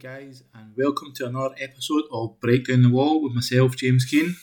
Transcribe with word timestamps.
guys, 0.00 0.44
and 0.54 0.72
welcome 0.78 1.12
to 1.14 1.26
another 1.26 1.54
episode 1.60 2.04
of 2.10 2.40
Break 2.40 2.66
Down 2.66 2.80
the 2.80 2.88
Wall 2.88 3.22
with 3.22 3.34
myself, 3.34 3.76
James 3.76 4.06
Keane. 4.06 4.34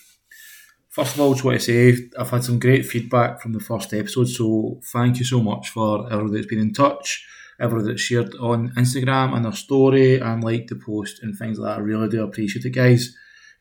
First 0.88 1.16
of 1.16 1.22
all, 1.22 1.34
just 1.34 1.44
want 1.44 1.60
to 1.60 1.66
say 1.66 2.10
I've 2.16 2.30
had 2.30 2.44
some 2.44 2.60
great 2.60 2.86
feedback 2.86 3.42
from 3.42 3.54
the 3.54 3.60
first 3.60 3.92
episode, 3.92 4.28
so 4.28 4.80
thank 4.94 5.18
you 5.18 5.26
so 5.26 5.42
much 5.42 5.70
for 5.70 6.06
everyone 6.12 6.32
that's 6.32 6.46
been 6.46 6.60
in 6.60 6.74
touch, 6.74 7.26
everyone 7.60 7.88
that's 7.88 8.02
shared 8.02 8.36
on 8.36 8.70
Instagram 8.78 9.36
and 9.36 9.46
their 9.46 9.52
story 9.52 10.20
and 10.20 10.44
liked 10.44 10.70
the 10.70 10.76
post 10.76 11.24
and 11.24 11.36
things 11.36 11.58
like 11.58 11.74
that. 11.76 11.80
I 11.80 11.84
really 11.84 12.08
do 12.08 12.24
appreciate 12.24 12.66
it, 12.66 12.70
guys. 12.70 13.16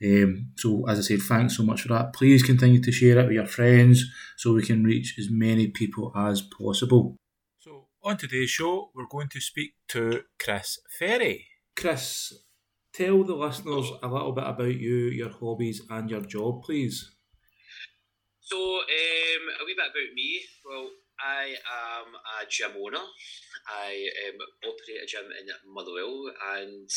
Um, 0.05 0.51
so, 0.57 0.87
as 0.87 0.99
I 0.99 1.03
said, 1.03 1.23
thanks 1.23 1.57
so 1.57 1.63
much 1.63 1.81
for 1.81 1.89
that. 1.89 2.13
Please 2.13 2.43
continue 2.43 2.83
to 2.83 2.93
share 2.93 3.21
it 3.21 3.25
with 3.25 3.37
your 3.37 3.47
friends 3.47 4.05
so 4.37 4.53
we 4.53 4.63
can 4.63 4.85
reach 4.85 5.15
as 5.19 5.29
many 5.31 5.69
people 5.69 6.13
as 6.15 6.43
possible. 6.43 7.17
So, 7.59 7.87
on 8.03 8.19
today's 8.19 8.51
show, 8.51 8.91
we're 8.95 9.09
going 9.11 9.29
to 9.31 9.41
speak 9.41 9.73
to 9.89 10.25
Chris 10.39 10.79
Ferri. 10.99 11.47
Chris, 11.77 12.33
tell 12.95 13.23
the 13.23 13.35
listeners 13.35 13.93
a 14.03 14.09
little 14.09 14.33
bit 14.33 14.45
about 14.49 14.75
you, 14.75 15.13
your 15.13 15.29
hobbies, 15.29 15.83
and 15.91 16.09
your 16.09 16.23
job, 16.23 16.63
please. 16.65 17.13
So, 18.41 18.57
um, 18.57 19.45
a 19.61 19.65
wee 19.67 19.77
bit 19.77 19.93
about 19.93 20.15
me. 20.15 20.41
Well, 20.65 20.89
I 21.21 21.53
am 21.53 22.09
a 22.17 22.49
gym 22.49 22.73
owner. 22.81 23.05
I 23.69 24.09
um, 24.25 24.39
operate 24.65 25.05
a 25.05 25.07
gym 25.07 25.29
in 25.29 25.53
Motherwell, 25.69 26.33
and 26.57 26.89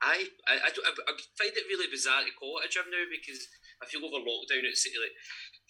I, 0.00 0.24
I, 0.48 0.54
I, 0.56 0.70
I, 0.70 1.12
find 1.36 1.52
it 1.52 1.68
really 1.68 1.90
bizarre 1.90 2.24
to 2.24 2.32
call 2.38 2.60
it 2.60 2.68
a 2.68 2.72
gym 2.72 2.88
now 2.88 3.04
because 3.10 3.44
I 3.82 3.86
feel 3.86 4.04
over 4.04 4.24
lockdown 4.24 4.64
it's 4.64 4.86
like 4.86 5.16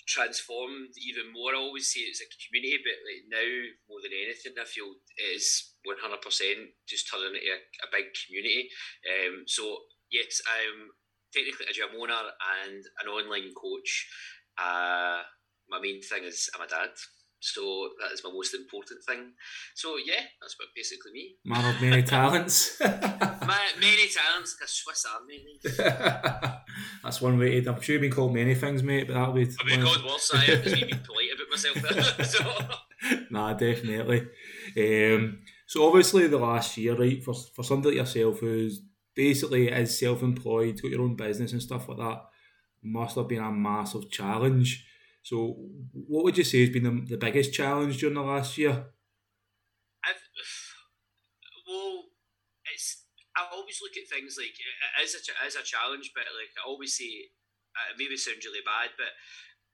transformed 0.07 0.93
even 1.01 1.33
more. 1.33 1.55
I 1.55 1.59
always 1.59 1.89
say 1.89 2.01
it's 2.05 2.21
a 2.21 2.29
community, 2.29 2.79
but 2.85 2.99
like 3.05 3.25
now 3.29 3.51
more 3.89 4.01
than 4.05 4.13
anything, 4.13 4.53
I 4.61 4.65
feel 4.65 4.93
it 5.17 5.37
is 5.37 5.75
one 5.85 5.97
hundred 6.01 6.23
percent 6.23 6.77
just 6.89 7.09
turning 7.11 7.37
into 7.37 7.49
a, 7.49 7.59
a 7.85 7.93
big 7.93 8.13
community. 8.13 8.69
Um, 9.09 9.45
so 9.47 9.89
yes, 10.13 10.41
I'm 10.45 10.93
technically 11.33 11.67
a 11.67 11.75
gym 11.75 11.97
owner 11.99 12.25
and 12.63 12.83
an 13.03 13.09
online 13.09 13.51
coach. 13.57 14.07
Uh, 14.57 15.25
my 15.69 15.81
main 15.81 16.01
thing 16.01 16.25
is 16.25 16.49
I'm 16.55 16.63
a 16.63 16.69
dad, 16.69 16.93
so 17.45 17.91
that 18.01 18.13
is 18.13 18.23
my 18.25 18.31
most 18.33 18.55
important 18.55 19.05
thing. 19.05 19.33
So 19.75 19.97
yeah, 19.97 20.23
that's 20.41 20.57
what 20.59 20.69
basically 20.75 21.13
me. 21.13 21.37
Man 21.45 21.75
of 21.75 21.81
many 21.81 22.03
talents. 22.03 22.81
my, 22.81 23.61
many 23.79 24.09
talents, 24.09 24.57
like 24.59 24.65
a 24.65 24.69
Swiss 24.69 25.05
Army 25.05 25.45
knife. 25.45 25.77
that's 27.03 27.21
one 27.21 27.39
way. 27.39 27.61
To, 27.61 27.75
I'm 27.75 27.81
sure 27.83 27.95
you've 27.95 28.03
been 28.03 28.13
called 28.13 28.35
many 28.35 28.55
things, 28.55 28.83
mate, 28.83 29.07
but 29.07 29.15
that'll 29.15 29.35
be. 29.35 29.43
I've 29.43 29.67
been 29.67 29.83
called 29.83 30.05
worse. 30.05 30.31
I 30.35 30.39
have 30.39 30.65
being 30.65 30.89
polite 30.89 31.35
about 31.35 31.51
myself. 31.51 32.27
so. 32.27 33.25
Nah, 33.31 33.53
definitely. 33.53 34.27
Um, 34.79 35.41
so 35.67 35.87
obviously 35.87 36.27
the 36.27 36.39
last 36.39 36.77
year, 36.79 36.97
right, 36.97 37.23
for 37.23 37.35
for 37.35 37.63
somebody 37.63 37.99
like 37.99 38.07
yourself 38.07 38.41
who's 38.41 38.81
basically 39.15 39.69
is 39.69 39.99
self-employed, 39.99 40.81
got 40.81 40.91
your 40.91 41.03
own 41.03 41.15
business 41.15 41.53
and 41.53 41.63
stuff 41.63 41.89
like 41.89 41.99
that 41.99 42.23
must 42.85 43.17
have 43.17 43.29
been 43.29 43.43
a 43.43 43.51
massive 43.51 44.11
challenge. 44.11 44.87
So, 45.25 45.57
what 45.97 46.23
would 46.25 46.37
you 46.37 46.45
say 46.45 46.61
has 46.61 46.69
been 46.69 46.85
the, 46.85 47.17
the 47.17 47.17
biggest 47.17 47.55
challenge 47.55 47.97
during 47.97 48.15
the 48.15 48.21
last 48.21 48.59
year? 48.59 48.93
I've, 50.05 50.21
well, 51.67 52.05
it's 52.69 53.09
I 53.33 53.49
always 53.51 53.81
look 53.81 53.97
at 53.97 54.05
things 54.13 54.37
like 54.37 54.53
as 55.01 55.17
a 55.17 55.21
as 55.41 55.57
a 55.57 55.65
challenge, 55.65 56.13
but 56.15 56.29
like 56.29 56.53
I 56.61 56.69
always 56.69 56.93
say, 56.93 57.33
uh, 57.73 57.97
maybe 57.97 58.15
it 58.15 58.21
sounds 58.21 58.45
really 58.45 58.61
bad, 58.69 58.93
but 59.01 59.17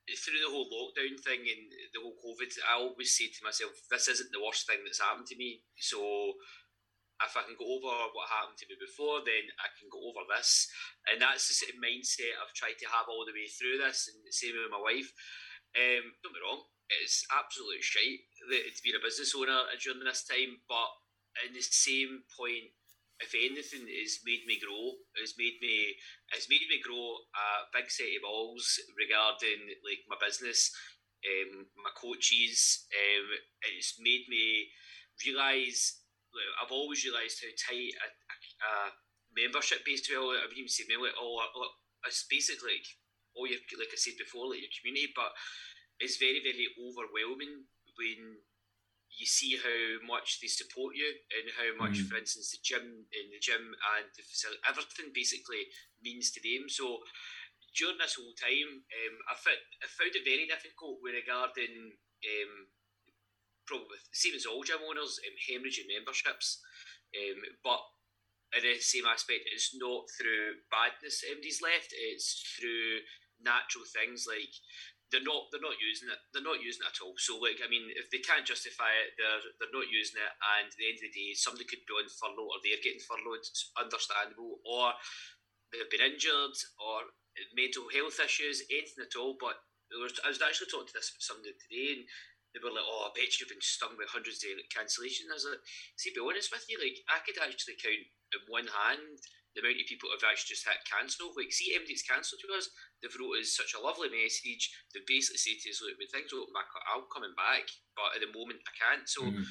through 0.07 0.39
the 0.39 0.55
whole 0.55 0.71
lockdown 0.71 1.19
thing 1.19 1.43
and 1.43 1.67
the 1.95 1.99
whole 1.99 2.15
COVID, 2.23 2.55
I 2.71 2.79
always 2.79 3.11
say 3.11 3.27
to 3.27 3.45
myself, 3.45 3.75
this 3.91 4.07
isn't 4.07 4.31
the 4.31 4.43
worst 4.43 4.71
thing 4.71 4.87
that's 4.87 5.03
happened 5.03 5.27
to 5.35 5.37
me. 5.37 5.63
So 5.79 5.99
if 7.21 7.37
I 7.37 7.45
can 7.45 7.57
go 7.61 7.69
over 7.69 7.93
what 8.17 8.33
happened 8.33 8.57
to 8.61 8.69
me 8.69 8.81
before, 8.81 9.21
then 9.21 9.45
I 9.61 9.69
can 9.77 9.93
go 9.93 10.01
over 10.09 10.25
this. 10.29 10.69
And 11.09 11.21
that's 11.21 11.49
the 11.49 11.55
sort 11.55 11.77
of 11.77 11.83
mindset 11.85 12.37
I've 12.41 12.57
tried 12.57 12.81
to 12.81 12.89
have 12.89 13.13
all 13.13 13.29
the 13.29 13.37
way 13.37 13.49
through 13.49 13.81
this, 13.81 14.09
and 14.09 14.21
the 14.25 14.33
same 14.33 14.57
with 14.57 14.73
my 14.73 14.81
wife. 14.81 15.13
Um, 15.77 16.17
don't 16.25 16.35
be 16.35 16.43
wrong, 16.43 16.67
it's 16.91 17.23
absolute 17.31 17.85
shite 17.87 18.27
to 18.43 18.83
be 18.83 18.91
a 18.91 18.99
business 18.99 19.31
owner 19.39 19.63
during 19.79 20.03
this 20.03 20.27
time, 20.27 20.59
but 20.67 20.91
in 21.47 21.55
the 21.55 21.63
same 21.63 22.27
point, 22.35 22.75
if 23.21 23.37
anything, 23.37 23.85
it's 23.87 24.25
made 24.25 24.43
me 24.49 24.59
grow. 24.59 24.97
It's 25.21 25.37
made 25.37 25.61
me 25.61 25.95
it's 26.33 26.49
made 26.49 26.67
me 26.67 26.81
grow 26.83 27.21
a 27.37 27.69
big 27.71 27.91
set 27.93 28.17
of 28.17 28.25
balls 28.25 28.81
regarding 28.97 29.69
like 29.85 30.03
my 30.09 30.17
business, 30.19 30.73
um, 31.23 31.69
my 31.85 31.93
coaches. 31.95 32.89
Um, 32.91 33.29
it's 33.77 34.01
made 34.01 34.25
me 34.29 34.73
realise 35.21 36.01
I've 36.63 36.73
always 36.73 37.05
realised 37.05 37.43
how 37.43 37.53
tight 37.55 37.95
a, 37.99 38.07
a, 38.07 38.37
a 38.67 38.73
membership 39.35 39.85
base 39.85 40.03
to 40.07 40.15
I 40.15 40.47
wouldn't 40.47 40.59
even 40.59 40.69
say 40.69 40.87
like, 40.91 41.17
oh, 41.19 41.43
it's 42.07 42.27
basically 42.31 42.81
like 42.81 42.89
all 43.35 43.47
your 43.47 43.63
like 43.79 43.93
I 43.93 43.99
said 43.99 44.19
before, 44.19 44.51
like 44.51 44.63
your 44.63 44.75
community, 44.75 45.13
but 45.15 45.33
it's 45.99 46.17
very 46.19 46.41
very 46.43 46.67
overwhelming 46.79 47.67
when 47.99 48.41
you 49.11 49.27
see 49.27 49.59
how 49.59 50.07
much 50.07 50.39
they 50.39 50.47
support 50.47 50.95
you 50.95 51.11
and 51.35 51.51
how 51.59 51.71
much, 51.77 51.99
mm. 51.99 52.07
for 52.07 52.17
instance, 52.17 52.55
the 52.55 52.63
gym 52.63 53.05
in 53.11 53.27
the 53.35 53.43
gym 53.43 53.75
and 53.99 54.07
the 54.15 54.23
facility, 54.23 54.63
everything 54.63 55.11
basically 55.11 55.67
means 55.99 56.31
to 56.31 56.41
them. 56.41 56.71
So 56.71 57.03
during 57.75 57.99
this 57.99 58.15
whole 58.15 58.33
time, 58.39 58.87
um, 58.87 59.15
I, 59.27 59.35
found, 59.35 59.61
I 59.83 59.87
found 59.91 60.15
it 60.15 60.23
very 60.23 60.47
difficult 60.47 61.03
with 61.03 61.19
regarding 61.19 61.99
um, 61.99 62.53
probably 63.71 64.03
same 64.11 64.35
as 64.35 64.51
all 64.51 64.67
gym 64.67 64.83
owners, 64.83 65.23
um, 65.23 65.39
hemorrhaging 65.39 65.87
memberships. 65.87 66.59
Um, 67.15 67.39
but 67.63 67.79
in 68.59 68.67
the 68.67 68.83
same 68.83 69.07
aspect, 69.07 69.47
it's 69.47 69.71
not 69.79 70.11
through 70.19 70.67
badness 70.75 71.23
MD's 71.23 71.63
left. 71.63 71.95
It's 71.95 72.43
through 72.59 73.07
natural 73.39 73.87
things 73.87 74.27
like 74.27 74.51
they're 75.15 75.27
not 75.27 75.51
they're 75.51 75.63
not 75.63 75.79
using 75.79 76.11
it. 76.11 76.19
They're 76.35 76.47
not 76.47 76.63
using 76.63 76.83
it 76.83 76.91
at 76.91 77.03
all. 77.03 77.15
So 77.19 77.39
like 77.39 77.63
I 77.63 77.71
mean, 77.71 77.87
if 77.95 78.11
they 78.11 78.23
can't 78.23 78.47
justify 78.47 78.91
it, 79.07 79.15
they're 79.15 79.43
they're 79.63 79.75
not 79.75 79.87
using 79.87 80.19
it. 80.19 80.33
And 80.59 80.67
at 80.67 80.75
the 80.75 80.91
end 80.91 80.99
of 80.99 81.07
the 81.07 81.15
day, 81.15 81.31
somebody 81.39 81.67
could 81.71 81.87
be 81.87 81.95
on 81.95 82.11
furlough 82.11 82.51
or 82.51 82.59
they're 82.63 82.83
getting 82.83 83.03
furloughed. 83.03 83.47
It's 83.47 83.71
understandable. 83.79 84.59
Or 84.67 84.99
they've 85.71 85.91
been 85.91 86.15
injured 86.15 86.59
or 86.79 87.11
mental 87.55 87.87
health 87.91 88.19
issues, 88.19 88.67
anything 88.71 89.07
at 89.07 89.19
all. 89.19 89.39
But 89.39 89.63
was, 89.99 90.15
I 90.23 90.31
was 90.31 90.43
actually 90.43 90.71
talking 90.71 90.87
to 90.87 90.95
this 90.95 91.11
somebody 91.19 91.55
today, 91.59 91.99
and 91.99 92.05
they 92.53 92.61
were 92.63 92.75
like, 92.75 92.87
"Oh, 92.87 93.07
I 93.07 93.15
bet 93.15 93.39
you've 93.39 93.53
been 93.53 93.63
stung 93.63 93.95
with 93.95 94.11
hundreds 94.11 94.43
of 94.43 94.59
cancellations." 94.71 95.31
I 95.31 95.39
was 95.39 95.47
like, 95.47 95.63
"See, 95.97 96.11
be 96.11 96.23
honest 96.23 96.51
with 96.51 96.67
you, 96.67 96.79
like 96.79 96.99
I 97.07 97.23
could 97.23 97.39
actually 97.39 97.79
count 97.79 98.07
in 98.35 98.43
one 98.51 98.67
hand 98.67 99.23
the 99.55 99.63
amount 99.63 99.83
of 99.83 99.91
people 99.91 100.07
who 100.07 100.15
have 100.15 100.31
actually 100.31 100.55
just 100.55 100.67
hit 100.67 100.79
cancel. 100.87 101.35
Like, 101.35 101.51
see, 101.51 101.75
everything's 101.75 102.07
cancelled 102.07 102.39
to 102.47 102.55
us. 102.55 102.71
They've 103.03 103.19
wrote 103.19 103.43
us 103.43 103.59
such 103.59 103.75
a 103.75 103.83
lovely 103.83 104.07
message. 104.07 104.71
They 104.95 105.03
basically 105.03 105.43
say 105.43 105.59
to 105.59 105.71
us, 105.71 105.83
"Look, 105.83 105.99
when 105.99 106.11
things 106.11 106.31
open 106.31 106.55
back, 106.55 106.71
I'll 106.87 107.11
coming 107.11 107.35
back, 107.35 107.67
but 107.99 108.15
at 108.15 108.23
the 108.23 108.31
moment 108.31 108.63
I 108.67 108.73
can't." 108.79 109.07
So 109.11 109.27
mm. 109.27 109.43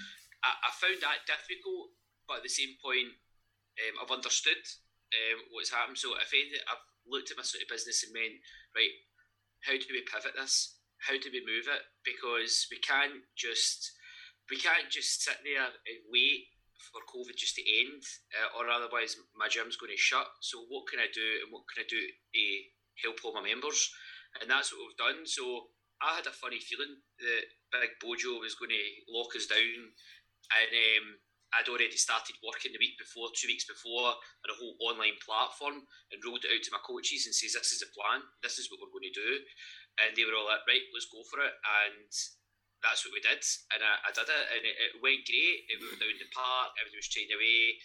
I, 0.44 0.52
I, 0.56 0.70
found 0.80 1.04
that 1.04 1.28
difficult, 1.28 1.92
but 2.28 2.40
at 2.40 2.46
the 2.48 2.52
same 2.52 2.80
point, 2.80 3.12
um, 3.12 3.96
I've 4.00 4.16
understood 4.16 4.64
um, 5.12 5.40
what's 5.52 5.72
happened. 5.72 6.00
So 6.00 6.16
if 6.16 6.32
anything, 6.32 6.64
I've 6.68 6.84
looked 7.08 7.32
at 7.32 7.38
my 7.38 7.44
sort 7.44 7.64
of 7.64 7.72
business 7.72 8.04
and 8.08 8.16
went, 8.16 8.40
right, 8.76 8.96
how 9.68 9.76
do 9.76 9.92
we 9.92 10.08
pivot 10.08 10.36
this? 10.36 10.79
How 11.08 11.16
do 11.16 11.30
we 11.32 11.44
move 11.46 11.68
it? 11.68 11.84
Because 12.04 12.68
we 12.72 12.80
can't 12.80 13.24
just 13.36 13.92
we 14.50 14.58
can't 14.58 14.90
just 14.90 15.22
sit 15.22 15.38
there 15.46 15.70
and 15.70 16.00
wait 16.10 16.50
for 16.90 17.06
COVID 17.06 17.38
just 17.38 17.56
to 17.56 17.64
end, 17.64 18.02
uh, 18.34 18.58
or 18.58 18.66
otherwise 18.70 19.16
my 19.38 19.48
gym's 19.48 19.78
going 19.78 19.94
to 19.94 20.00
shut. 20.00 20.26
So 20.42 20.66
what 20.70 20.88
can 20.90 21.00
I 21.00 21.12
do, 21.12 21.46
and 21.46 21.52
what 21.54 21.68
can 21.70 21.84
I 21.84 21.88
do 21.88 22.00
to 22.00 22.44
help 23.04 23.22
all 23.24 23.36
my 23.36 23.46
members? 23.46 23.92
And 24.42 24.50
that's 24.50 24.74
what 24.74 24.82
we've 24.88 24.98
done. 24.98 25.26
So 25.26 25.70
I 26.02 26.16
had 26.18 26.28
a 26.28 26.34
funny 26.34 26.60
feeling 26.60 26.98
that 27.20 27.46
Big 27.76 28.00
Bojo 28.02 28.40
was 28.40 28.56
going 28.56 28.74
to 28.74 28.86
lock 29.12 29.36
us 29.36 29.46
down, 29.46 29.94
and 30.56 30.72
um, 30.72 31.06
I'd 31.54 31.70
already 31.70 31.98
started 31.98 32.38
working 32.46 32.72
the 32.72 32.82
week 32.82 32.98
before, 32.98 33.34
two 33.34 33.50
weeks 33.50 33.66
before, 33.66 34.14
on 34.16 34.50
a 34.50 34.58
whole 34.58 34.78
online 34.86 35.18
platform 35.22 35.82
and 36.14 36.22
rolled 36.22 36.46
it 36.46 36.54
out 36.54 36.62
to 36.62 36.74
my 36.74 36.82
coaches 36.86 37.26
and 37.26 37.34
says, 37.34 37.58
"This 37.58 37.74
is 37.74 37.82
the 37.84 37.92
plan. 37.92 38.22
This 38.42 38.58
is 38.58 38.70
what 38.70 38.80
we're 38.80 38.94
going 38.94 39.10
to 39.12 39.20
do." 39.20 39.32
And 40.04 40.16
they 40.16 40.26
were 40.26 40.36
all 40.36 40.48
like, 40.48 40.64
right, 40.66 40.86
let's 40.96 41.10
go 41.12 41.22
for 41.28 41.44
it, 41.44 41.54
and 41.54 42.10
that's 42.80 43.04
what 43.04 43.12
we 43.12 43.20
did, 43.20 43.44
and 43.76 43.84
I, 43.84 43.94
I 44.08 44.12
did 44.16 44.28
it, 44.32 44.46
and 44.56 44.64
it, 44.64 44.76
it, 44.80 45.04
went 45.04 45.28
great. 45.28 45.68
It 45.68 45.84
went 45.84 46.00
down 46.00 46.16
the 46.16 46.32
park, 46.32 46.76
everything 46.80 47.04
was 47.04 47.12
trained 47.12 47.36
away, 47.36 47.76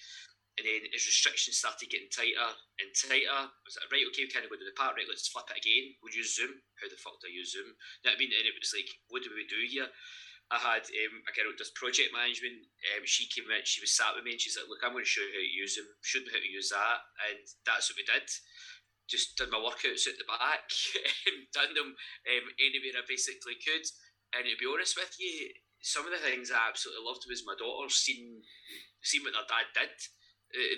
and 0.55 0.62
then 0.62 0.87
as 0.94 1.02
restrictions 1.02 1.58
started 1.58 1.90
getting 1.90 2.06
tighter 2.14 2.50
and 2.78 2.94
tighter, 2.94 3.50
I 3.50 3.50
was 3.66 3.75
like, 3.75 3.90
right, 3.90 4.06
okay, 4.14 4.22
we 4.22 4.31
kind 4.31 4.46
of 4.46 4.55
go 4.55 4.58
to 4.58 4.62
the 4.62 4.78
park, 4.78 4.94
right, 4.94 5.11
let's 5.11 5.26
flip 5.26 5.50
it 5.50 5.58
again. 5.58 5.99
We'll 5.99 6.14
use 6.14 6.38
Zoom. 6.38 6.62
How 6.78 6.87
the 6.87 6.94
fuck 6.94 7.19
do 7.19 7.26
I 7.26 7.34
use 7.34 7.58
Zoom? 7.58 7.75
You 7.75 8.06
know 8.06 8.14
what 8.14 8.19
I 8.19 8.22
mean? 8.22 8.31
And 8.31 8.46
it 8.46 8.55
was 8.55 8.70
like, 8.70 8.87
what 9.11 9.26
do 9.26 9.34
we 9.34 9.50
do 9.50 9.58
here? 9.66 9.90
I 10.52 10.61
had 10.61 10.87
um, 10.87 11.25
a 11.26 11.32
girl 11.32 11.50
who 11.50 11.58
does 11.58 11.75
project 11.75 12.12
management. 12.12 12.69
Um, 12.94 13.02
she 13.08 13.26
came 13.26 13.49
in, 13.49 13.64
she 13.66 13.82
was 13.82 13.96
sat 13.96 14.12
with 14.14 14.28
me, 14.28 14.37
and 14.37 14.40
she's 14.40 14.55
like, 14.61 14.69
"Look, 14.69 14.84
I'm 14.84 14.93
going 14.93 15.02
to 15.02 15.08
show 15.08 15.25
you 15.25 15.32
how 15.32 15.40
to 15.40 15.56
use 15.56 15.75
them. 15.75 15.88
Show 16.05 16.20
me 16.20 16.28
how 16.28 16.38
to 16.38 16.52
use 16.52 16.69
that." 16.69 17.00
And 17.32 17.40
that's 17.64 17.88
what 17.88 17.96
we 17.96 18.05
did 18.05 18.28
just 19.08 19.36
did 19.36 19.52
my 19.52 19.60
workouts 19.60 20.08
at 20.08 20.16
the 20.16 20.26
back, 20.26 20.68
and 21.28 21.48
done 21.52 21.72
them 21.76 21.92
um, 21.92 22.46
anywhere 22.56 23.00
I 23.00 23.04
basically 23.04 23.60
could. 23.60 23.84
And 24.34 24.48
to 24.48 24.56
be 24.58 24.66
honest 24.66 24.98
with 24.98 25.14
you, 25.20 25.54
some 25.84 26.08
of 26.08 26.12
the 26.16 26.22
things 26.24 26.48
I 26.48 26.72
absolutely 26.72 27.04
loved 27.04 27.28
was 27.28 27.44
my 27.44 27.54
daughter 27.54 27.92
seeing 27.92 28.40
seen 29.04 29.20
what 29.20 29.36
their 29.36 29.44
dad 29.44 29.68
did. 29.76 29.94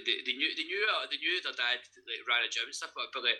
they, 0.02 0.18
they 0.26 0.34
knew 0.34 0.50
they 0.58 0.66
knew 0.66 0.82
they 1.08 1.20
knew 1.22 1.38
their 1.40 1.54
dad 1.54 1.78
like 2.04 2.26
ran 2.26 2.42
a 2.42 2.50
gym 2.50 2.66
and 2.66 2.74
stuff, 2.74 2.90
but, 2.92 3.14
but 3.14 3.22
like 3.22 3.38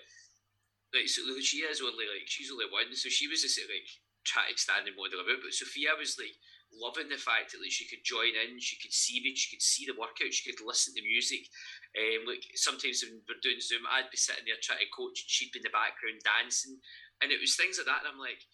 like 0.95 1.11
so 1.11 1.27
she 1.43 1.67
is 1.67 1.83
only 1.83 2.07
like 2.07 2.31
she's 2.31 2.55
only 2.55 2.71
one, 2.71 2.95
so 2.95 3.11
she 3.11 3.27
was 3.27 3.43
just 3.43 3.59
like 3.67 3.91
trying 4.23 4.55
to 4.55 4.59
stand 4.59 4.87
and 4.87 4.95
model 4.95 5.21
about. 5.21 5.43
But 5.43 5.53
Sophia 5.53 5.99
was 5.99 6.15
like 6.15 6.39
loving 6.77 7.09
the 7.09 7.21
fact 7.21 7.53
that 7.53 7.61
like 7.61 7.73
she 7.73 7.89
could 7.89 8.05
join 8.05 8.37
in, 8.37 8.61
she 8.61 8.77
could 8.77 8.93
see 8.93 9.21
me, 9.25 9.35
she 9.35 9.57
could 9.57 9.65
see 9.65 9.85
the 9.89 9.97
workout, 9.97 10.33
she 10.33 10.47
could 10.47 10.61
listen 10.65 10.95
to 10.95 11.03
music. 11.03 11.49
Um, 11.97 12.29
like 12.29 12.45
sometimes 12.55 13.03
when 13.03 13.25
we're 13.25 13.43
doing 13.43 13.61
Zoom, 13.61 13.89
I'd 13.89 14.13
be 14.13 14.21
sitting 14.21 14.45
there 14.45 14.61
trying 14.61 14.85
to 14.85 14.91
coach, 14.93 15.25
and 15.25 15.31
she'd 15.31 15.53
be 15.53 15.61
in 15.61 15.67
the 15.67 15.75
background 15.75 16.21
dancing, 16.23 16.79
and 17.25 17.33
it 17.33 17.41
was 17.41 17.57
things 17.57 17.81
like 17.81 17.89
that. 17.89 18.05
And 18.05 18.15
I'm 18.15 18.21
like, 18.21 18.45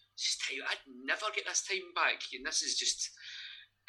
time, 0.47 0.63
I'd 0.65 0.83
never 0.87 1.27
get 1.35 1.45
this 1.45 1.67
time 1.67 1.91
back, 1.93 2.23
and 2.31 2.45
this 2.45 2.63
is 2.63 2.79
just 2.79 3.11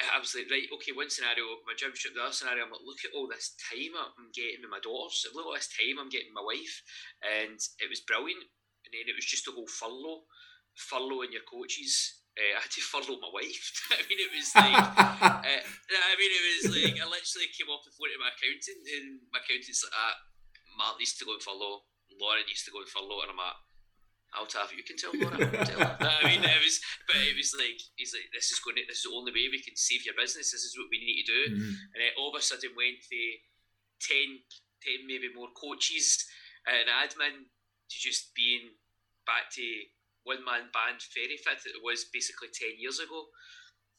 I 0.02 0.18
was 0.18 0.34
like, 0.34 0.50
right, 0.50 0.66
okay, 0.74 0.90
one 0.90 1.06
scenario, 1.06 1.62
my 1.62 1.78
gym 1.78 1.94
trip, 1.94 2.18
the 2.18 2.26
other 2.26 2.34
scenario, 2.34 2.66
I'm 2.66 2.74
like, 2.74 2.82
look 2.82 3.06
at 3.06 3.14
all 3.14 3.30
this 3.30 3.54
time 3.62 3.94
I'm 3.94 4.34
getting 4.34 4.66
with 4.66 4.74
my 4.74 4.82
daughters, 4.82 5.22
look 5.30 5.46
at 5.46 5.46
all 5.46 5.54
this 5.54 5.70
time 5.70 6.02
I'm 6.02 6.10
getting 6.10 6.34
my 6.34 6.42
wife, 6.42 6.82
and 7.22 7.54
it 7.78 7.86
was 7.86 8.02
brilliant. 8.02 8.42
And 8.84 8.90
then 8.90 9.06
it 9.06 9.14
was 9.14 9.24
just 9.24 9.46
a 9.46 9.54
whole 9.54 9.70
furlough, 9.70 10.26
furloughing 10.74 11.30
your 11.30 11.46
coaches. 11.46 12.23
Uh, 12.34 12.54
I 12.58 12.60
had 12.62 12.70
to 12.70 12.82
furlough 12.82 13.22
my 13.22 13.30
wife. 13.30 13.66
I 13.98 14.02
mean, 14.10 14.18
it 14.18 14.32
was 14.34 14.50
like, 14.54 14.74
uh, 14.74 15.42
I 15.46 16.12
mean, 16.18 16.32
it 16.34 16.44
was 16.50 16.74
like, 16.74 16.98
I 16.98 17.06
literally 17.06 17.50
came 17.54 17.70
off 17.70 17.86
the 17.86 17.94
phone 17.94 18.10
to 18.10 18.18
my 18.18 18.34
accountant, 18.34 18.84
and 18.90 19.06
my 19.30 19.38
accountant's 19.38 19.86
like, 19.86 19.94
ah, 19.94 20.14
Mark 20.74 20.98
needs 20.98 21.14
to 21.18 21.24
go 21.24 21.38
and 21.38 21.42
furlough, 21.42 21.86
Lauren 22.18 22.46
needs 22.46 22.66
to 22.66 22.74
go 22.74 22.82
and 22.82 22.90
furlough, 22.90 23.22
and 23.22 23.30
I'm 23.30 23.38
like, 23.38 23.58
I'll 24.34 24.50
tell 24.50 24.66
you 24.74 24.82
can 24.82 24.98
tell 24.98 25.14
Laura. 25.14 25.46
tell 25.62 25.78
her. 25.78 25.94
I 25.94 26.26
mean, 26.26 26.42
it 26.42 26.58
was, 26.58 26.82
but 27.06 27.22
it 27.22 27.38
was 27.38 27.54
like 27.54 27.78
he's 27.94 28.10
like, 28.10 28.26
this 28.34 28.50
is 28.50 28.58
going. 28.58 28.74
To, 28.74 28.82
this 28.82 28.98
is 28.98 29.06
the 29.06 29.14
only 29.14 29.30
way 29.30 29.46
we 29.46 29.62
can 29.62 29.78
save 29.78 30.02
your 30.02 30.18
business. 30.18 30.50
This 30.50 30.66
is 30.66 30.74
what 30.74 30.90
we 30.90 30.98
need 30.98 31.22
to 31.22 31.30
do. 31.30 31.42
Mm-hmm. 31.54 31.94
And 31.94 31.98
then 32.02 32.18
all 32.18 32.34
of 32.34 32.38
a 32.38 32.42
sudden 32.42 32.74
went 32.74 32.98
to 32.98 33.20
10, 34.02 34.42
10 34.82 35.06
maybe 35.06 35.30
more 35.30 35.54
coaches 35.54 36.26
and 36.66 36.90
admin 36.90 37.46
to 37.46 37.96
just 37.96 38.34
being 38.34 38.74
back 39.22 39.54
to 39.54 39.64
one 40.24 40.44
man 40.44 40.72
band 40.72 41.00
very 41.12 41.36
fit. 41.36 41.64
It 41.64 41.84
was 41.84 42.08
basically 42.12 42.48
ten 42.52 42.76
years 42.76 42.98
ago. 42.98 43.28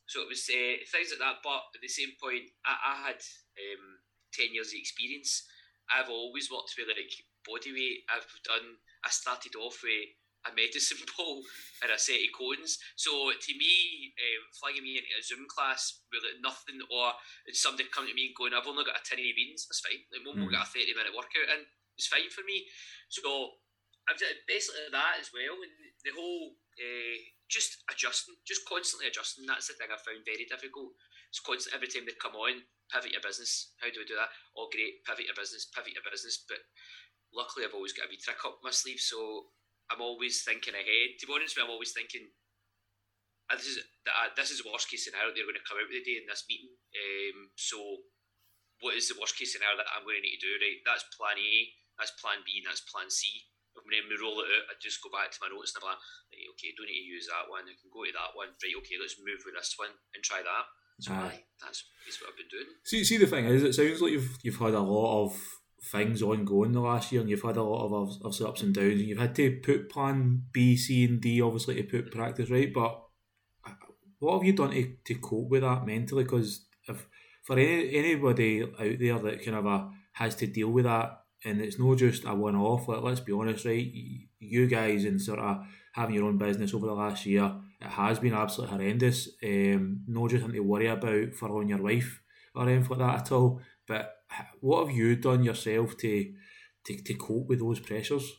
So 0.05 0.21
it 0.21 0.29
was 0.29 0.45
uh, 0.49 0.77
things 0.85 1.13
like 1.13 1.21
that. 1.21 1.41
But 1.41 1.73
at 1.73 1.81
the 1.81 1.89
same 1.89 2.13
point, 2.21 2.49
I, 2.65 2.73
I 2.73 2.93
had 3.09 3.21
um, 3.21 3.85
ten 4.33 4.53
years 4.53 4.73
of 4.73 4.81
experience. 4.81 5.45
I've 5.89 6.09
always 6.09 6.49
worked 6.49 6.73
with 6.77 6.89
like 6.89 7.13
body 7.45 7.73
weight. 7.73 8.05
I've 8.09 8.27
done. 8.45 8.81
I 9.05 9.09
started 9.09 9.53
off 9.57 9.81
with 9.85 10.13
a 10.45 10.53
medicine 10.53 11.01
ball 11.17 11.41
and 11.81 11.89
a 11.93 11.97
set 11.97 12.21
of 12.21 12.33
cones. 12.37 12.77
So 12.97 13.33
to 13.33 13.51
me, 13.57 14.13
um, 14.17 14.43
flagging 14.53 14.85
me 14.85 15.01
into 15.01 15.17
a 15.17 15.25
Zoom 15.25 15.45
class 15.49 16.05
with 16.13 16.25
like 16.25 16.41
nothing, 16.41 16.81
or 16.89 17.17
somebody 17.53 17.89
coming 17.89 18.13
to 18.13 18.17
me 18.17 18.33
and 18.33 18.37
going, 18.37 18.53
"I've 18.53 18.69
only 18.69 18.85
got 18.85 19.01
a 19.01 19.03
tin 19.05 19.21
of 19.21 19.37
beans," 19.37 19.65
that's 19.65 19.81
fine. 19.81 20.05
Like, 20.13 20.21
we'll, 20.25 20.37
mm. 20.37 20.49
get 20.53 20.65
a 20.65 20.69
thirty 20.69 20.93
minute 20.93 21.17
workout 21.17 21.53
in. 21.53 21.65
It's 21.97 22.11
fine 22.11 22.29
for 22.29 22.45
me. 22.45 22.65
So 23.09 23.61
I've 24.05 24.21
basically 24.45 24.85
that 24.93 25.17
as 25.17 25.33
well, 25.33 25.57
and 25.57 25.73
the 26.05 26.13
whole 26.13 26.53
uh, 26.77 27.17
just 27.49 27.81
adjusting, 27.89 28.37
just 28.45 28.61
constantly 28.69 29.09
adjusting. 29.09 29.49
That's 29.49 29.65
the 29.65 29.77
thing 29.77 29.89
I 29.89 29.97
found 29.97 30.21
very 30.25 30.45
difficult. 30.45 30.93
It's 31.33 31.41
constant 31.41 31.73
every 31.73 31.89
time 31.89 32.05
they 32.05 32.13
come 32.17 32.37
on, 32.37 32.61
pivot 32.93 33.17
your 33.17 33.25
business. 33.25 33.73
How 33.81 33.89
do 33.89 34.01
we 34.01 34.07
do 34.07 34.17
that? 34.17 34.29
Oh, 34.53 34.69
great, 34.69 35.01
pivot 35.09 35.25
your 35.25 35.37
business, 35.37 35.65
pivot 35.73 35.97
your 35.97 36.05
business. 36.05 36.45
But 36.45 36.61
luckily, 37.33 37.65
I've 37.65 37.73
always 37.73 37.97
got 37.97 38.07
a 38.07 38.11
wee 38.13 38.21
trick 38.21 38.41
up 38.45 38.61
my 38.61 38.69
sleeve, 38.69 39.01
so 39.01 39.49
I'm 39.89 40.05
always 40.05 40.45
thinking 40.45 40.77
ahead. 40.77 41.17
To 41.17 41.25
be 41.25 41.33
honest 41.33 41.57
with 41.57 41.65
you, 41.65 41.65
I'm 41.65 41.73
always 41.73 41.93
thinking, 41.93 42.29
uh, 43.49 43.57
this 43.57 43.73
is 43.73 43.81
uh, 44.05 44.29
this 44.37 44.53
is 44.53 44.61
the 44.61 44.69
worst 44.69 44.89
case 44.89 45.05
scenario 45.05 45.33
they're 45.33 45.49
going 45.49 45.57
to 45.57 45.65
come 45.65 45.81
out 45.81 45.89
with 45.89 46.01
today 46.01 46.21
in 46.21 46.29
this 46.29 46.45
meeting. 46.45 46.77
Um, 46.93 47.53
so, 47.57 47.77
what 48.85 48.97
is 48.97 49.09
the 49.09 49.17
worst 49.17 49.37
case 49.37 49.53
scenario 49.53 49.81
that 49.81 49.89
I'm 49.93 50.05
going 50.05 50.21
to 50.21 50.25
need 50.25 50.37
to 50.37 50.45
do? 50.45 50.61
Right, 50.61 50.81
that's 50.85 51.05
plan 51.13 51.37
A, 51.37 51.53
that's 51.97 52.13
plan 52.21 52.41
B, 52.45 52.61
and 52.61 52.69
that's 52.69 52.85
plan 52.85 53.09
C. 53.09 53.49
We 53.85 54.17
roll 54.17 54.41
it 54.41 54.49
out, 54.49 54.69
I 54.69 54.73
just 54.81 55.01
go 55.01 55.13
back 55.13 55.29
to 55.29 55.41
my 55.41 55.53
notes 55.53 55.77
and 55.77 55.85
I'm 55.85 55.93
like, 55.93 56.01
right, 56.01 56.51
okay, 56.57 56.73
don't 56.73 56.89
need 56.89 57.05
to 57.05 57.13
use 57.15 57.29
that 57.29 57.45
one. 57.45 57.69
I 57.69 57.77
can 57.77 57.93
go 57.93 58.01
to 58.01 58.13
that 58.17 58.33
one. 58.33 58.49
Right, 58.57 58.77
okay, 58.81 58.97
let's 58.97 59.21
move 59.21 59.45
with 59.45 59.53
this 59.53 59.77
one 59.77 59.93
and 60.13 60.21
try 60.25 60.41
that. 60.41 60.65
So, 60.99 61.13
aye. 61.13 61.43
that's, 61.61 61.85
that's 62.05 62.17
what 62.21 62.31
I've 62.31 62.39
been 62.39 62.49
doing. 62.49 62.71
See, 62.83 63.03
see, 63.03 63.17
the 63.17 63.27
thing 63.27 63.45
is, 63.45 63.63
it 63.63 63.75
sounds 63.75 64.01
like 64.01 64.13
you've 64.13 64.37
you've 64.41 64.59
had 64.59 64.73
a 64.73 64.79
lot 64.79 65.25
of 65.25 65.37
things 65.91 66.21
ongoing 66.21 66.71
the 66.71 66.79
last 66.79 67.11
year, 67.11 67.21
and 67.21 67.29
you've 67.29 67.41
had 67.41 67.57
a 67.57 67.63
lot 67.63 67.85
of 67.85 67.93
obviously 68.23 68.47
ups 68.47 68.61
and 68.61 68.73
downs, 68.73 68.99
and 68.99 69.09
you've 69.09 69.19
had 69.19 69.35
to 69.35 69.59
put 69.61 69.89
plan 69.89 70.43
B, 70.51 70.77
C, 70.77 71.05
and 71.05 71.21
D 71.21 71.41
obviously 71.41 71.75
to 71.75 71.83
put 71.83 72.11
practice 72.11 72.49
right. 72.49 72.73
But 72.73 73.01
uh, 73.65 73.71
what 74.19 74.37
have 74.37 74.43
you 74.43 74.53
done 74.53 74.71
to, 74.71 74.95
to 75.05 75.15
cope 75.15 75.49
with 75.49 75.61
that 75.61 75.85
mentally? 75.85 76.23
Because 76.23 76.65
if 76.87 77.07
for 77.43 77.59
any, 77.59 77.95
anybody 77.95 78.63
out 78.63 78.99
there 78.99 79.19
that 79.19 79.45
kind 79.45 79.57
of 79.57 79.65
a, 79.65 79.89
has 80.13 80.35
to 80.35 80.47
deal 80.47 80.69
with 80.69 80.85
that, 80.85 81.19
and 81.45 81.61
it's 81.61 81.79
not 81.79 81.97
just 81.97 82.25
a 82.25 82.33
one 82.33 82.55
off. 82.55 82.87
Like, 82.87 83.03
let's 83.03 83.19
be 83.19 83.31
honest, 83.31 83.65
right? 83.65 83.91
You 84.39 84.67
guys 84.67 85.05
and 85.05 85.21
sort 85.21 85.39
of 85.39 85.65
having 85.93 86.15
your 86.15 86.25
own 86.25 86.37
business 86.37 86.73
over 86.73 86.87
the 86.87 86.93
last 86.93 87.25
year, 87.25 87.55
it 87.79 87.87
has 87.87 88.19
been 88.19 88.33
absolutely 88.33 88.75
horrendous. 88.75 89.29
Um, 89.43 90.01
no 90.07 90.27
just 90.27 90.41
having 90.41 90.55
to 90.55 90.61
worry 90.61 90.87
about 90.87 91.33
following 91.33 91.69
your 91.69 91.81
wife 91.81 92.21
or 92.53 92.67
anything 92.67 92.89
like 92.89 92.99
that 92.99 93.19
at 93.21 93.31
all. 93.31 93.61
But 93.87 94.15
what 94.59 94.87
have 94.87 94.95
you 94.95 95.15
done 95.15 95.43
yourself 95.43 95.95
to 95.97 96.33
to, 96.85 97.01
to 97.01 97.13
cope 97.15 97.47
with 97.47 97.59
those 97.59 97.79
pressures? 97.79 98.31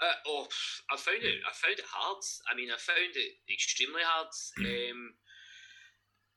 Uh, 0.00 0.18
oh, 0.26 0.46
I 0.90 0.96
found 0.96 1.22
it. 1.22 1.38
I 1.48 1.52
found 1.54 1.78
it 1.78 1.84
hard. 1.88 2.22
I 2.50 2.56
mean, 2.56 2.68
I 2.70 2.78
found 2.78 3.14
it 3.14 3.32
extremely 3.52 4.02
hard. 4.04 4.28
Um, 4.58 5.14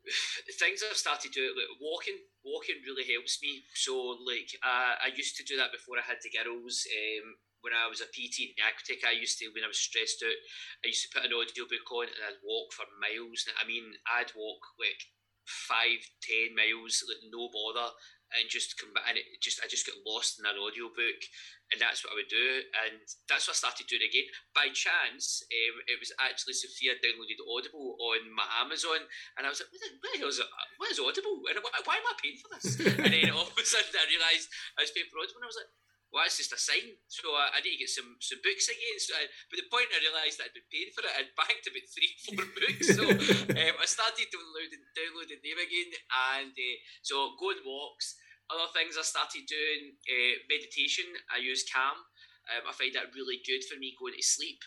things 0.59 0.81
I've 0.81 0.97
started 0.97 1.31
doing, 1.31 1.53
like 1.57 1.71
walking. 1.81 2.17
Walking 2.45 2.81
really 2.85 3.05
helps 3.09 3.41
me. 3.41 3.65
So, 3.73 4.21
like, 4.21 4.53
uh, 4.61 5.01
I 5.01 5.09
used 5.15 5.35
to 5.37 5.47
do 5.47 5.57
that 5.57 5.73
before 5.73 5.97
I 5.97 6.05
had 6.05 6.21
the 6.21 6.29
girls. 6.29 6.85
Um, 6.85 7.41
when 7.65 7.73
I 7.73 7.89
was 7.89 7.97
a 7.97 8.13
PT 8.13 8.53
in 8.53 8.61
Aquatic, 8.61 9.01
I 9.01 9.17
used 9.17 9.41
to, 9.41 9.49
when 9.49 9.65
I 9.65 9.73
was 9.73 9.81
stressed 9.81 10.21
out, 10.21 10.37
I 10.85 10.93
used 10.93 11.01
to 11.09 11.13
put 11.13 11.25
an 11.25 11.33
audio 11.33 11.65
book 11.65 11.89
on 11.89 12.13
and 12.13 12.21
I'd 12.21 12.45
walk 12.45 12.69
for 12.77 12.85
miles. 13.01 13.49
I 13.57 13.65
mean, 13.65 13.97
I'd 14.05 14.29
walk 14.37 14.61
like 14.77 15.01
five, 15.49 16.05
ten 16.21 16.53
miles, 16.53 17.01
like 17.09 17.25
no 17.33 17.49
bother, 17.49 17.89
and 18.33 18.49
just 18.49 18.79
come 18.81 18.89
back 18.95 19.05
and 19.05 19.17
it 19.19 19.25
just 19.43 19.61
I 19.61 19.69
just 19.69 19.85
got 19.85 20.01
lost 20.01 20.41
in 20.41 20.49
an 20.49 20.57
audio 20.57 20.89
book 20.89 21.21
and 21.69 21.77
that's 21.77 22.01
what 22.01 22.13
I 22.13 22.19
would 22.21 22.31
do 22.31 22.65
and 22.85 23.01
that's 23.29 23.45
what 23.45 23.57
I 23.57 23.61
started 23.61 23.85
doing 23.85 24.05
again 24.05 24.27
by 24.53 24.73
chance 24.73 25.45
um, 25.45 25.75
it 25.85 25.97
was 26.01 26.13
actually 26.17 26.57
Sophia 26.57 26.97
downloaded 26.97 27.41
Audible 27.45 27.97
on 28.01 28.29
my 28.33 28.45
Amazon 28.61 29.05
and 29.37 29.45
I 29.45 29.49
was 29.53 29.61
like 29.61 29.69
what 29.69 29.81
the, 29.81 29.89
what 30.01 30.09
the 30.13 30.19
hell 30.21 30.33
is 30.33 30.41
it? 30.41 30.49
what 30.81 30.89
is 30.89 31.01
Audible 31.01 31.37
and 31.49 31.61
why, 31.61 31.73
why 31.85 31.95
am 32.01 32.09
I 32.09 32.15
paying 32.17 32.39
for 32.41 32.49
this 32.53 32.65
and 33.05 33.11
then 33.13 33.33
all 33.33 33.49
of 33.49 33.57
a 33.57 33.65
sudden 33.65 33.93
I 33.93 34.05
realised 34.09 34.49
I 34.77 34.85
was 34.85 34.93
paying 34.93 35.09
for 35.09 35.21
Audible 35.21 35.41
and 35.41 35.47
I 35.47 35.51
was 35.53 35.59
like 35.61 35.71
well, 36.15 36.23
that's 36.23 36.39
just 36.39 36.55
a 36.55 36.59
sign. 36.59 36.95
So 37.11 37.27
uh, 37.35 37.51
I 37.51 37.59
need 37.59 37.75
to 37.75 37.83
get 37.83 37.91
some, 37.91 38.15
some 38.23 38.39
books 38.39 38.71
again. 38.71 38.95
So 39.03 39.19
I, 39.19 39.27
but 39.51 39.59
the 39.59 39.67
point 39.67 39.91
I 39.91 39.99
realised 39.99 40.39
that 40.39 40.47
I'd 40.47 40.55
been 40.55 40.71
paying 40.71 40.95
for 40.95 41.03
it, 41.03 41.11
I'd 41.11 41.35
banked 41.35 41.67
about 41.67 41.91
three, 41.91 42.15
four 42.23 42.47
books. 42.55 42.87
So 42.95 43.03
um, 43.59 43.75
I 43.75 43.83
started 43.83 44.31
downloading, 44.31 44.79
downloading 44.95 45.43
them 45.43 45.59
again. 45.59 45.91
And 46.31 46.55
uh, 46.55 46.77
so 47.03 47.35
going 47.35 47.59
walks. 47.67 48.15
Other 48.47 48.71
things 48.71 48.95
I 48.95 49.03
started 49.03 49.43
doing, 49.43 49.99
uh, 50.07 50.39
meditation. 50.47 51.03
I 51.27 51.43
use 51.43 51.67
Calm. 51.67 51.99
Um, 52.47 52.63
I 52.63 52.71
find 52.71 52.95
that 52.95 53.11
really 53.11 53.43
good 53.43 53.67
for 53.67 53.75
me 53.75 53.99
going 53.99 54.15
to 54.15 54.23
sleep. 54.23 54.63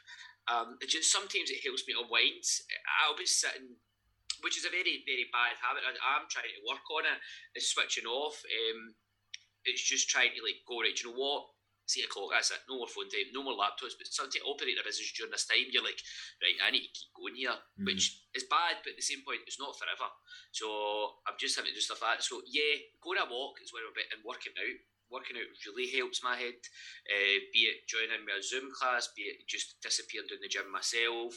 Um, 0.53 0.77
it 0.85 0.93
just 0.93 1.09
sometimes 1.09 1.49
it 1.49 1.65
helps 1.65 1.89
me 1.89 1.97
unwind. 1.97 2.45
I'll 3.01 3.17
be 3.17 3.25
sitting 3.25 3.81
which 4.43 4.55
is 4.55 4.63
a 4.63 4.71
very, 4.71 5.03
very 5.03 5.27
bad 5.35 5.59
habit. 5.59 5.83
I, 5.83 5.91
am 6.15 6.31
trying 6.31 6.55
to 6.55 6.63
work 6.63 6.87
on 6.95 7.11
it, 7.11 7.19
it, 7.55 7.63
is 7.63 7.71
switching 7.71 8.07
off. 8.07 8.39
Um, 8.47 8.95
it's 9.65 9.83
just 9.83 10.09
trying 10.09 10.35
to 10.37 10.43
like 10.45 10.63
go 10.67 10.81
right. 10.81 10.95
Do 10.95 11.09
you 11.09 11.15
know 11.15 11.21
what? 11.21 11.51
It's 11.89 11.97
eight 11.97 12.05
o'clock. 12.05 12.37
That's 12.37 12.53
it. 12.53 12.61
No 12.69 12.85
more 12.85 12.91
phone 12.93 13.09
time. 13.09 13.33
No 13.33 13.41
more 13.41 13.57
laptops. 13.57 13.97
But 13.97 14.13
something 14.13 14.37
to 14.37 14.45
operate 14.45 14.77
a 14.77 14.85
business 14.85 15.09
during 15.17 15.33
this 15.33 15.49
time, 15.49 15.73
you're 15.73 15.81
like, 15.81 15.97
right. 16.45 16.61
I 16.61 16.69
need 16.69 16.85
to 16.85 16.93
keep 16.93 17.09
going 17.17 17.33
here, 17.33 17.57
mm-hmm. 17.57 17.89
which 17.89 18.29
is 18.37 18.45
bad. 18.45 18.85
But 18.85 18.93
at 18.93 19.01
the 19.01 19.09
same 19.09 19.25
point, 19.25 19.49
it's 19.49 19.57
not 19.57 19.73
forever. 19.81 20.13
So 20.53 20.69
I'm 21.25 21.41
just 21.41 21.57
having 21.57 21.73
to 21.73 21.79
do 21.79 21.81
stuff 21.81 22.05
like 22.05 22.21
that. 22.21 22.29
So 22.29 22.45
yeah, 22.45 22.77
going 23.01 23.17
a 23.17 23.25
walk 23.25 23.65
is 23.65 23.73
where 23.73 23.89
I'm 23.89 23.97
a 23.97 23.97
bit 23.97 24.13
and 24.13 24.21
working 24.21 24.53
out. 24.53 24.79
Working 25.09 25.41
out 25.41 25.49
really 25.65 25.89
helps 25.89 26.21
my 26.21 26.37
head. 26.37 26.61
Uh, 27.09 27.41
be 27.57 27.73
it 27.73 27.89
joining 27.89 28.29
a 28.29 28.45
Zoom 28.45 28.69
class, 28.77 29.09
be 29.17 29.25
it 29.25 29.49
just 29.49 29.81
disappearing 29.81 30.29
in 30.29 30.45
the 30.45 30.53
gym 30.53 30.69
myself. 30.69 31.33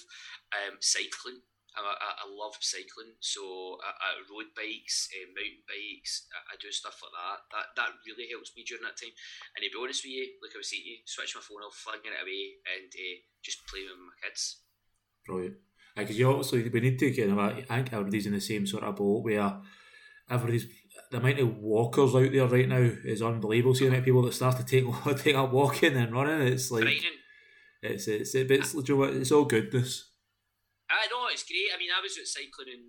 Um, 0.51 0.75
cycling 0.83 1.39
I, 1.77 2.11
I, 2.23 2.25
love 2.27 2.59
cycling, 2.59 3.15
so 3.23 3.79
I, 3.79 3.91
I 3.95 4.09
road 4.27 4.51
bikes, 4.51 5.07
uh, 5.15 5.27
mountain 5.31 5.63
bikes. 5.63 6.27
I, 6.35 6.53
I, 6.53 6.55
do 6.59 6.67
stuff 6.71 6.99
like 6.99 7.15
that. 7.15 7.39
That 7.47 7.67
that 7.79 7.91
really 8.03 8.27
helps 8.27 8.51
me 8.55 8.67
during 8.67 8.83
that 8.83 8.99
time. 8.99 9.15
And 9.55 9.63
to 9.63 9.71
be 9.71 9.79
honest 9.79 10.03
with 10.03 10.11
you, 10.11 10.27
like 10.43 10.51
I 10.51 10.59
was 10.59 10.67
saying 10.67 10.83
to 10.83 10.91
you, 10.91 10.97
switch 11.07 11.31
my 11.31 11.43
phone 11.43 11.63
off, 11.63 11.79
flagging 11.79 12.11
it 12.11 12.19
away, 12.19 12.59
and 12.67 12.91
uh, 12.91 13.15
just 13.39 13.63
play 13.71 13.87
with 13.87 13.95
my 13.95 14.15
kids. 14.19 14.67
Brilliant. 15.23 15.63
Because 15.95 16.19
you 16.19 16.27
obviously 16.27 16.67
we 16.67 16.79
need 16.79 16.99
to 16.99 17.11
get. 17.11 17.31
I 17.31 17.63
think 17.63 17.93
everybody's 17.95 18.27
in 18.27 18.35
the 18.35 18.43
same 18.43 18.67
sort 18.67 18.83
of 18.83 18.95
boat 18.95 19.23
where 19.23 19.63
everybody's 20.29 20.67
the 21.11 21.17
amount 21.17 21.39
of 21.39 21.57
walkers 21.57 22.15
out 22.15 22.31
there 22.31 22.47
right 22.47 22.67
now 22.67 22.83
is 22.83 23.21
unbelievable. 23.21 23.75
See 23.75 23.85
the 23.85 23.95
amount 23.95 23.99
of 23.99 24.05
people 24.05 24.23
that 24.23 24.33
start 24.33 24.57
to 24.57 24.65
take 24.65 24.85
take 25.23 25.35
up 25.35 25.51
walking 25.51 25.95
and 25.95 26.11
running. 26.11 26.47
It's 26.47 26.71
like 26.71 26.87
it's 27.81 28.07
it's 28.07 28.35
it's, 28.35 28.51
it's, 28.51 28.75
it's 28.75 29.31
all 29.31 29.45
goodness. 29.45 30.10
I 30.91 31.07
know 31.07 31.31
it's 31.31 31.47
great. 31.47 31.71
I 31.71 31.79
mean, 31.79 31.93
I 31.93 32.03
was 32.03 32.19
out 32.19 32.27
cycling 32.27 32.75
on 32.75 32.83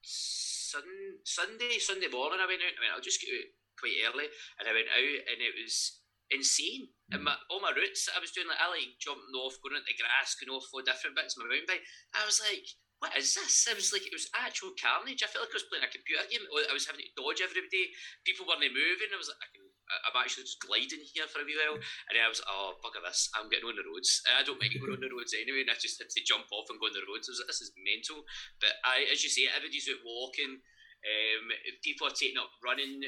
sun, 0.00 0.88
Sunday, 1.24 1.76
Sunday 1.76 2.08
morning. 2.08 2.40
I 2.40 2.48
went 2.48 2.64
out. 2.64 2.76
I 2.76 2.80
mean, 2.80 2.92
I'll 2.92 3.04
just 3.04 3.20
get 3.20 3.32
out, 3.32 3.50
quite 3.76 4.00
early, 4.08 4.32
and 4.56 4.64
I 4.64 4.72
went 4.72 4.88
out, 4.88 5.20
and 5.28 5.38
it 5.38 5.54
was 5.58 6.00
insane. 6.32 6.88
Mm. 7.12 7.12
And 7.12 7.20
my, 7.28 7.36
all 7.52 7.60
my 7.60 7.76
routes, 7.76 8.08
I 8.08 8.18
was 8.24 8.32
doing 8.32 8.48
like 8.48 8.60
I 8.60 8.72
like 8.72 8.96
jumping 8.96 9.36
off, 9.36 9.60
going 9.60 9.76
into 9.76 9.84
the 9.84 10.00
grass, 10.00 10.34
going 10.40 10.50
off 10.50 10.72
all 10.72 10.80
different 10.80 11.14
bits 11.14 11.36
of 11.36 11.44
my 11.44 11.52
mountain 11.52 11.68
bike. 11.68 11.84
I 12.16 12.24
was 12.24 12.40
like, 12.40 12.64
what 13.02 13.18
is 13.18 13.34
this? 13.34 13.66
I 13.66 13.74
was 13.74 13.90
like, 13.90 14.06
it 14.06 14.14
was 14.14 14.30
actual 14.32 14.72
carnage. 14.78 15.26
I 15.26 15.28
felt 15.28 15.50
like 15.50 15.54
I 15.54 15.60
was 15.60 15.66
playing 15.66 15.84
a 15.84 15.90
computer 15.90 16.22
game. 16.30 16.46
I 16.46 16.70
was 16.70 16.86
having 16.86 17.02
to 17.02 17.16
dodge 17.18 17.42
everybody. 17.42 17.90
People 18.22 18.46
weren't 18.46 18.62
moving. 18.62 19.10
I 19.10 19.18
was 19.18 19.26
like, 19.26 19.42
I 19.42 19.48
can, 19.50 19.61
I'm 20.04 20.16
actually 20.16 20.48
just 20.48 20.62
gliding 20.62 21.04
here 21.04 21.28
for 21.28 21.40
a 21.40 21.46
wee 21.46 21.58
while. 21.58 21.78
And 22.08 22.14
I 22.16 22.28
was, 22.28 22.40
oh, 22.44 22.78
bugger 22.80 23.02
this. 23.04 23.28
I'm 23.36 23.48
getting 23.52 23.68
on 23.68 23.76
the 23.76 23.86
roads. 23.86 24.22
I 24.28 24.42
don't 24.42 24.60
mind 24.60 24.74
going 24.76 24.96
on 24.96 25.02
the 25.02 25.12
roads 25.12 25.36
anyway. 25.36 25.64
And 25.64 25.72
I 25.72 25.78
just 25.78 26.00
had 26.00 26.10
to 26.10 26.20
jump 26.24 26.48
off 26.52 26.70
and 26.72 26.80
go 26.80 26.88
on 26.88 26.96
the 26.96 27.04
roads. 27.06 27.28
I 27.28 27.36
was 27.36 27.40
like, 27.42 27.52
this 27.52 27.64
is 27.64 27.76
mental. 27.76 28.24
But 28.58 28.76
I, 28.84 29.08
as 29.10 29.20
you 29.20 29.30
say, 29.30 29.48
everybody's 29.48 29.88
out 29.88 30.02
walking. 30.04 30.60
Um, 31.02 31.44
people 31.82 32.06
are 32.06 32.14
taking 32.14 32.38
up 32.38 32.52
running. 32.62 33.02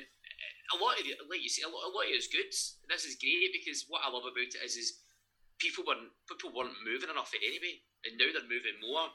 A 0.73 0.77
lot 0.81 0.99
of 0.99 1.05
it, 1.05 1.21
like 1.29 1.45
you 1.45 1.53
say, 1.53 1.63
a 1.63 1.71
lot, 1.71 1.87
a 1.87 1.93
lot 1.93 2.09
of 2.09 2.13
it 2.13 2.21
is 2.21 2.33
good. 2.33 2.51
This 2.51 3.05
is 3.05 3.21
great 3.21 3.53
because 3.55 3.87
what 3.87 4.03
I 4.03 4.11
love 4.11 4.27
about 4.27 4.51
it 4.51 4.59
is, 4.65 4.75
is 4.75 5.05
people 5.61 5.87
weren't 5.87 6.11
people 6.27 6.51
weren't 6.51 6.75
moving 6.83 7.13
enough 7.13 7.31
anyway, 7.37 7.85
and 8.03 8.17
now 8.19 8.33
they're 8.33 8.49
moving 8.49 8.81
more 8.83 9.13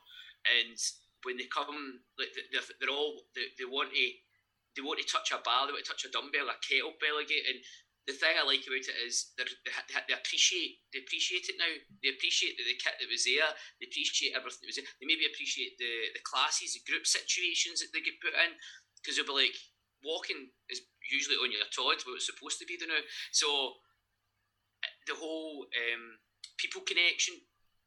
and 0.48 0.78
when 1.24 1.36
they 1.36 1.52
come, 1.52 2.00
like 2.16 2.32
they're, 2.52 2.64
they're 2.80 2.96
all 2.96 3.28
they, 3.36 3.52
they 3.60 3.68
want 3.68 3.92
to 3.92 4.00
they 4.80 4.88
want 4.88 5.04
to 5.04 5.12
touch 5.12 5.36
a 5.36 5.44
bar, 5.44 5.68
they 5.68 5.76
want 5.76 5.84
to 5.84 5.92
touch 5.92 6.08
a 6.08 6.14
dumbbell, 6.16 6.48
a 6.48 6.56
kettlebell 6.64 7.20
again, 7.20 7.44
and 7.52 7.60
the 8.08 8.16
thing 8.16 8.40
I 8.40 8.48
like 8.48 8.64
about 8.64 8.80
it 8.80 8.98
is 9.04 9.36
they 9.36 9.44
they 9.44 10.16
appreciate 10.16 10.80
they 10.90 11.04
appreciate 11.04 11.52
it 11.52 11.60
now. 11.60 11.70
They 12.02 12.16
appreciate 12.16 12.56
the, 12.56 12.64
the 12.64 12.80
kit 12.80 12.98
that 12.98 13.12
was 13.12 13.28
there. 13.28 13.52
They 13.78 13.86
appreciate 13.92 14.34
everything 14.34 14.66
that 14.66 14.72
was 14.72 14.80
there. 14.80 14.90
They 14.98 15.06
maybe 15.06 15.28
appreciate 15.28 15.76
the 15.78 16.16
the 16.16 16.24
classes, 16.24 16.74
the 16.74 16.88
group 16.88 17.04
situations 17.04 17.84
that 17.84 17.92
they 17.92 18.02
get 18.02 18.18
put 18.24 18.34
in 18.34 18.56
because 18.98 19.20
they'll 19.20 19.30
be 19.30 19.52
like 19.52 19.58
walking 20.02 20.50
is 20.72 20.82
usually 21.12 21.38
on 21.38 21.54
your 21.54 21.68
toes, 21.70 22.02
but 22.02 22.18
it's 22.18 22.26
supposed 22.26 22.58
to 22.64 22.66
be 22.66 22.80
the 22.80 22.88
now. 22.90 23.04
So 23.30 23.78
the 25.06 25.14
whole 25.14 25.70
um, 25.70 26.18
people 26.58 26.82
connection 26.88 27.38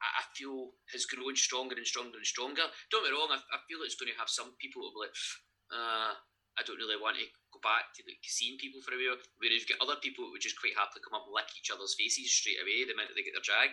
I 0.02 0.26
feel 0.34 0.75
has 0.90 1.06
grown 1.06 1.38
stronger 1.38 1.78
and 1.78 1.87
stronger 1.87 2.18
and 2.18 2.26
stronger. 2.26 2.66
Don't 2.90 3.06
get 3.06 3.14
me 3.14 3.16
wrong, 3.16 3.30
I, 3.30 3.38
I 3.38 3.58
feel 3.70 3.87
it's 3.87 3.94
going 3.94 4.11
to 4.11 4.18
have 4.18 4.26
some 4.26 4.50
people 4.58 4.82
who 4.82 4.90
will 4.90 4.99
be 4.99 5.06
like, 5.06 5.14
uh, 5.70 6.12
I 6.59 6.62
don't 6.66 6.76
really 6.76 7.00
want 7.00 7.16
to 7.16 7.25
go 7.49 7.61
back 7.64 7.92
to 7.97 8.04
like 8.04 8.21
seeing 8.25 8.61
people 8.61 8.85
for 8.85 8.92
a 8.92 9.00
while. 9.00 9.16
Whereas 9.40 9.64
you've 9.64 9.73
got 9.73 9.80
other 9.85 9.97
people 10.00 10.25
who 10.25 10.32
would 10.37 10.44
just 10.44 10.61
quite 10.61 10.76
happily 10.76 11.00
come 11.00 11.16
up 11.16 11.25
and 11.25 11.32
lick 11.32 11.49
each 11.56 11.73
other's 11.73 11.97
faces 11.97 12.28
straight 12.28 12.61
away 12.61 12.85
the 12.85 12.92
minute 12.92 13.16
they 13.16 13.25
get 13.25 13.32
their 13.32 13.44
drag. 13.44 13.73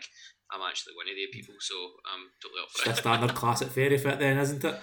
I'm 0.52 0.64
actually 0.64 0.96
one 0.96 1.12
of 1.12 1.16
the 1.16 1.28
people, 1.30 1.56
so 1.60 1.76
I'm 2.08 2.32
totally 2.42 2.64
up 2.64 2.72
for 2.72 2.88
it's 2.88 2.96
it. 2.96 3.00
a 3.00 3.04
standard 3.04 3.36
classic 3.36 3.70
fairy 3.70 4.00
fit, 4.00 4.18
then, 4.18 4.40
isn't 4.40 4.64
it? 4.64 4.76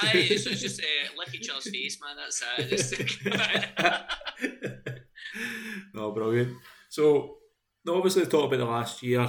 Aye, 0.00 0.30
it's, 0.30 0.46
it's 0.46 0.62
just 0.62 0.80
uh, 0.80 1.10
lick 1.18 1.34
each 1.34 1.50
other's 1.50 1.68
face, 1.68 1.98
man. 2.00 2.16
That's 2.16 2.42
it. 2.56 3.04
no, 5.94 6.12
brilliant. 6.12 6.56
So, 6.88 7.36
obviously, 7.86 8.26
talk 8.26 8.46
about 8.46 8.58
the 8.58 8.64
last 8.64 9.02
year 9.02 9.26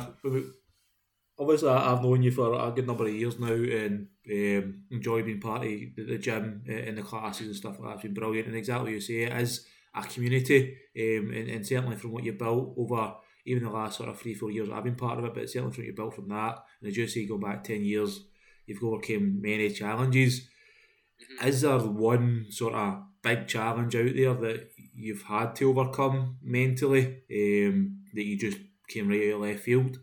obviously 1.41 1.69
I've 1.69 2.03
known 2.03 2.21
you 2.21 2.31
for 2.31 2.53
a 2.53 2.71
good 2.71 2.85
number 2.85 3.07
of 3.07 3.13
years 3.13 3.39
now 3.39 3.51
and 3.51 4.07
um, 4.29 4.83
enjoy 4.91 5.23
being 5.23 5.41
part 5.41 5.63
of 5.63 5.69
the, 5.69 5.91
the 5.97 6.17
gym 6.19 6.63
uh, 6.69 6.71
and 6.71 6.97
the 6.97 7.01
classes 7.01 7.47
and 7.47 7.55
stuff 7.55 7.79
like 7.79 7.89
that. 7.89 7.93
It's 7.95 8.03
been 8.03 8.13
brilliant 8.13 8.47
and 8.47 8.55
exactly 8.55 8.91
what 8.91 8.93
you 8.93 9.01
say 9.01 9.23
it 9.23 9.41
is 9.41 9.65
a 9.95 10.03
community 10.03 10.77
um, 10.95 11.31
and, 11.33 11.49
and 11.49 11.67
certainly 11.67 11.97
from 11.97 12.11
what 12.11 12.23
you 12.23 12.33
built 12.33 12.75
over 12.77 13.15
even 13.43 13.63
the 13.63 13.71
last 13.71 13.97
sort 13.97 14.07
of 14.07 14.19
three, 14.19 14.35
four 14.35 14.51
years 14.51 14.69
I've 14.69 14.83
been 14.83 14.95
part 14.95 15.17
of 15.17 15.25
it, 15.25 15.33
but 15.33 15.49
certainly 15.49 15.73
from 15.73 15.83
what 15.83 15.87
you 15.87 15.93
built 15.95 16.15
from 16.15 16.29
that 16.29 16.63
and 16.79 16.89
as 16.89 16.95
you 16.95 17.07
say 17.07 17.25
going 17.25 17.41
back 17.41 17.63
10 17.63 17.83
years 17.83 18.21
you've 18.67 18.83
overcome 18.83 19.41
many 19.41 19.71
challenges. 19.71 20.41
Mm-hmm. 20.41 21.47
Is 21.47 21.61
there 21.61 21.79
one 21.79 22.45
sort 22.49 22.75
of 22.75 23.01
big 23.23 23.47
challenge 23.47 23.95
out 23.95 24.13
there 24.15 24.33
that 24.35 24.69
you've 24.93 25.23
had 25.23 25.55
to 25.55 25.69
overcome 25.69 26.37
mentally 26.43 27.23
um, 27.31 28.03
that 28.13 28.25
you 28.25 28.37
just 28.37 28.59
came 28.87 29.07
right 29.07 29.29
out 29.29 29.35
of 29.35 29.41
left 29.41 29.61
field? 29.61 29.97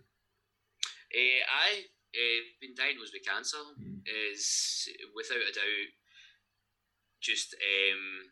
Uh, 1.09 1.41
I 1.49 1.89
uh, 2.13 2.41
been 2.61 2.75
diagnosed 2.77 3.13
with 3.13 3.25
cancer 3.25 3.61
mm. 3.81 4.01
is 4.05 4.89
without 5.15 5.45
a 5.45 5.53
doubt 5.53 5.93
just 7.21 7.55
um, 7.55 8.31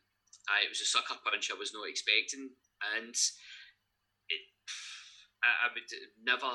I, 0.48 0.64
it 0.64 0.70
was 0.70 0.80
a 0.80 0.86
sucker 0.86 1.18
punch 1.24 1.50
I 1.50 1.58
was 1.58 1.74
not 1.74 1.88
expecting, 1.90 2.54
and 2.94 3.14
it, 4.30 4.42
I, 5.42 5.66
I 5.66 5.74
would 5.74 5.90
never 6.22 6.52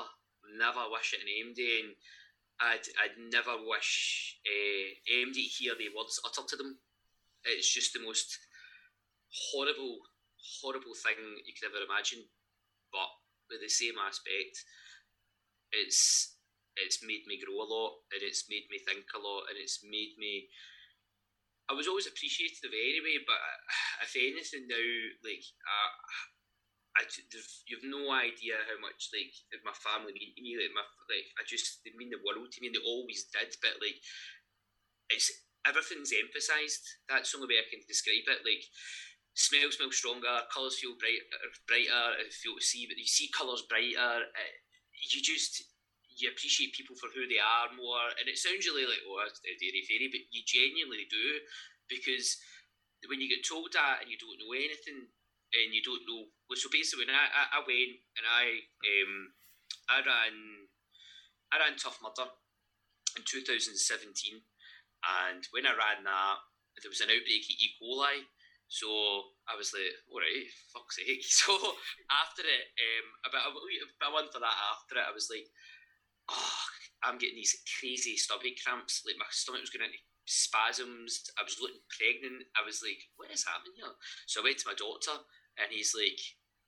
never 0.58 0.88
wish 0.90 1.14
it 1.14 1.22
an 1.22 1.30
AMD, 1.30 1.60
and 1.60 1.92
I'd 2.60 2.86
I'd 2.98 3.16
never 3.20 3.60
wish 3.60 4.40
uh, 4.48 4.88
AMD 5.12 5.36
to 5.36 5.54
hear 5.60 5.74
the 5.76 5.92
words 5.92 6.20
uttered 6.24 6.48
to 6.48 6.56
them. 6.56 6.78
It's 7.44 7.68
just 7.68 7.92
the 7.92 8.04
most 8.04 8.38
horrible 9.52 10.00
horrible 10.60 10.96
thing 10.96 11.20
you 11.44 11.52
could 11.52 11.68
ever 11.68 11.84
imagine, 11.84 12.24
but 12.90 13.12
with 13.50 13.60
the 13.60 13.68
same 13.68 14.00
aspect 14.00 14.64
it's 15.72 16.36
it's 16.76 17.04
made 17.04 17.24
me 17.28 17.36
grow 17.40 17.60
a 17.60 17.68
lot 17.68 18.00
and 18.12 18.24
it's 18.24 18.48
made 18.48 18.64
me 18.72 18.80
think 18.80 19.04
a 19.12 19.20
lot 19.20 19.48
and 19.52 19.60
it's 19.60 19.84
made 19.84 20.16
me 20.16 20.48
I 21.68 21.76
was 21.76 21.88
always 21.88 22.08
appreciative 22.08 22.64
of 22.68 22.72
anyway 22.72 23.20
but 23.24 23.40
if 24.04 24.12
anything 24.16 24.68
now 24.68 24.88
like 25.24 25.44
uh, 25.64 25.92
I, 26.92 27.08
you've 27.68 27.88
no 27.88 28.12
idea 28.12 28.60
how 28.68 28.76
much 28.80 29.08
like 29.16 29.32
my 29.64 29.72
family 29.72 30.12
mean 30.12 30.32
to 30.36 30.42
me 30.44 30.60
like 30.60 30.76
my 30.76 30.84
like 31.08 31.28
I 31.40 31.42
just 31.48 31.80
they 31.84 31.92
mean 31.96 32.12
the 32.12 32.20
world 32.20 32.52
to 32.52 32.60
me 32.60 32.68
and 32.68 32.76
they 32.76 32.84
always 32.84 33.28
did 33.32 33.52
but 33.64 33.80
like 33.80 33.96
it's 35.08 35.28
everything's 35.64 36.12
emphasized. 36.12 36.84
That's 37.08 37.30
the 37.30 37.38
only 37.38 37.54
way 37.54 37.62
I 37.62 37.70
can 37.70 37.84
describe 37.86 38.28
it 38.28 38.44
like 38.44 38.64
smell 39.32 39.72
smells 39.72 39.96
stronger 39.96 40.44
colours 40.52 40.76
feel 40.76 40.92
brighter 41.00 41.24
brighter 41.64 42.20
feel 42.28 42.60
to 42.60 42.64
see 42.64 42.84
but 42.84 43.00
you 43.00 43.08
see 43.08 43.32
colours 43.32 43.64
brighter 43.64 44.28
uh, 44.28 44.52
you 45.10 45.18
just 45.22 45.66
you 46.14 46.30
appreciate 46.30 46.76
people 46.76 46.94
for 46.94 47.08
who 47.10 47.26
they 47.26 47.40
are 47.40 47.72
more, 47.74 48.12
and 48.20 48.28
it 48.30 48.38
sounds 48.38 48.62
really 48.68 48.86
like 48.86 49.02
oh, 49.08 49.26
it's 49.26 49.42
a 49.42 49.54
dairy 49.58 49.82
fairy, 49.88 50.08
but 50.12 50.22
you 50.30 50.42
genuinely 50.46 51.08
do 51.10 51.26
because 51.90 52.38
when 53.10 53.18
you 53.18 53.26
get 53.26 53.42
told 53.42 53.74
that 53.74 54.04
and 54.04 54.08
you 54.08 54.18
don't 54.20 54.38
know 54.38 54.54
anything 54.54 55.10
and 55.52 55.74
you 55.74 55.82
don't 55.82 56.06
know, 56.06 56.30
well, 56.46 56.56
so 56.56 56.70
basically 56.70 57.04
when 57.04 57.12
I, 57.12 57.26
I, 57.26 57.42
I 57.58 57.60
went 57.66 57.98
and 58.14 58.24
I 58.24 58.44
um 58.86 59.14
I 59.90 59.98
ran 60.06 60.36
I 61.50 61.54
ran 61.60 61.76
Tough 61.76 61.98
Mudder 62.00 62.30
in 63.18 63.26
2017, 63.26 63.76
and 63.76 65.42
when 65.52 65.66
I 65.66 65.76
ran 65.76 66.06
that, 66.06 66.38
there 66.80 66.88
was 66.88 67.04
an 67.04 67.12
outbreak 67.12 67.44
of 67.44 67.58
E. 67.60 67.76
coli. 67.76 68.24
So 68.72 68.88
I 69.44 69.52
was 69.52 69.76
like, 69.76 69.92
all 70.08 70.24
right, 70.24 70.48
fuck's 70.72 70.96
sake. 70.96 71.20
So 71.44 71.52
after 72.08 72.40
it, 72.40 72.72
um, 72.80 73.06
about 73.28 73.44
a, 73.44 73.50
about 73.52 74.10
a 74.10 74.16
month 74.16 74.32
that 74.32 74.48
after 74.48 74.96
it, 74.96 75.04
I 75.04 75.12
was 75.12 75.28
like, 75.28 75.44
oh, 76.32 76.60
I'm 77.04 77.20
getting 77.20 77.36
these 77.36 77.60
crazy 77.68 78.16
stomach 78.16 78.56
cramps. 78.64 79.04
Like 79.04 79.20
my 79.20 79.28
stomach 79.28 79.60
was 79.60 79.68
going 79.68 79.84
into 79.84 80.00
spasms. 80.24 81.28
I 81.36 81.44
was 81.44 81.60
looking 81.60 81.84
pregnant. 81.92 82.48
I 82.56 82.64
was 82.64 82.80
like, 82.80 82.96
what 83.20 83.28
is 83.28 83.44
happening 83.44 83.76
here? 83.76 83.92
So 84.24 84.40
I 84.40 84.48
went 84.48 84.56
to 84.64 84.70
my 84.72 84.78
doctor, 84.80 85.20
and 85.60 85.68
he's 85.68 85.92
like, 85.92 86.16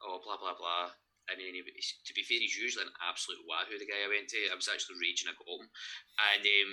oh, 0.04 0.20
blah 0.20 0.36
blah 0.36 0.60
blah. 0.60 0.92
And 1.32 1.40
then, 1.40 1.56
he, 1.56 1.64
to 1.64 2.12
be 2.12 2.20
fair, 2.20 2.36
he's 2.36 2.52
usually 2.52 2.84
an 2.84 2.92
absolute 3.00 3.40
wahoo. 3.48 3.80
The 3.80 3.88
guy 3.88 4.04
I 4.04 4.12
went 4.12 4.28
to, 4.36 4.52
I 4.52 4.60
was 4.60 4.68
actually 4.68 5.00
raging. 5.00 5.32
I 5.32 5.40
got 5.40 5.48
home, 5.48 5.72
and 6.36 6.44
um, 6.44 6.72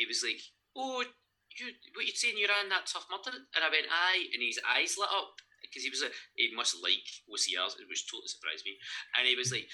he 0.00 0.08
was 0.08 0.24
like, 0.24 0.40
oh 0.72 1.04
you, 1.60 1.72
what 1.96 2.06
you 2.06 2.14
saying 2.14 2.36
you 2.36 2.48
ran 2.48 2.68
that 2.68 2.86
tough 2.88 3.08
mudder? 3.10 3.36
And 3.54 3.62
I 3.64 3.70
went, 3.72 3.88
aye, 3.88 4.28
and 4.32 4.40
his 4.42 4.60
eyes 4.62 4.96
lit 5.00 5.12
up 5.12 5.40
because 5.62 5.82
he 5.82 5.90
was 5.90 6.04
a, 6.04 6.10
he 6.36 6.52
must 6.54 6.78
like 6.82 7.06
OCRs, 7.26 7.80
which 7.88 8.06
totally 8.06 8.30
surprised 8.30 8.64
me. 8.64 8.76
And 9.16 9.26
he 9.26 9.34
was 9.34 9.50
like, 9.50 9.66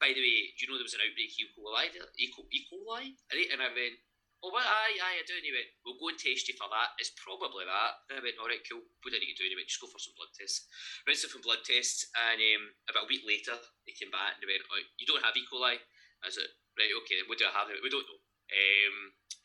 by 0.00 0.12
the 0.12 0.20
way, 0.20 0.52
do 0.54 0.58
you 0.60 0.66
know 0.68 0.76
there 0.76 0.88
was 0.88 0.96
an 0.96 1.04
outbreak 1.04 1.32
E. 1.36 1.48
coli? 1.56 1.88
E. 2.20 2.26
coli? 2.32 3.16
And 3.32 3.60
I 3.64 3.72
went, 3.72 3.96
oh, 4.44 4.52
well, 4.52 4.64
aye, 4.64 4.98
aye, 5.00 5.18
I 5.20 5.24
do. 5.24 5.36
And 5.36 5.46
he 5.46 5.52
went, 5.52 5.72
we'll 5.82 5.96
go 5.96 6.12
and 6.12 6.20
test 6.20 6.48
you 6.48 6.56
for 6.56 6.68
that. 6.68 6.96
It's 7.00 7.16
probably 7.16 7.64
that. 7.64 7.92
And 8.12 8.20
I 8.20 8.22
went, 8.22 8.36
all 8.36 8.50
right, 8.50 8.60
cool. 8.68 8.84
What 9.00 9.16
need 9.16 9.24
to 9.24 9.40
do? 9.40 9.48
And 9.48 9.56
he 9.56 9.58
went, 9.58 9.72
just 9.72 9.80
go 9.80 9.88
for 9.88 10.00
some 10.02 10.16
blood 10.16 10.32
tests. 10.36 10.68
Went 11.08 11.16
for 11.16 11.32
some 11.32 11.44
blood 11.44 11.64
tests, 11.64 12.12
and 12.12 12.38
um, 12.38 12.64
about 12.92 13.08
a 13.08 13.10
week 13.10 13.24
later, 13.24 13.56
they 13.88 13.96
came 13.96 14.12
back 14.12 14.36
and 14.36 14.44
they 14.44 14.50
went, 14.50 14.68
oh, 14.68 14.84
you 15.00 15.08
don't 15.08 15.24
have 15.24 15.36
E. 15.36 15.48
coli? 15.48 15.80
I 16.24 16.28
said, 16.28 16.48
right, 16.76 16.92
okay, 17.04 17.24
what 17.24 17.40
do 17.40 17.48
I 17.48 17.56
have? 17.56 17.72
We 17.80 17.88
don't 17.88 18.04
know. 18.04 18.20
Um, 18.50 18.96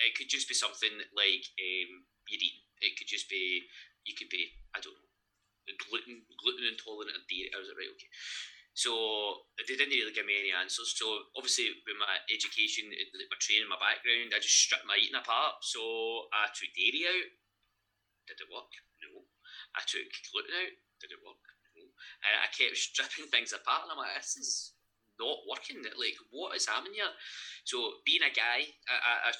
it 0.02 0.18
could 0.18 0.30
just 0.30 0.50
be 0.50 0.58
something 0.58 0.94
like 1.14 1.46
um, 1.58 2.06
you're 2.30 2.42
eating. 2.42 2.66
It 2.82 2.98
could 2.98 3.10
just 3.10 3.30
be 3.30 3.62
you 4.06 4.18
could 4.18 4.30
be 4.30 4.50
I 4.74 4.82
don't 4.82 4.98
know 4.98 5.12
gluten 5.88 6.26
gluten 6.42 6.66
intolerant 6.66 7.16
or 7.16 7.24
dairy. 7.30 7.52
I 7.54 7.60
was 7.62 7.70
like, 7.70 7.80
right, 7.80 7.94
okay. 7.96 8.12
So 8.72 8.92
they 9.60 9.76
didn't 9.76 9.92
really 9.92 10.16
give 10.16 10.26
me 10.26 10.40
any 10.40 10.56
answers. 10.56 10.96
So 10.96 11.28
obviously, 11.36 11.76
with 11.84 12.00
my 12.00 12.24
education, 12.32 12.88
my 12.88 13.40
training, 13.40 13.68
my 13.68 13.80
background, 13.80 14.32
I 14.32 14.40
just 14.40 14.56
stripped 14.56 14.88
my 14.88 14.96
eating 14.96 15.20
apart. 15.20 15.60
So 15.62 15.82
I 16.32 16.48
took 16.56 16.72
dairy 16.72 17.04
out. 17.04 17.30
Did 18.32 18.40
it 18.40 18.48
work? 18.48 18.72
No. 19.04 19.28
I 19.76 19.84
took 19.84 20.08
gluten 20.32 20.56
out. 20.56 20.74
Did 21.04 21.12
it 21.12 21.24
work? 21.24 21.44
No. 21.76 21.84
And 22.24 22.36
I 22.40 22.48
kept 22.48 22.80
stripping 22.80 23.28
things 23.34 23.52
apart, 23.52 23.86
and 23.86 23.92
I'm 23.92 24.00
like, 24.00 24.16
this 24.16 24.40
is 24.40 24.80
not 25.22 25.46
working. 25.46 25.86
Like, 25.86 26.18
what 26.34 26.58
is 26.58 26.66
happening 26.66 26.98
here? 26.98 27.14
So, 27.70 28.02
being 28.02 28.26
a 28.26 28.34
guy, 28.34 28.66
I, 28.90 29.30
I, 29.30 29.30
I, 29.30 29.32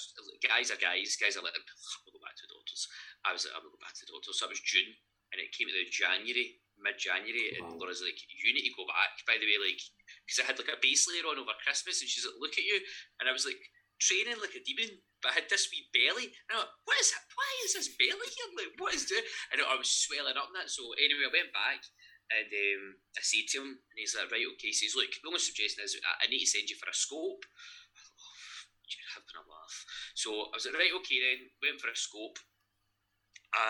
guys 0.46 0.70
are 0.70 0.78
guys. 0.78 1.18
Guys 1.18 1.34
are 1.34 1.44
like, 1.44 1.58
we'll 1.58 2.14
go 2.14 2.22
back 2.22 2.38
to 2.38 2.46
the 2.46 2.54
doctors. 2.54 2.86
I 3.26 3.34
was 3.34 3.50
like, 3.50 3.58
I'm 3.58 3.66
going 3.66 3.74
to 3.74 3.78
go 3.78 3.82
back 3.82 3.98
to 3.98 4.06
the 4.06 4.14
doctors. 4.14 4.38
So 4.38 4.46
it 4.46 4.54
was 4.54 4.62
June, 4.62 4.94
and 5.34 5.42
it 5.42 5.50
came 5.50 5.66
to 5.66 5.74
the 5.74 5.90
January 5.90 6.62
mid 6.82 6.98
January, 6.98 7.56
and 7.56 7.78
Laura's 7.78 8.02
like, 8.02 8.18
"You 8.18 8.52
need 8.54 8.66
to 8.66 8.76
go 8.76 8.90
back." 8.90 9.22
By 9.30 9.38
the 9.38 9.46
way, 9.46 9.62
like, 9.62 9.82
because 10.26 10.42
I 10.42 10.50
had 10.50 10.58
like 10.58 10.74
a 10.74 10.82
base 10.82 11.06
layer 11.06 11.30
on 11.30 11.38
over 11.38 11.56
Christmas, 11.62 12.02
and 12.02 12.10
she's 12.10 12.26
like, 12.26 12.42
"Look 12.42 12.58
at 12.58 12.66
you," 12.66 12.82
and 13.22 13.30
I 13.30 13.34
was 13.34 13.46
like 13.46 13.62
training 14.02 14.42
like 14.42 14.58
a 14.58 14.66
demon, 14.66 14.98
but 15.22 15.32
I 15.32 15.46
had 15.46 15.50
this 15.50 15.70
wee 15.70 15.86
belly. 15.94 16.34
And 16.50 16.58
I'm 16.58 16.66
like, 16.66 16.76
"What 16.90 16.98
is 17.00 17.14
that? 17.14 17.26
Why 17.38 17.52
is 17.64 17.74
this 17.78 17.94
belly 17.96 18.30
here? 18.34 18.50
Like, 18.58 18.74
what 18.82 18.98
is 18.98 19.06
doing?" 19.06 19.26
And 19.54 19.62
I 19.62 19.78
was 19.78 19.94
swelling 19.94 20.36
up 20.36 20.50
and 20.50 20.58
that. 20.58 20.74
So 20.74 20.92
anyway, 20.98 21.30
I 21.30 21.34
went 21.34 21.54
back. 21.54 21.86
And 22.32 22.48
um, 22.48 22.84
I 23.20 23.22
said 23.22 23.44
to 23.52 23.60
him, 23.60 23.76
and 23.76 23.98
he's 24.00 24.16
like, 24.16 24.32
right, 24.32 24.48
okay. 24.56 24.72
He 24.72 24.78
says, 24.78 24.96
look, 24.96 25.12
the 25.12 25.28
only 25.28 25.44
suggestion 25.44 25.84
is 25.84 26.00
I, 26.00 26.24
I 26.24 26.32
need 26.32 26.48
to 26.48 26.48
send 26.48 26.72
you 26.72 26.80
for 26.80 26.88
a 26.88 26.96
scope. 26.96 27.44
I 27.44 28.00
thought, 28.00 28.24
oh, 28.24 28.40
you're 28.88 29.12
having 29.12 29.36
a 29.36 29.44
laugh. 29.52 29.78
So 30.16 30.30
I 30.48 30.56
was 30.56 30.64
like, 30.64 30.80
right, 30.80 30.96
okay 31.04 31.20
then. 31.20 31.52
Went 31.60 31.84
for 31.84 31.92
a 31.92 31.98
scope. 31.98 32.40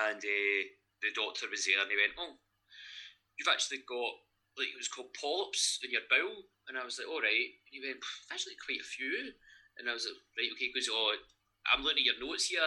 And 0.06 0.22
uh, 0.22 0.62
the 1.02 1.10
doctor 1.18 1.50
was 1.50 1.66
there 1.66 1.82
and 1.82 1.90
he 1.90 1.98
went, 1.98 2.14
oh, 2.22 2.38
you've 3.34 3.50
actually 3.50 3.82
got, 3.90 4.14
like, 4.54 4.70
it 4.70 4.78
was 4.78 4.94
called 4.94 5.18
polyps 5.18 5.82
in 5.82 5.90
your 5.90 6.06
bowel. 6.06 6.46
And 6.70 6.78
I 6.78 6.86
was 6.86 7.02
like, 7.02 7.10
all 7.10 7.26
right. 7.26 7.50
And 7.66 7.74
he 7.74 7.82
went, 7.82 7.98
actually 8.30 8.62
quite 8.62 8.78
a 8.78 8.86
few. 8.86 9.34
And 9.82 9.90
I 9.90 9.98
was 9.98 10.06
like, 10.06 10.22
right, 10.38 10.54
okay. 10.54 10.70
Goes, 10.70 10.86
oh, 10.94 11.18
I'm 11.66 11.82
looking 11.82 12.06
at 12.06 12.14
your 12.14 12.22
notes 12.22 12.46
here 12.46 12.62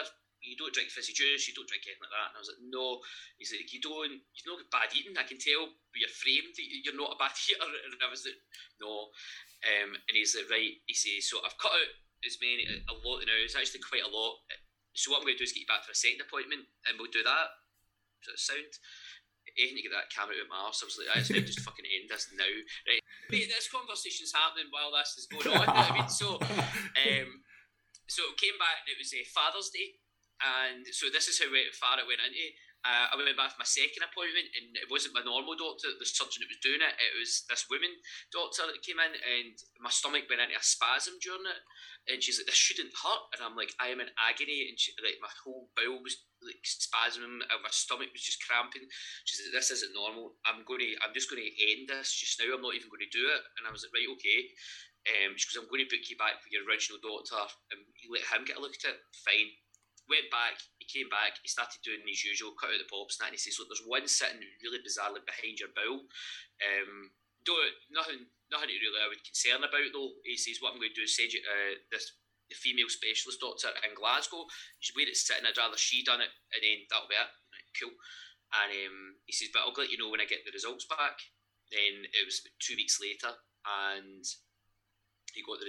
you 0.45 0.55
don't 0.55 0.73
drink 0.73 0.93
fizzy 0.93 1.11
juice, 1.11 1.49
you 1.49 1.57
don't 1.57 1.67
drink 1.67 1.83
anything 1.85 2.05
like 2.05 2.13
that. 2.13 2.29
And 2.31 2.37
I 2.37 2.41
was 2.41 2.51
like, 2.53 2.63
no. 2.63 3.01
He's 3.41 3.51
like, 3.51 3.67
you 3.73 3.81
don't, 3.81 4.21
you're 4.37 4.49
not 4.49 4.61
bad 4.69 4.93
eating. 4.93 5.17
I 5.17 5.25
can 5.25 5.41
tell 5.41 5.67
your 5.97 6.13
frame 6.13 6.47
that 6.53 6.65
you're 6.85 6.97
not 6.97 7.17
a 7.17 7.21
bad 7.21 7.33
eater. 7.49 7.65
And 7.65 7.99
I 7.99 8.09
was 8.09 8.23
like, 8.23 8.39
no. 8.79 9.09
Um, 9.65 9.97
and 9.97 10.13
he's 10.13 10.37
like, 10.37 10.49
right. 10.53 10.77
He 10.85 10.93
says, 10.93 11.27
so 11.27 11.41
I've 11.41 11.57
cut 11.57 11.73
out 11.73 11.91
as 12.23 12.37
many, 12.41 12.69
a 12.69 12.95
lot 13.05 13.25
now. 13.25 13.41
It's 13.41 13.57
actually 13.57 13.83
quite 13.83 14.05
a 14.05 14.11
lot. 14.11 14.45
So 14.95 15.11
what 15.11 15.19
I'm 15.19 15.27
going 15.27 15.35
to 15.35 15.43
do 15.43 15.47
is 15.47 15.51
get 15.51 15.67
you 15.67 15.69
back 15.69 15.83
for 15.83 15.91
a 15.91 15.97
second 15.97 16.23
appointment 16.23 16.69
and 16.87 16.95
we'll 16.95 17.11
do 17.11 17.25
that. 17.25 17.47
Does 18.23 18.39
it 18.39 18.41
sound? 18.41 18.73
Anything 19.55 19.77
to 19.77 19.87
get 19.87 19.95
that 19.95 20.11
camera 20.11 20.35
out 20.35 20.47
of 20.47 20.51
my 20.51 20.67
arse. 20.67 20.83
I 20.83 20.89
was 20.89 20.99
like, 20.99 21.11
I 21.13 21.21
just 21.23 21.31
just 21.31 21.63
fucking 21.67 21.85
end 21.85 22.11
this 22.11 22.27
now. 22.33 22.43
Right. 22.87 23.03
Mate, 23.29 23.47
this 23.47 23.71
conversation's 23.71 24.35
happening 24.35 24.67
while 24.67 24.91
this 24.91 25.15
is 25.15 25.29
going 25.29 25.47
on. 25.47 25.69
I 25.69 25.95
mean, 25.95 26.09
so, 26.11 26.35
um, 27.07 27.29
so 28.09 28.21
it 28.27 28.41
came 28.41 28.57
back 28.59 28.83
and 28.83 28.91
it 28.91 28.99
was 28.99 29.15
a 29.15 29.23
uh, 29.23 29.29
Father's 29.31 29.71
Day 29.71 30.01
and 30.43 30.83
so 30.91 31.07
this 31.11 31.27
is 31.27 31.39
how 31.39 31.47
far 31.79 31.99
it 31.99 32.07
went 32.07 32.23
into. 32.23 32.51
Uh, 32.85 33.09
I 33.09 33.17
went 33.17 33.33
back 33.33 33.49
for 33.49 33.65
my 33.65 33.65
second 33.65 34.05
appointment, 34.05 34.45
and 34.53 34.77
it 34.77 34.85
wasn't 34.93 35.17
my 35.17 35.25
normal 35.25 35.57
doctor, 35.57 35.89
the 35.97 36.05
surgeon 36.05 36.45
that 36.45 36.53
was 36.53 36.61
doing 36.61 36.85
it. 36.85 36.93
It 37.01 37.17
was 37.17 37.41
this 37.49 37.65
woman 37.65 37.89
doctor 38.29 38.69
that 38.69 38.85
came 38.85 39.01
in, 39.01 39.09
and 39.09 39.57
my 39.81 39.89
stomach 39.89 40.29
went 40.29 40.45
into 40.45 40.53
a 40.53 40.61
spasm 40.61 41.17
during 41.17 41.49
it. 41.49 41.61
And 42.05 42.21
she's 42.21 42.37
like, 42.37 42.45
"This 42.45 42.61
shouldn't 42.61 42.93
hurt," 42.93 43.33
and 43.33 43.41
I'm 43.41 43.57
like, 43.57 43.73
"I 43.81 43.89
am 43.89 44.05
in 44.05 44.13
agony," 44.21 44.69
and 44.69 44.77
she, 44.77 44.93
like 45.01 45.17
my 45.17 45.33
whole 45.41 45.73
bowel 45.73 46.05
was 46.05 46.21
like 46.45 46.61
spasming, 46.61 47.41
and 47.41 47.65
my 47.65 47.73
stomach 47.73 48.13
was 48.13 48.21
just 48.21 48.45
cramping. 48.45 48.85
She's 49.25 49.41
like, 49.49 49.57
"This 49.57 49.73
isn't 49.81 49.97
normal. 49.97 50.37
I'm 50.45 50.61
going 50.61 50.85
to, 50.85 50.93
I'm 51.01 51.17
just 51.17 51.33
going 51.33 51.41
to 51.41 51.61
end 51.73 51.89
this 51.89 52.13
just 52.13 52.37
now. 52.37 52.53
I'm 52.53 52.61
not 52.61 52.77
even 52.77 52.93
going 52.93 53.01
to 53.01 53.17
do 53.17 53.25
it." 53.33 53.41
And 53.57 53.65
I 53.65 53.73
was 53.73 53.81
like, 53.81 53.97
"Right, 53.97 54.13
okay." 54.21 54.53
Um, 55.09 55.33
she 55.41 55.49
goes, 55.49 55.57
"I'm 55.57 55.69
going 55.73 55.81
to 55.81 55.89
book 55.89 56.05
you 56.05 56.21
back 56.21 56.37
with 56.45 56.53
your 56.53 56.69
original 56.69 57.01
doctor, 57.01 57.41
and 57.73 57.81
let 58.13 58.29
him 58.29 58.45
get 58.45 58.57
a 58.57 58.61
look 58.61 58.77
at 58.77 58.93
it. 58.93 59.01
Fine." 59.25 59.64
Went 60.09 60.29
back, 60.29 60.61
he 60.77 60.85
came 60.85 61.09
back, 61.09 61.37
he 61.41 61.49
started 61.49 61.81
doing 61.81 62.05
his 62.05 62.23
usual, 62.23 62.53
cut 62.57 62.73
out 62.73 62.81
the 62.81 62.89
pops 62.89 63.17
and 63.17 63.25
that, 63.25 63.33
and 63.33 63.37
he 63.37 63.41
says, 63.41 63.57
look, 63.57 63.69
there's 63.69 63.85
one 63.85 64.05
sitting 64.05 64.41
really 64.61 64.81
bizarrely 64.81 65.23
behind 65.25 65.57
your 65.57 65.73
bowel. 65.73 66.05
Um, 66.61 67.13
don't, 67.45 67.77
nothing, 67.93 68.25
nothing 68.49 68.69
really 68.69 69.01
I 69.01 69.09
would 69.09 69.21
concern 69.21 69.61
about 69.61 69.89
though. 69.93 70.17
He 70.25 70.37
says, 70.37 70.61
what 70.61 70.73
I'm 70.73 70.81
going 70.81 70.93
to 70.93 70.99
do 71.01 71.05
is 71.05 71.17
send 71.17 71.33
you 71.33 71.41
uh, 71.45 71.81
this 71.89 72.17
the 72.49 72.55
female 72.55 72.89
specialist 72.89 73.41
doctor 73.41 73.73
in 73.81 73.97
Glasgow. 73.97 74.45
She's 74.77 74.93
where 74.93 75.09
it's 75.09 75.25
sitting, 75.25 75.49
I'd 75.49 75.57
rather 75.57 75.77
she 75.77 76.05
done 76.05 76.21
it, 76.21 76.29
and 76.53 76.61
then 76.61 76.85
that'll 76.89 77.09
be 77.09 77.17
it. 77.17 77.31
Cool. 77.73 77.97
And 78.53 78.69
um, 78.69 78.97
he 79.25 79.33
says, 79.33 79.49
but 79.51 79.65
I'll 79.65 79.73
let 79.73 79.89
you 79.89 79.97
know 79.97 80.13
when 80.13 80.21
I 80.21 80.29
get 80.29 80.45
the 80.45 80.53
results 80.53 80.85
back. 80.85 81.17
Then 81.73 82.05
it 82.05 82.23
was 82.23 82.45
two 82.61 82.77
weeks 82.77 83.01
later, 83.01 83.33
and 83.65 84.21
he 85.33 85.41
got 85.41 85.57
the 85.57 85.65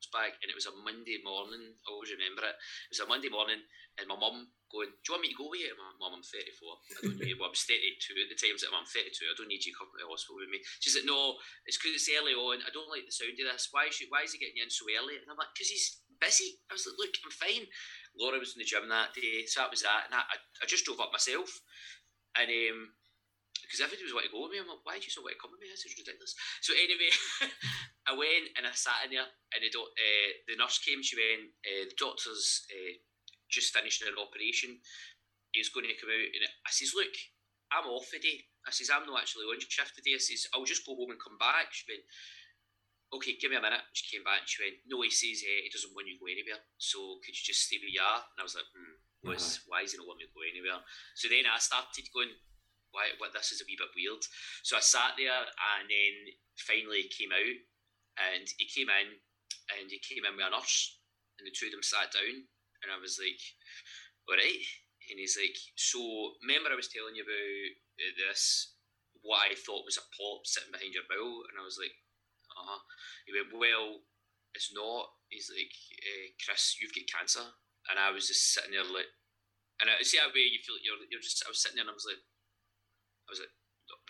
results 0.00 0.08
back, 0.12 0.40
and 0.40 0.48
it 0.48 0.56
was 0.56 0.64
a 0.66 0.74
Monday 0.80 1.20
morning. 1.20 1.76
I 1.84 1.88
always 1.92 2.12
remember 2.12 2.48
it. 2.48 2.56
It 2.56 2.96
was 2.96 3.04
a 3.04 3.08
Monday 3.08 3.28
morning, 3.28 3.60
and 4.00 4.08
my 4.08 4.16
mum 4.16 4.48
going, 4.72 4.88
"Do 4.88 5.04
you 5.04 5.12
want 5.12 5.22
me 5.28 5.32
to 5.32 5.36
go 5.36 5.52
with 5.52 5.60
you?" 5.60 5.76
My 5.76 5.92
mum, 6.00 6.16
I'm 6.16 6.24
34. 6.24 6.40
I 6.40 7.00
don't 7.04 7.20
need. 7.20 7.36
well, 7.36 7.52
I'm 7.52 7.56
32 7.56 8.16
at 8.16 8.28
the 8.32 8.38
time. 8.40 8.56
I'm 8.72 8.88
32. 8.88 9.28
I 9.28 9.36
don't 9.36 9.52
need 9.52 9.64
you 9.64 9.76
coming 9.76 9.92
to 10.00 10.04
the 10.04 10.08
hospital 10.08 10.40
with 10.40 10.48
me. 10.48 10.64
She's 10.80 10.96
like, 10.96 11.08
"No, 11.08 11.36
it's 11.68 11.76
because 11.76 12.00
it's 12.00 12.08
early 12.16 12.32
on. 12.32 12.64
I 12.64 12.72
don't 12.72 12.88
like 12.88 13.04
the 13.04 13.12
sound 13.12 13.36
of 13.36 13.44
this. 13.44 13.68
Why 13.70 13.92
is 13.92 14.00
why 14.08 14.24
is 14.24 14.32
he 14.32 14.40
getting 14.40 14.56
you 14.56 14.64
in 14.64 14.72
so 14.72 14.88
early?" 14.88 15.20
And 15.20 15.28
I'm 15.28 15.38
like, 15.38 15.52
"Because 15.52 15.68
he's 15.68 16.00
busy." 16.16 16.64
I 16.72 16.74
was 16.74 16.88
like, 16.88 16.98
"Look, 16.98 17.14
I'm 17.20 17.34
fine." 17.34 17.66
Laura 18.16 18.40
was 18.40 18.56
in 18.56 18.60
the 18.64 18.68
gym 18.68 18.88
that 18.88 19.14
day, 19.14 19.46
so 19.46 19.62
that 19.62 19.70
was 19.70 19.86
that, 19.86 20.10
and 20.10 20.18
I, 20.18 20.26
I 20.26 20.66
just 20.66 20.82
drove 20.82 20.98
up 20.98 21.14
myself, 21.14 21.46
and 22.34 22.50
um, 22.50 22.90
because 23.70 23.86
everybody 23.86 24.02
was 24.02 24.10
wanting 24.10 24.34
to 24.34 24.34
go 24.34 24.42
with 24.42 24.50
me. 24.50 24.58
I'm 24.58 24.66
like, 24.66 24.82
why 24.82 24.98
do 24.98 25.06
you 25.06 25.14
so 25.14 25.22
want 25.22 25.38
to 25.38 25.38
come 25.38 25.54
with 25.54 25.62
me? 25.62 25.70
This 25.70 25.86
is 25.86 25.94
ridiculous. 25.94 26.34
So 26.66 26.74
anyway, 26.74 27.14
I 28.10 28.18
went 28.18 28.50
and 28.58 28.66
I 28.66 28.74
sat 28.74 29.06
in 29.06 29.14
there, 29.14 29.30
and 29.54 29.62
the, 29.62 29.70
uh, 29.70 30.30
the 30.50 30.58
nurse 30.58 30.82
came. 30.82 31.06
She 31.06 31.14
went, 31.14 31.54
uh, 31.62 31.86
the 31.86 31.94
doctor's 31.94 32.66
uh, 32.66 32.98
just 33.46 33.70
finished 33.70 34.02
an 34.02 34.18
operation. 34.18 34.82
He's 35.54 35.70
going 35.70 35.86
to 35.86 35.94
come 35.94 36.10
out, 36.10 36.34
and 36.34 36.50
I 36.66 36.70
says, 36.74 36.98
look, 36.98 37.14
I'm 37.70 37.86
off 37.86 38.10
today. 38.10 38.42
I 38.66 38.74
says, 38.74 38.90
I'm 38.90 39.06
not 39.06 39.22
actually 39.22 39.46
on 39.46 39.62
shift 39.62 39.94
today. 39.94 40.18
I 40.18 40.22
says, 40.22 40.50
I'll 40.50 40.66
just 40.66 40.82
go 40.82 40.98
home 40.98 41.14
and 41.14 41.22
come 41.22 41.38
back. 41.38 41.70
She 41.70 41.86
went, 41.86 42.02
okay, 43.14 43.38
give 43.38 43.54
me 43.54 43.58
a 43.58 43.62
minute. 43.62 43.86
She 43.94 44.10
came 44.10 44.26
back 44.26 44.42
and 44.42 44.50
she 44.50 44.66
went, 44.66 44.82
no, 44.90 45.06
he 45.06 45.14
says 45.14 45.46
uh, 45.46 45.62
he 45.62 45.70
doesn't 45.70 45.94
want 45.94 46.10
you 46.10 46.18
to 46.18 46.22
go 46.22 46.26
anywhere. 46.26 46.58
So 46.78 47.22
could 47.22 47.34
you 47.34 47.44
just 47.46 47.70
stay 47.70 47.78
where 47.78 47.90
you 47.90 48.02
are? 48.02 48.22
And 48.34 48.42
I 48.42 48.46
was 48.46 48.58
like, 48.58 48.66
hmm, 48.74 48.98
uh-huh. 49.30 49.70
why 49.70 49.86
is 49.86 49.94
he 49.94 49.98
not 49.98 50.10
want 50.10 50.18
me 50.18 50.26
to 50.26 50.34
go 50.34 50.42
anywhere? 50.42 50.82
So 51.14 51.30
then 51.30 51.46
I 51.46 51.58
started 51.62 52.06
going, 52.10 52.34
why, 52.92 53.14
what, 53.18 53.32
this 53.32 53.52
is 53.52 53.62
a 53.62 53.66
wee 53.66 53.78
bit 53.78 53.94
weird. 53.94 54.22
So 54.66 54.76
I 54.76 54.82
sat 54.82 55.14
there 55.16 55.46
and 55.46 55.86
then 55.86 56.14
finally 56.58 57.06
came 57.10 57.30
out 57.30 57.58
and 58.30 58.44
he 58.58 58.66
came 58.66 58.90
in 58.90 59.08
and 59.78 59.86
he 59.88 60.02
came 60.02 60.26
in 60.26 60.34
with 60.34 60.46
a 60.46 60.50
nurse 60.50 60.98
and 61.38 61.46
the 61.46 61.54
two 61.54 61.70
of 61.70 61.74
them 61.74 61.86
sat 61.86 62.10
down 62.10 62.50
and 62.82 62.88
I 62.90 62.98
was 62.98 63.20
like, 63.20 63.40
all 64.28 64.36
right. 64.36 64.64
And 65.10 65.18
he's 65.18 65.34
like, 65.34 65.56
so 65.74 65.98
remember 66.44 66.70
I 66.70 66.78
was 66.78 66.90
telling 66.90 67.18
you 67.18 67.26
about 67.26 68.14
this, 68.14 68.76
what 69.22 69.42
I 69.42 69.58
thought 69.58 69.88
was 69.88 69.98
a 69.98 70.06
pop 70.14 70.46
sitting 70.46 70.70
behind 70.70 70.94
your 70.94 71.08
bowel? 71.10 71.44
And 71.50 71.58
I 71.58 71.64
was 71.66 71.80
like, 71.80 71.92
uh-huh. 72.50 72.80
He 73.26 73.34
went, 73.34 73.52
well, 73.52 74.06
it's 74.54 74.70
not. 74.70 75.10
He's 75.28 75.50
like, 75.50 75.74
eh, 75.98 76.34
Chris, 76.42 76.78
you've 76.78 76.94
got 76.94 77.10
cancer. 77.10 77.46
And 77.90 77.98
I 77.98 78.14
was 78.14 78.28
just 78.28 78.54
sitting 78.54 78.74
there 78.74 78.86
like, 78.86 79.08
and 79.80 79.88
I 79.88 80.04
see 80.04 80.20
that 80.20 80.36
way 80.36 80.44
you 80.44 80.60
feel 80.60 80.76
you're, 80.84 81.00
you're 81.08 81.24
just, 81.24 81.42
I 81.42 81.50
was 81.50 81.58
sitting 81.58 81.80
there 81.80 81.88
and 81.88 81.94
I 81.94 81.96
was 81.96 82.06
like, 82.06 82.20
I 83.30 83.38
was 83.38 83.42
like, 83.46 83.54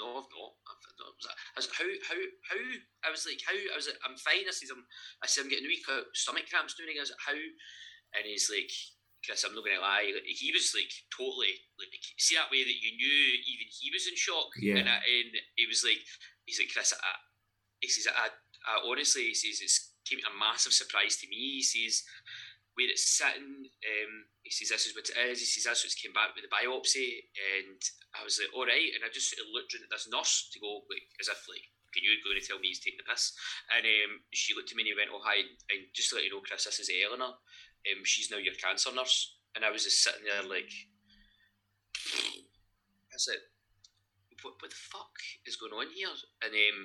no, 0.01 0.17
I've 0.17 0.33
not. 0.33 0.53
I've. 0.65 0.81
I 0.97 1.57
was 1.61 1.69
like, 1.69 1.77
how, 1.77 1.89
how, 2.09 2.21
how? 2.49 2.61
I 3.05 3.09
was 3.13 3.29
like, 3.29 3.41
how? 3.45 3.53
I 3.53 3.77
was 3.77 3.85
like, 3.85 4.01
I'm 4.01 4.17
fine. 4.17 4.49
I 4.49 4.53
said, 4.57 4.73
I'm, 4.73 4.85
I 5.21 5.29
said, 5.29 5.45
I'm 5.45 5.53
getting 5.53 5.69
weak 5.69 5.85
stomach 6.17 6.49
cramps 6.49 6.73
doing 6.73 6.97
it. 6.97 7.01
I 7.01 7.05
was 7.05 7.13
like, 7.13 7.29
how? 7.29 7.41
And 8.17 8.25
he's 8.25 8.49
like, 8.49 8.73
Chris, 9.21 9.45
I'm 9.45 9.53
not 9.53 9.61
going 9.61 9.77
to 9.77 9.85
lie. 9.85 10.09
He 10.25 10.49
was 10.57 10.73
like 10.73 10.89
totally 11.13 11.53
like 11.77 11.93
see 12.17 12.41
that 12.41 12.49
way 12.49 12.65
that 12.65 12.81
you 12.81 12.97
knew 12.97 13.21
even 13.45 13.69
he 13.69 13.93
was 13.93 14.09
in 14.09 14.17
shock. 14.17 14.49
Yeah. 14.57 14.81
And, 14.81 14.89
I, 14.89 15.05
and 15.05 15.33
he 15.61 15.69
was 15.69 15.85
like, 15.85 16.01
he's 16.49 16.57
like, 16.57 16.73
Chris, 16.73 16.97
I, 16.97 17.13
he 17.85 17.93
says, 17.93 18.09
I, 18.09 18.33
I 18.65 18.81
honestly, 18.89 19.29
he 19.29 19.37
says, 19.37 19.61
it's 19.61 19.93
came 20.09 20.21
a 20.25 20.33
massive 20.35 20.73
surprise 20.73 21.17
to 21.21 21.29
me. 21.29 21.61
He 21.61 21.63
says, 21.63 22.03
where 22.75 22.91
it's 22.91 23.07
sitting. 23.07 23.67
Um, 23.67 24.13
he 24.43 24.51
says 24.51 24.71
this 24.71 24.87
is 24.87 24.95
what 24.95 25.11
it 25.11 25.19
is. 25.31 25.43
He 25.43 25.47
says 25.47 25.67
that's 25.67 25.85
what 25.85 25.95
came 25.99 26.15
back 26.15 26.35
with 26.35 26.47
the 26.47 26.53
biopsy, 26.53 27.31
and 27.35 27.81
I 28.15 28.25
was 28.25 28.39
like, 28.39 28.53
all 28.55 28.67
right. 28.67 28.91
And 28.95 29.03
I 29.05 29.11
just 29.13 29.31
sort 29.31 29.43
of 29.43 29.53
looked 29.53 29.75
at 29.75 29.85
this 29.87 30.09
nurse 30.11 30.49
to 30.53 30.59
go 30.63 30.87
like 30.89 31.07
as 31.19 31.29
if 31.29 31.45
like, 31.51 31.67
can 31.91 32.07
you 32.07 32.15
going 32.23 32.39
to 32.39 32.47
tell 32.47 32.63
me 32.63 32.71
he's 32.71 32.83
taking 32.83 33.03
the 33.03 33.11
piss? 33.11 33.35
And 33.75 33.83
um, 33.83 34.23
she 34.31 34.55
looked 34.55 34.71
at 34.71 34.77
me 34.79 34.87
and 34.87 34.93
he 34.95 34.99
went, 34.99 35.11
oh 35.11 35.23
hi, 35.23 35.43
and 35.43 35.91
just 35.95 36.11
to 36.11 36.17
let 36.17 36.25
you 36.25 36.31
know, 36.31 36.43
Chris, 36.43 36.65
this 36.65 36.79
is 36.79 36.91
Eleanor. 36.91 37.35
Um, 37.89 38.01
she's 38.05 38.31
now 38.31 38.39
your 38.39 38.55
cancer 38.55 38.95
nurse. 38.95 39.39
And 39.57 39.65
I 39.67 39.71
was 39.75 39.83
just 39.83 40.03
sitting 40.03 40.23
there 40.23 40.47
like, 40.47 40.71
I 43.11 43.19
said, 43.19 43.43
fuck 44.91 45.15
is 45.47 45.57
going 45.57 45.73
on 45.73 45.89
here? 45.95 46.11
And 46.43 46.53
um, 46.53 46.79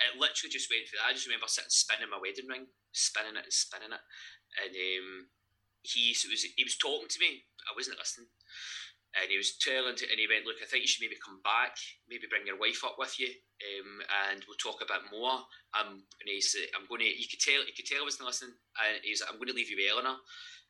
it 0.00 0.18
literally 0.18 0.54
just 0.54 0.70
went 0.70 0.86
through. 0.86 1.02
That. 1.02 1.10
I 1.10 1.16
just 1.16 1.26
remember 1.26 1.50
sitting 1.50 1.74
spinning 1.74 2.10
my 2.10 2.22
wedding 2.22 2.48
ring, 2.48 2.70
spinning 2.94 3.36
it 3.36 3.46
and 3.46 3.52
spinning 3.52 3.92
it, 3.92 4.04
and 4.62 4.72
um, 4.72 5.10
he 5.82 6.14
was 6.14 6.42
he 6.56 6.64
was 6.64 6.78
talking 6.78 7.10
to 7.10 7.22
me. 7.22 7.44
I 7.68 7.76
wasn't 7.76 8.00
listening, 8.00 8.30
and 9.18 9.28
he 9.28 9.36
was 9.36 9.58
telling 9.58 9.96
to, 9.98 10.06
and 10.08 10.18
he 10.18 10.30
went, 10.30 10.46
"Look, 10.46 10.62
I 10.62 10.66
think 10.66 10.86
you 10.86 10.90
should 10.90 11.04
maybe 11.04 11.20
come 11.20 11.42
back, 11.42 11.76
maybe 12.08 12.30
bring 12.30 12.46
your 12.46 12.60
wife 12.60 12.82
up 12.86 12.96
with 12.98 13.18
you, 13.18 13.28
um, 13.28 14.00
and 14.30 14.44
we'll 14.46 14.60
talk 14.60 14.80
a 14.80 14.88
bit 14.88 15.10
more." 15.12 15.44
Um, 15.76 16.04
and 16.20 16.26
he 16.26 16.40
said, 16.40 16.70
"I'm 16.72 16.88
going 16.88 17.04
to." 17.04 17.08
You 17.08 17.28
could 17.28 17.42
tell, 17.42 17.60
you 17.62 17.74
could 17.74 17.88
tell 17.88 18.02
I 18.02 18.08
wasn't 18.08 18.28
listening, 18.28 18.56
and 18.80 19.02
he's 19.02 19.22
"I'm 19.22 19.36
going 19.36 19.52
to 19.52 19.56
leave 19.56 19.70
you 19.70 19.78
with 19.78 19.92
Eleanor." 19.92 20.18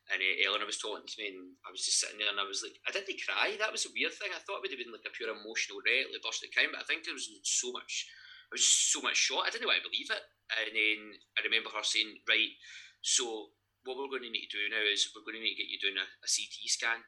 And 0.09 0.17
uh, 0.17 0.49
Eleanor 0.49 0.65
was 0.65 0.81
talking 0.81 1.05
to 1.05 1.17
me, 1.21 1.29
and 1.29 1.53
I 1.61 1.69
was 1.69 1.85
just 1.85 2.01
sitting 2.01 2.17
there, 2.17 2.33
and 2.33 2.41
I 2.41 2.47
was 2.49 2.65
like, 2.65 2.73
I 2.85 2.89
didn't 2.89 3.21
cry. 3.21 3.53
That 3.61 3.69
was 3.69 3.85
a 3.85 3.93
weird 3.93 4.17
thing. 4.17 4.33
I 4.33 4.41
thought 4.41 4.59
it 4.59 4.65
would 4.65 4.73
have 4.73 4.81
been 4.81 4.93
like 4.93 5.05
a 5.05 5.13
pure 5.13 5.29
emotional 5.29 5.85
wreck, 5.85 6.09
like 6.09 6.25
burst 6.25 6.41
of 6.41 6.49
crying, 6.49 6.73
but 6.73 6.81
I 6.81 6.87
think 6.89 7.05
it 7.05 7.13
was 7.13 7.29
so 7.45 7.69
much, 7.69 8.09
I 8.49 8.57
was 8.57 8.65
so 8.65 9.05
much 9.05 9.21
shot. 9.21 9.45
I 9.45 9.53
didn't 9.53 9.69
want 9.69 9.77
to 9.77 9.89
believe 9.89 10.09
it. 10.09 10.23
And 10.49 10.73
then 10.73 10.99
I 11.37 11.45
remember 11.45 11.69
her 11.69 11.85
saying, 11.85 12.25
"Right, 12.25 12.57
so 13.05 13.53
what 13.87 13.95
we're 13.95 14.11
going 14.11 14.27
to 14.27 14.33
need 14.33 14.49
to 14.51 14.59
do 14.59 14.67
now 14.67 14.83
is 14.83 15.13
we're 15.15 15.23
going 15.23 15.39
to 15.39 15.45
need 15.45 15.55
to 15.55 15.61
get 15.63 15.71
you 15.71 15.79
doing 15.79 15.99
a, 15.99 16.05
a 16.05 16.27
CT 16.27 16.67
scan. 16.67 16.99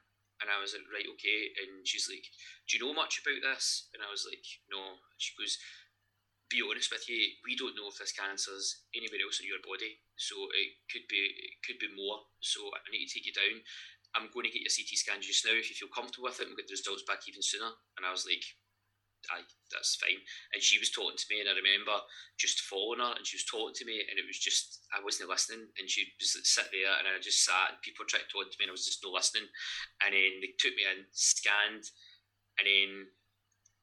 And 0.41 0.49
I 0.49 0.57
was 0.57 0.73
like, 0.73 0.87
right, 0.89 1.05
okay. 1.05 1.53
And 1.61 1.85
she's 1.85 2.09
like, 2.09 2.25
do 2.65 2.77
you 2.77 2.81
know 2.81 2.97
much 2.97 3.21
about 3.21 3.37
this? 3.45 3.91
And 3.93 4.01
I 4.01 4.09
was 4.09 4.25
like, 4.25 4.41
no. 4.73 4.97
She 5.21 5.37
goes, 5.37 5.59
be 6.49 6.65
honest 6.65 6.89
with 6.89 7.05
you, 7.07 7.37
we 7.45 7.53
don't 7.53 7.77
know 7.77 7.87
if 7.93 8.01
this 8.01 8.11
cancer's 8.11 8.83
anywhere 8.91 9.21
else 9.21 9.39
in 9.39 9.47
your 9.47 9.61
body. 9.61 10.01
So 10.21 10.37
it 10.53 10.77
could 10.93 11.09
be 11.09 11.17
it 11.17 11.65
could 11.65 11.81
be 11.81 11.89
more. 11.97 12.21
So 12.45 12.61
I 12.69 12.85
need 12.93 13.09
to 13.09 13.13
take 13.17 13.25
you 13.25 13.33
down. 13.33 13.65
I'm 14.13 14.29
going 14.29 14.45
to 14.45 14.53
get 14.53 14.61
your 14.61 14.73
CT 14.73 14.91
scan 14.99 15.23
just 15.23 15.47
now. 15.47 15.55
If 15.55 15.71
you 15.71 15.77
feel 15.77 15.89
comfortable 15.89 16.27
with 16.27 16.37
it, 16.37 16.45
we'll 16.45 16.59
get 16.59 16.67
the 16.67 16.75
results 16.75 17.07
back 17.07 17.23
even 17.31 17.39
sooner. 17.39 17.71
And 17.95 18.03
I 18.03 18.11
was 18.11 18.27
like, 18.27 18.43
aye, 19.31 19.47
that's 19.71 19.95
fine. 19.95 20.19
And 20.51 20.59
she 20.59 20.83
was 20.83 20.91
talking 20.91 21.15
to 21.15 21.29
me, 21.31 21.39
and 21.39 21.47
I 21.47 21.55
remember 21.55 21.95
just 22.35 22.65
following 22.67 22.99
her, 22.99 23.15
and 23.15 23.23
she 23.23 23.39
was 23.39 23.47
talking 23.47 23.77
to 23.77 23.87
me, 23.87 24.03
and 24.03 24.19
it 24.19 24.27
was 24.27 24.39
just 24.39 24.83
I 24.91 24.99
wasn't 24.99 25.31
listening, 25.31 25.69
and 25.77 25.87
she 25.87 26.11
was 26.19 26.35
sit 26.43 26.67
there, 26.75 26.91
and 26.99 27.07
I 27.07 27.17
just 27.23 27.45
sat, 27.45 27.77
and 27.77 27.85
people 27.85 28.03
tried 28.03 28.27
to 28.27 28.31
talk 28.31 28.51
to 28.51 28.57
me, 28.59 28.67
and 28.67 28.73
I 28.73 28.77
was 28.77 28.87
just 28.87 28.99
not 28.99 29.15
listening. 29.15 29.47
And 30.03 30.11
then 30.11 30.43
they 30.43 30.53
took 30.57 30.75
me 30.75 30.83
in, 30.85 31.07
scanned, 31.15 31.87
and 32.59 32.65
then 32.67 33.15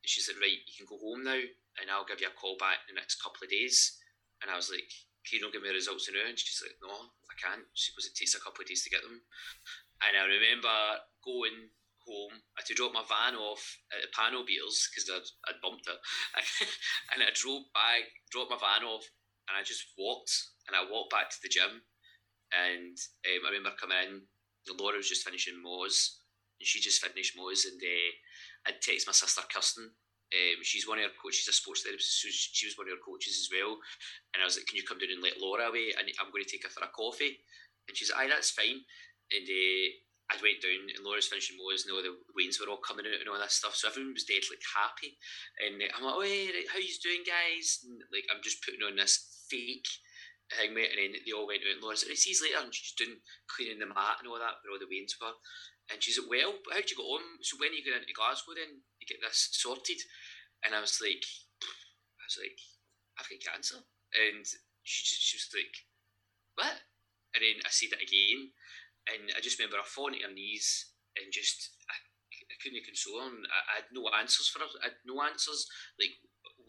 she 0.05 0.21
said, 0.21 0.41
right, 0.41 0.61
you 0.67 0.75
can 0.77 0.89
go 0.89 1.01
home 1.01 1.25
now, 1.25 1.41
and 1.81 1.87
I'll 1.89 2.09
give 2.09 2.21
you 2.21 2.29
a 2.29 2.39
call 2.39 2.57
back 2.61 2.85
in 2.89 2.95
the 2.95 3.01
next 3.01 3.23
couple 3.23 3.45
of 3.45 3.53
days. 3.53 3.97
And 4.43 4.51
I 4.51 4.57
was 4.57 4.71
like, 4.71 4.91
can 5.29 5.39
you 5.39 5.45
not 5.45 5.53
give 5.53 5.61
me 5.61 5.69
results 5.69 6.09
now? 6.09 6.25
And 6.25 6.41
she's 6.41 6.65
like, 6.65 6.81
no, 6.81 6.89
I 6.89 7.35
can't. 7.37 7.69
She 7.77 7.93
goes, 7.93 8.09
it 8.09 8.17
takes 8.17 8.33
a 8.33 8.41
couple 8.41 8.65
of 8.65 8.69
days 8.73 8.81
to 8.89 8.91
get 8.91 9.05
them. 9.05 9.21
And 10.01 10.17
I 10.17 10.25
remember 10.25 10.73
going 11.21 11.69
home. 12.09 12.41
I 12.57 12.65
had 12.65 12.69
to 12.73 12.79
drop 12.81 12.97
my 12.97 13.05
van 13.05 13.37
off 13.37 13.61
at 13.93 14.01
the 14.01 14.09
panel 14.17 14.49
beaters 14.49 14.89
because 14.89 15.13
I'd, 15.13 15.29
I'd 15.53 15.61
bumped 15.61 15.85
it. 15.85 16.01
and 17.13 17.21
I 17.21 17.29
drove 17.37 17.69
back, 17.77 18.09
dropped 18.33 18.57
my 18.57 18.57
van 18.57 18.89
off, 18.89 19.05
and 19.53 19.61
I 19.61 19.63
just 19.63 19.85
walked. 20.01 20.33
And 20.65 20.73
I 20.73 20.89
walked 20.89 21.13
back 21.13 21.29
to 21.29 21.41
the 21.45 21.53
gym. 21.53 21.85
And 22.49 22.97
um, 22.97 23.43
I 23.45 23.53
remember 23.53 23.77
coming 23.77 24.01
in, 24.01 24.25
Laura 24.81 24.97
was 24.97 25.09
just 25.09 25.25
finishing 25.25 25.61
Moz, 25.61 26.25
and 26.57 26.65
she 26.65 26.81
just 26.81 27.05
finished 27.05 27.37
Moz. 27.37 27.69
And 27.69 27.77
uh, 27.77 28.13
I'd 28.73 28.81
text 28.81 29.05
my 29.05 29.13
sister 29.13 29.45
Kirsten. 29.53 29.93
Um, 30.29 30.61
she's 30.61 30.85
one 30.85 31.01
of 31.01 31.09
her 31.09 31.17
coaches, 31.17 31.41
she's 31.41 31.49
a 31.49 31.57
sports 31.57 31.83
therapist, 31.83 32.21
so 32.21 32.29
she 32.29 32.69
was 32.69 32.77
one 32.77 32.85
of 32.85 32.93
her 32.93 33.05
coaches 33.05 33.41
as 33.41 33.49
well. 33.49 33.81
And 34.37 34.45
I 34.45 34.45
was 34.45 34.61
like, 34.61 34.69
"Can 34.69 34.77
you 34.77 34.85
come 34.85 35.01
down 35.01 35.09
and 35.09 35.25
let 35.25 35.41
Laura 35.41 35.73
away? 35.73 35.97
And 35.97 36.05
I'm 36.21 36.29
going 36.29 36.45
to 36.45 36.51
take 36.51 36.69
her 36.69 36.73
for 36.73 36.85
a 36.85 36.93
coffee." 36.93 37.41
And 37.89 37.97
she's 37.97 38.13
like, 38.13 38.29
"Aye, 38.29 38.33
that's 38.37 38.53
fine." 38.53 38.85
And 39.33 39.47
uh, 39.49 39.87
I 40.29 40.37
went 40.45 40.61
down, 40.61 40.93
and 40.93 41.01
Laura's 41.01 41.33
finishing 41.33 41.57
Moz, 41.57 41.89
and 41.89 41.97
all 41.97 42.05
the 42.05 42.21
wains 42.37 42.61
were 42.61 42.69
all 42.69 42.85
coming 42.85 43.09
out 43.09 43.17
and 43.17 43.29
all 43.33 43.41
that 43.41 43.57
stuff. 43.57 43.73
So 43.73 43.89
everyone 43.89 44.13
was 44.13 44.29
dead 44.29 44.45
like 44.53 44.61
happy. 44.69 45.17
And 45.65 45.81
uh, 45.81 45.89
I'm 45.97 46.05
like, 46.05 46.17
"Oh, 46.21 46.25
hey, 46.29 46.69
how 46.69 46.77
you 46.77 46.93
doing, 47.01 47.25
guys?" 47.25 47.81
And, 47.89 47.97
like 48.13 48.29
I'm 48.29 48.45
just 48.45 48.61
putting 48.61 48.85
on 48.85 49.01
this 49.01 49.49
fake 49.49 49.89
thing, 50.53 50.77
mate. 50.77 50.93
And 50.93 51.01
then 51.01 51.25
they 51.25 51.33
all 51.33 51.49
went 51.49 51.65
out, 51.65 51.73
and 51.73 51.81
Laura's 51.81 52.05
like, 52.05 52.21
"See 52.21 52.37
you 52.37 52.45
later," 52.45 52.61
and 52.61 52.69
she's 52.69 52.93
just 52.93 53.01
doing 53.01 53.25
cleaning 53.49 53.81
the 53.81 53.89
mat 53.89 54.21
and 54.21 54.29
all 54.29 54.37
that 54.37 54.61
where 54.61 54.77
all 54.77 54.83
the 54.83 54.93
wains 54.93 55.17
were. 55.17 55.33
And 55.89 56.05
she's 56.05 56.21
like, 56.21 56.29
Well, 56.29 56.53
how'd 56.69 56.91
you 56.91 56.97
go 56.97 57.17
on? 57.17 57.25
So 57.41 57.57
when 57.57 57.73
are 57.73 57.79
you 57.79 57.85
going 57.85 58.05
into 58.05 58.13
Glasgow 58.13 58.53
then? 58.53 58.85
You 59.01 59.07
get 59.07 59.23
this 59.23 59.51
sorted? 59.53 60.01
And 60.65 60.75
I 60.75 60.81
was 60.81 60.99
like, 60.99 61.23
I 61.23 62.25
was 62.27 62.39
like, 62.39 62.59
I've 63.19 63.31
got 63.31 63.53
cancer. 63.55 63.79
And 64.15 64.43
she, 64.83 65.01
just 65.07 65.23
she 65.23 65.37
was 65.37 65.49
like, 65.55 65.75
What? 66.59 66.79
And 67.35 67.45
then 67.45 67.59
I 67.63 67.71
said 67.71 67.95
it 67.95 68.03
again. 68.03 68.53
And 69.09 69.33
I 69.33 69.41
just 69.41 69.57
remember 69.59 69.81
her 69.81 69.89
falling 69.89 70.21
to 70.21 70.29
her 70.29 70.35
knees 70.35 70.93
and 71.17 71.33
just, 71.33 71.73
I, 71.89 71.97
I 71.97 72.57
couldn't 72.61 72.85
console 72.85 73.25
her. 73.25 73.33
I, 73.49 73.61
I 73.73 73.75
had 73.85 73.89
no 73.95 74.09
answers 74.13 74.49
for 74.51 74.61
her. 74.61 74.69
I 74.85 74.93
had 74.93 75.01
no 75.09 75.23
answers. 75.25 75.65
Like, 75.97 76.19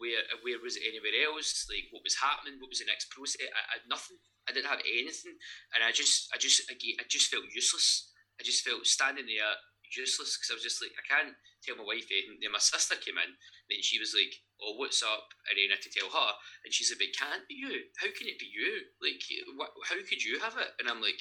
where 0.00 0.24
where 0.40 0.56
was 0.64 0.80
it 0.80 0.88
anywhere 0.88 1.12
else? 1.28 1.68
Like, 1.68 1.92
what 1.92 2.00
was 2.06 2.16
happening? 2.16 2.56
What 2.56 2.72
was 2.72 2.80
the 2.80 2.88
next 2.88 3.12
process? 3.12 3.44
I, 3.44 3.52
I 3.52 3.72
had 3.80 3.86
nothing. 3.90 4.16
I 4.48 4.56
didn't 4.56 4.72
have 4.72 4.80
anything. 4.80 5.36
And 5.76 5.84
I 5.84 5.92
just, 5.92 6.32
I 6.32 6.40
just, 6.40 6.64
I, 6.72 6.74
I 6.74 7.04
just 7.04 7.28
felt 7.28 7.44
useless 7.52 8.10
I 8.40 8.42
just 8.42 8.64
felt 8.64 8.88
standing 8.88 9.28
there 9.28 9.52
useless 9.92 10.40
because 10.40 10.48
I 10.48 10.56
was 10.56 10.64
just 10.64 10.80
like, 10.80 10.96
I 10.96 11.04
can't 11.04 11.36
tell 11.62 11.76
my 11.76 11.86
wife 11.86 12.08
anything. 12.10 12.40
Then 12.40 12.52
my 12.52 12.62
sister 12.62 12.96
came 12.96 13.20
in, 13.20 13.36
then 13.68 13.80
she 13.80 14.00
was 14.00 14.16
like, 14.16 14.32
Oh, 14.60 14.76
what's 14.76 15.00
up? 15.00 15.32
And 15.48 15.56
then 15.56 15.72
I 15.72 15.80
had 15.80 15.84
to 15.88 15.92
tell 15.92 16.12
her, 16.12 16.30
and 16.64 16.72
she's 16.72 16.92
like, 16.92 17.00
It 17.00 17.16
can't 17.16 17.48
be 17.48 17.56
you. 17.56 17.88
How 18.00 18.10
can 18.12 18.28
it 18.28 18.40
be 18.40 18.50
you? 18.50 18.92
Like, 19.00 19.20
what, 19.56 19.72
how 19.88 19.96
could 20.04 20.20
you 20.20 20.40
have 20.40 20.56
it? 20.60 20.76
And 20.80 20.88
I'm 20.88 21.00
like, 21.00 21.20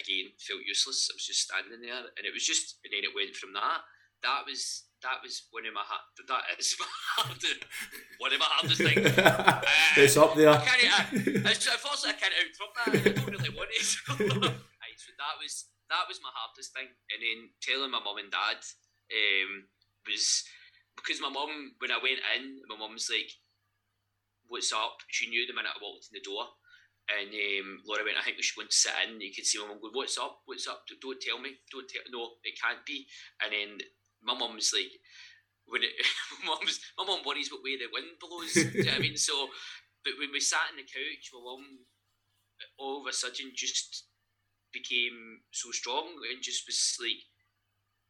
again, 0.00 0.32
felt 0.40 0.64
useless. 0.64 1.08
I 1.10 1.16
was 1.16 1.26
just 1.26 1.44
standing 1.48 1.84
there, 1.84 2.08
and 2.16 2.24
it 2.24 2.32
was 2.32 2.44
just, 2.44 2.80
and 2.84 2.92
then 2.92 3.04
it 3.04 3.16
went 3.16 3.36
from 3.36 3.52
that. 3.56 3.84
That 4.20 4.44
was 4.44 4.84
that 5.00 5.24
was 5.24 5.48
one 5.48 5.64
of 5.64 5.72
my 5.72 5.80
that 6.28 6.44
is 6.60 6.76
my 6.80 6.92
hardest, 7.16 7.64
one 8.20 8.32
of 8.32 8.40
my 8.40 8.52
hardest 8.52 8.80
things. 8.84 9.06
Uh, 9.16 9.60
it's 9.96 10.16
up 10.16 10.36
there. 10.36 10.52
I 10.52 10.60
can't, 10.60 10.84
I, 10.84 11.48
I, 11.48 11.52
unfortunately, 11.56 12.12
I 12.12 12.20
can't 12.20 12.36
out 12.36 12.52
from 12.52 12.70
that. 12.76 12.90
I 12.92 13.12
don't 13.16 13.32
really 13.32 13.56
want 13.56 13.72
it. 13.72 13.88
so 15.00 15.10
that 15.16 15.36
was 15.40 15.72
that 15.88 16.04
was 16.06 16.20
my 16.22 16.30
hardest 16.36 16.76
thing. 16.76 16.86
And 16.86 17.20
then 17.24 17.38
telling 17.64 17.90
my 17.90 17.98
mum 18.00 18.20
and 18.20 18.30
dad 18.30 18.60
um, 19.10 19.68
was 20.06 20.44
because 20.96 21.20
my 21.20 21.28
mum, 21.30 21.74
when 21.78 21.90
I 21.90 21.98
went 22.02 22.22
in, 22.36 22.62
my 22.68 22.76
mum 22.76 22.94
was 22.94 23.10
like, 23.10 23.30
"What's 24.48 24.72
up?" 24.72 25.02
She 25.08 25.28
knew 25.28 25.46
the 25.46 25.54
minute 25.54 25.74
I 25.74 25.82
walked 25.82 26.08
in 26.10 26.18
the 26.18 26.24
door. 26.24 26.46
And 27.10 27.26
um, 27.26 27.82
Laura 27.90 28.06
went, 28.06 28.18
I 28.18 28.22
think 28.22 28.36
we 28.38 28.42
should 28.46 28.54
go 28.54 28.62
and 28.62 28.70
sit 28.70 28.94
in. 29.02 29.18
You 29.18 29.34
could 29.34 29.42
see 29.42 29.58
my 29.58 29.66
mum 29.66 29.82
go, 29.82 29.90
What's 29.90 30.14
up? 30.14 30.46
What's 30.46 30.68
up? 30.68 30.86
Don't 30.86 31.18
tell 31.18 31.42
me. 31.42 31.58
Don't 31.66 31.88
tell 31.90 32.06
No, 32.06 32.38
it 32.44 32.54
can't 32.54 32.86
be. 32.86 33.06
And 33.42 33.50
then 33.50 33.70
my 34.22 34.38
mum 34.38 34.54
was 34.54 34.70
like, 34.70 34.94
when 35.66 35.82
it, 35.82 35.94
my 36.46 36.54
my 36.98 37.04
mum 37.06 37.22
worries 37.24 37.50
what 37.50 37.62
way 37.62 37.78
the 37.78 37.90
wind 37.90 38.18
blows. 38.18 38.54
you 38.54 38.84
know 38.84 38.94
I 38.94 38.98
mean? 38.98 39.16
So, 39.16 39.48
but 40.04 40.14
when 40.18 40.30
we 40.32 40.40
sat 40.40 40.70
on 40.70 40.78
the 40.78 40.86
couch, 40.86 41.30
my 41.34 41.40
mum 41.42 41.86
all 42.78 43.00
of 43.00 43.08
a 43.08 43.12
sudden 43.12 43.52
just 43.54 44.06
became 44.72 45.40
so 45.50 45.70
strong 45.70 46.14
and 46.30 46.42
just 46.42 46.66
was 46.66 46.98
like, 47.00 47.22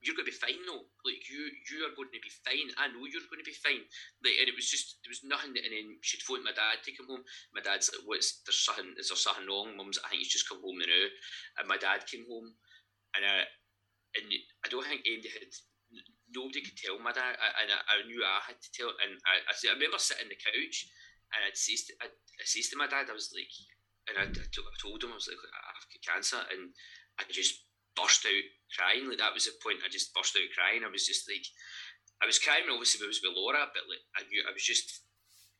you're 0.00 0.16
going 0.16 0.24
to 0.24 0.32
be 0.32 0.36
fine 0.36 0.60
though. 0.64 0.88
Like 1.04 1.20
you, 1.28 1.52
you 1.68 1.84
are 1.84 1.92
going 1.92 2.08
to 2.08 2.20
be 2.24 2.32
fine. 2.32 2.72
I 2.80 2.88
know 2.88 3.04
you're 3.04 3.28
going 3.28 3.44
to 3.44 3.48
be 3.48 3.56
fine. 3.56 3.84
Like, 4.24 4.40
and 4.40 4.48
it 4.48 4.56
was 4.56 4.68
just 4.68 4.96
there 5.04 5.12
was 5.12 5.24
nothing. 5.24 5.52
And 5.60 5.72
then 5.72 6.00
she'd 6.00 6.24
phoned 6.24 6.44
my 6.44 6.56
dad 6.56 6.80
to 6.80 6.96
come 6.96 7.08
home. 7.12 7.24
My 7.52 7.60
dad's 7.60 7.92
like, 7.92 8.08
"What's 8.08 8.40
there's 8.48 8.64
something? 8.64 8.96
Is 8.96 9.12
there 9.12 9.20
something 9.20 9.44
wrong?" 9.44 9.76
Mum's, 9.76 10.00
I 10.00 10.08
think 10.08 10.24
he's 10.24 10.32
just 10.32 10.48
come 10.48 10.64
home 10.64 10.80
now. 10.80 11.04
And 11.60 11.68
my 11.68 11.76
dad 11.76 12.08
came 12.08 12.24
home, 12.24 12.56
and 13.12 13.22
I, 13.28 13.44
and 14.16 14.26
I 14.64 14.66
don't 14.72 14.84
think 14.88 15.04
Andy 15.04 15.28
had. 15.28 15.52
Nobody 16.30 16.62
could 16.62 16.78
tell 16.78 17.02
my 17.02 17.10
dad, 17.10 17.34
and 17.34 17.68
I, 17.74 17.78
I 17.82 18.06
knew 18.06 18.22
I 18.22 18.38
had 18.46 18.54
to 18.54 18.70
tell. 18.70 18.94
And 19.02 19.18
I, 19.26 19.42
I, 19.42 19.54
remember 19.74 19.98
sitting 19.98 20.30
on 20.30 20.32
the 20.32 20.38
couch, 20.38 20.86
and 21.34 21.42
I'd 21.42 21.58
said, 21.58 21.98
I, 21.98 22.06
I 22.06 22.44
said 22.46 22.70
to 22.70 22.78
my 22.78 22.86
dad, 22.86 23.10
I 23.10 23.18
was 23.18 23.34
like, 23.34 23.50
and 24.06 24.14
I, 24.14 24.24
I, 24.30 24.76
told 24.78 25.02
him 25.02 25.10
I 25.10 25.18
was 25.18 25.26
like, 25.26 25.42
I've 25.42 25.90
got 25.90 26.06
cancer, 26.06 26.38
and 26.38 26.70
I 27.18 27.26
just 27.26 27.66
burst 27.98 28.22
out 28.22 28.46
crying. 28.74 29.06
Like 29.08 29.20
that 29.20 29.34
was 29.34 29.46
the 29.46 29.56
point. 29.60 29.82
I 29.82 29.88
just 29.90 30.14
burst 30.14 30.36
out 30.36 30.54
crying. 30.56 30.82
I 30.82 30.90
was 30.90 31.06
just 31.06 31.26
like, 31.26 31.46
I 32.22 32.26
was 32.26 32.40
crying. 32.40 32.68
Obviously, 32.68 33.02
it 33.02 33.10
was 33.10 33.22
with 33.22 33.36
Laura, 33.36 33.68
but 33.70 33.86
like 33.90 34.04
I 34.16 34.26
knew 34.28 34.42
I 34.46 34.54
was 34.54 34.64
just. 34.64 35.06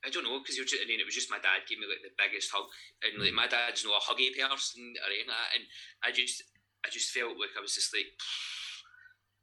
I 0.00 0.08
don't 0.08 0.24
know 0.24 0.40
because 0.40 0.56
you're 0.56 0.64
just, 0.64 0.80
I 0.80 0.88
mean 0.88 0.96
it 0.96 1.04
was 1.04 1.12
just 1.12 1.28
my 1.28 1.36
dad 1.44 1.68
gave 1.68 1.76
me 1.76 1.84
like 1.84 2.00
the 2.00 2.16
biggest 2.16 2.48
hug, 2.48 2.64
and 3.04 3.20
like 3.20 3.36
hmm. 3.36 3.44
my 3.44 3.44
dad's 3.44 3.84
not 3.84 4.00
a 4.00 4.06
huggy 4.08 4.32
person 4.32 4.96
or 4.96 5.12
anything 5.12 5.28
like 5.28 5.36
that, 5.36 5.52
and 5.60 5.64
I 6.00 6.08
just 6.08 6.40
I 6.80 6.88
just 6.88 7.12
felt 7.12 7.36
like 7.36 7.52
I 7.52 7.60
was 7.60 7.76
just 7.76 7.92
like 7.92 8.08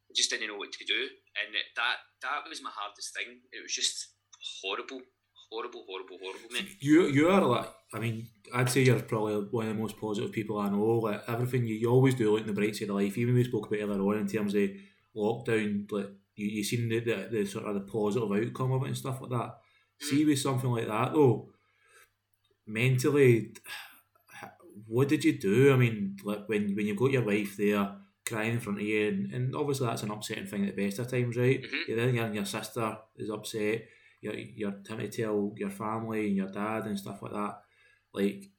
I 0.10 0.18
just 0.18 0.34
didn't 0.34 0.50
know 0.50 0.58
what 0.58 0.74
to 0.74 0.82
do, 0.82 1.14
and 1.38 1.54
that 1.78 2.10
that 2.26 2.50
was 2.50 2.66
my 2.66 2.74
hardest 2.74 3.14
thing. 3.14 3.46
It 3.54 3.62
was 3.62 3.70
just 3.70 4.18
horrible 4.42 5.06
horrible, 5.52 5.86
horrible, 5.88 6.18
horrible, 6.22 6.50
man. 6.52 6.68
You 6.80 7.08
you 7.08 7.30
are 7.30 7.42
like 7.42 7.68
I 7.94 8.00
mean, 8.00 8.28
I'd 8.54 8.70
say 8.70 8.84
you're 8.84 9.00
probably 9.00 9.36
one 9.36 9.68
of 9.68 9.76
the 9.76 9.82
most 9.82 9.98
positive 9.98 10.32
people 10.32 10.60
I 10.60 10.70
know. 10.70 11.00
Like 11.00 11.24
everything 11.28 11.66
you, 11.66 11.76
you 11.76 11.90
always 11.90 12.16
do 12.16 12.32
look 12.32 12.42
in 12.42 12.48
the 12.48 12.54
bright 12.54 12.76
side 12.76 12.90
of 12.90 12.96
life. 12.96 13.18
Even 13.18 13.36
we 13.36 13.44
spoke 13.44 13.68
about 13.68 13.80
earlier 13.80 14.02
on 14.02 14.20
in 14.20 14.28
terms 14.28 14.54
of 14.56 14.70
lockdown, 15.16 15.90
like 15.92 16.10
you 16.36 16.48
you 16.48 16.64
seen 16.64 16.90
the, 16.90 17.00
the, 17.00 17.28
the 17.32 17.46
sort 17.46 17.66
of 17.66 17.76
the 17.76 17.82
positive 17.82 18.32
outcome 18.32 18.74
of 18.74 18.84
it 18.84 18.88
and 18.88 18.98
stuff 18.98 19.22
like 19.22 19.32
that. 19.32 19.58
Mm. 20.04 20.10
See 20.10 20.26
with 20.26 20.40
something 20.40 20.70
like 20.70 20.88
that 20.88 21.14
though, 21.14 21.50
mentally, 22.66 23.54
what 24.86 25.08
did 25.08 25.24
you 25.24 25.38
do? 25.38 25.74
I 25.74 25.78
mean, 25.78 26.18
like 26.24 26.48
when 26.50 26.76
when 26.76 26.88
you've 26.88 26.98
got 26.98 27.12
your 27.12 27.26
wife 27.26 27.56
there 27.56 27.90
crying 28.26 28.54
in 28.54 28.60
front 28.60 28.80
of 28.80 28.86
you, 28.86 29.08
and, 29.08 29.34
and 29.34 29.56
obviously 29.56 29.88
that's 29.88 30.04
an 30.04 30.12
upsetting 30.12 30.46
thing 30.46 30.68
at 30.68 30.76
the 30.76 30.86
best 30.86 31.00
of 31.00 31.10
times, 31.10 31.38
right? 31.38 31.64
Mm-hmm. 31.64 31.78
You're 31.88 32.12
then 32.12 32.34
your 32.34 32.46
sister 32.46 32.98
is 33.16 33.30
upset 33.30 33.86
you're 34.22 34.76
having 34.88 35.10
to 35.10 35.18
tell 35.24 35.54
your 35.58 35.70
family 35.70 36.28
and 36.28 36.36
your 36.36 36.50
dad 36.50 36.86
and 36.86 36.98
stuff 36.98 37.22
like 37.22 37.34
that. 37.34 37.62
Like, 38.14 38.50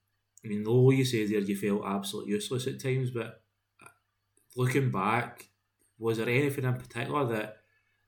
I 0.45 0.49
mean, 0.49 0.63
though 0.63 0.91
you 0.91 1.05
say 1.05 1.27
there 1.27 1.41
you 1.41 1.57
felt 1.57 1.85
absolutely 1.85 2.33
useless 2.33 2.67
at 2.67 2.81
times, 2.81 3.11
but 3.11 3.43
looking 4.57 4.91
back, 4.91 5.49
was 5.99 6.19
there 6.19 6.29
anything 6.29 6.65
in 6.65 6.75
particular 6.75 7.25
that 7.27 7.57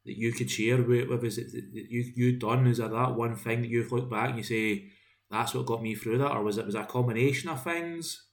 that 0.07 0.17
you 0.17 0.33
could 0.33 0.51
share 0.51 0.83
with, 0.83 1.09
with 1.09 1.25
us 1.25 1.37
that, 1.37 1.69
you 1.73 2.13
you 2.15 2.39
done? 2.39 2.67
Is 2.67 2.79
there 2.79 2.89
that 2.89 3.15
one 3.15 3.37
thing 3.37 3.63
that 3.63 3.71
you've 3.71 3.93
looked 3.93 4.11
back 4.11 4.31
and 4.31 4.39
you 4.39 4.45
say 4.45 4.91
that's 5.31 5.55
what 5.55 5.67
got 5.67 5.83
me 5.83 5.95
through 5.95 6.19
that, 6.19 6.33
or 6.33 6.43
was 6.43 6.59
it 6.59 6.67
was 6.67 6.75
a 6.75 6.85
combination 6.85 7.49
of 7.51 7.63
things? 7.63 8.27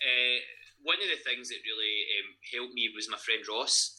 Uh, 0.00 0.38
one 0.82 0.96
of 0.96 1.08
the 1.08 1.22
things 1.24 1.48
that 1.48 1.56
really 1.66 2.04
um, 2.20 2.34
helped 2.52 2.74
me 2.74 2.88
was 2.94 3.10
my 3.10 3.18
friend 3.18 3.42
Ross 3.48 3.97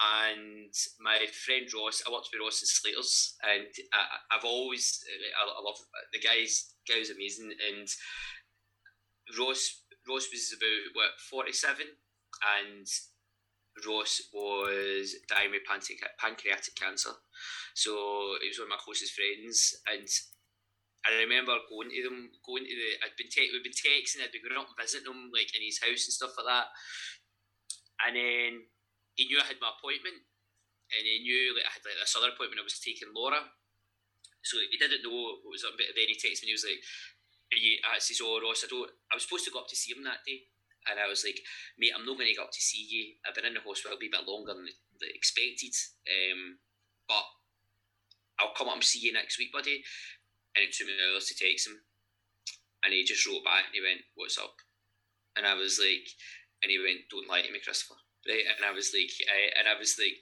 and 0.00 0.72
my 1.00 1.26
friend 1.28 1.68
Ross, 1.76 2.02
I 2.06 2.10
worked 2.10 2.30
with 2.32 2.40
Ross 2.40 2.62
and 2.64 2.72
Slaters, 2.72 3.36
and 3.44 3.68
I, 3.92 4.34
have 4.36 4.44
always, 4.44 5.04
I, 5.04 5.44
I, 5.44 5.60
love 5.60 5.76
the 6.12 6.20
guy's 6.20 6.72
guy's 6.88 7.10
amazing, 7.10 7.52
and 7.52 7.88
Ross 9.38 9.84
Ross 10.08 10.26
was 10.32 10.56
about 10.56 10.96
what 10.96 11.20
forty 11.28 11.52
seven, 11.52 11.84
and 11.84 12.86
Ross 13.86 14.22
was 14.32 15.14
dying 15.28 15.52
with 15.52 15.68
pancreatic 15.68 16.74
cancer. 16.80 17.12
So 17.74 18.40
he 18.40 18.48
was 18.48 18.58
one 18.58 18.72
of 18.72 18.76
my 18.76 18.80
closest 18.80 19.12
friends, 19.12 19.76
and 19.84 20.08
I 21.04 21.20
remember 21.20 21.60
going 21.68 21.92
to 21.92 22.02
them, 22.08 22.32
going 22.40 22.64
to 22.64 22.72
the. 22.72 23.04
I'd 23.04 23.20
been 23.20 23.28
te- 23.28 23.52
we'd 23.52 23.68
been 23.68 23.76
texting, 23.76 24.24
I'd 24.24 24.32
been 24.32 24.48
going 24.48 24.56
up 24.56 24.72
and 24.72 24.80
visiting 24.80 25.12
him 25.12 25.28
like 25.28 25.52
in 25.52 25.60
his 25.60 25.80
house 25.84 26.08
and 26.08 26.16
stuff 26.16 26.40
like 26.40 26.48
that. 26.48 26.72
And 28.00 28.16
then 28.16 28.52
he 29.14 29.26
knew 29.26 29.40
I 29.40 29.48
had 29.48 29.62
my 29.62 29.72
appointment, 29.74 30.22
and 30.92 31.02
he 31.02 31.22
knew 31.22 31.54
like 31.56 31.66
I 31.66 31.74
had 31.74 31.84
like 31.86 31.98
this 31.98 32.16
other 32.16 32.32
appointment. 32.32 32.62
I 32.62 32.66
was 32.66 32.80
taking 32.80 33.10
Laura, 33.14 33.42
so 34.42 34.58
he 34.58 34.76
didn't 34.76 35.02
know 35.04 35.14
what 35.40 35.46
was 35.50 35.66
up. 35.66 35.74
But 35.74 35.92
then 35.94 36.10
he 36.10 36.16
texted 36.16 36.46
me. 36.46 36.50
And 36.50 36.52
he 36.54 36.58
was 36.58 36.66
like, 36.66 36.82
"He 37.52 37.78
I 37.84 37.98
says, 37.98 38.22
oh 38.22 38.40
Ross, 38.42 38.64
I 38.64 38.70
don't. 38.70 38.90
I 39.10 39.16
was 39.16 39.26
supposed 39.26 39.46
to 39.46 39.54
go 39.54 39.62
up 39.62 39.70
to 39.70 39.78
see 39.78 39.92
him 39.92 40.02
that 40.04 40.26
day." 40.26 40.50
And 40.88 40.96
I 40.96 41.04
was 41.08 41.20
like, 41.28 41.36
mate, 41.76 41.92
I'm 41.92 42.08
not 42.08 42.16
going 42.16 42.32
to 42.32 42.38
go 42.40 42.48
up 42.48 42.56
to 42.56 42.62
see 42.62 42.80
you. 42.88 43.20
I've 43.28 43.36
been 43.36 43.44
in 43.44 43.52
the 43.52 43.60
hospital 43.60 43.96
a 43.96 44.00
bit 44.00 44.16
longer 44.24 44.56
than 44.56 44.64
expected. 45.12 45.76
Um, 46.08 46.56
but 47.04 47.26
I'll 48.40 48.56
come 48.56 48.72
up 48.72 48.80
and 48.80 48.84
see 48.84 49.04
you 49.04 49.12
next 49.12 49.38
week, 49.38 49.52
buddy. 49.52 49.84
And 50.56 50.64
it 50.64 50.72
took 50.72 50.88
me 50.88 50.96
hours 50.96 51.28
to 51.28 51.36
text 51.36 51.68
him. 51.68 51.84
And 52.82 52.94
he 52.96 53.04
just 53.04 53.26
wrote 53.28 53.44
back 53.44 53.68
and 53.68 53.76
he 53.76 53.84
went, 53.84 54.08
What's 54.16 54.38
up? 54.38 54.56
And 55.36 55.46
I 55.46 55.54
was 55.54 55.78
like, 55.78 56.08
and 56.64 56.72
he 56.72 56.80
went, 56.80 57.12
Don't 57.12 57.28
lie 57.28 57.42
to 57.42 57.52
me, 57.52 57.60
Christopher. 57.60 58.00
Right? 58.28 58.44
And 58.56 58.64
I 58.64 58.72
was 58.72 58.92
like, 58.92 59.10
I, 59.28 59.58
and 59.58 59.66
I 59.68 59.78
was 59.78 59.96
like, 59.98 60.16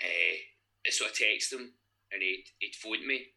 eh, 0.00 0.90
so 0.90 1.04
I 1.04 1.12
texted 1.12 1.60
him 1.60 1.72
and 2.12 2.22
he'd, 2.22 2.46
he'd 2.58 2.76
phoned 2.80 3.06
me. 3.06 3.36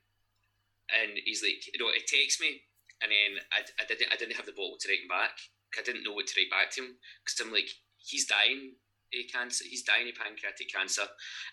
And 0.89 1.19
he's 1.26 1.43
like, 1.43 1.62
you 1.67 1.78
know, 1.80 1.91
he 1.93 2.02
texts 2.02 2.41
me 2.41 2.62
and 3.02 3.12
then 3.12 3.43
I, 3.54 3.62
I 3.80 3.86
didn't 3.86 4.12
I 4.12 4.17
didn't 4.17 4.36
have 4.36 4.50
the 4.50 4.58
bottle 4.58 4.78
to 4.80 4.89
write 4.89 5.06
him 5.06 5.12
back. 5.12 5.38
I 5.78 5.84
didn't 5.86 6.04
know 6.04 6.17
what 6.17 6.26
to 6.28 6.36
write 6.36 6.50
back 6.50 6.74
to 6.76 6.82
him 6.82 6.98
because 7.22 7.38
I'm 7.39 7.54
like, 7.54 7.69
he's 8.02 8.26
dying 8.26 8.74
of 9.13 9.26
cancer. 9.32 9.65
He's 9.69 9.86
dying 9.86 10.10
of 10.10 10.17
pancreatic 10.17 10.74
cancer. 10.74 11.06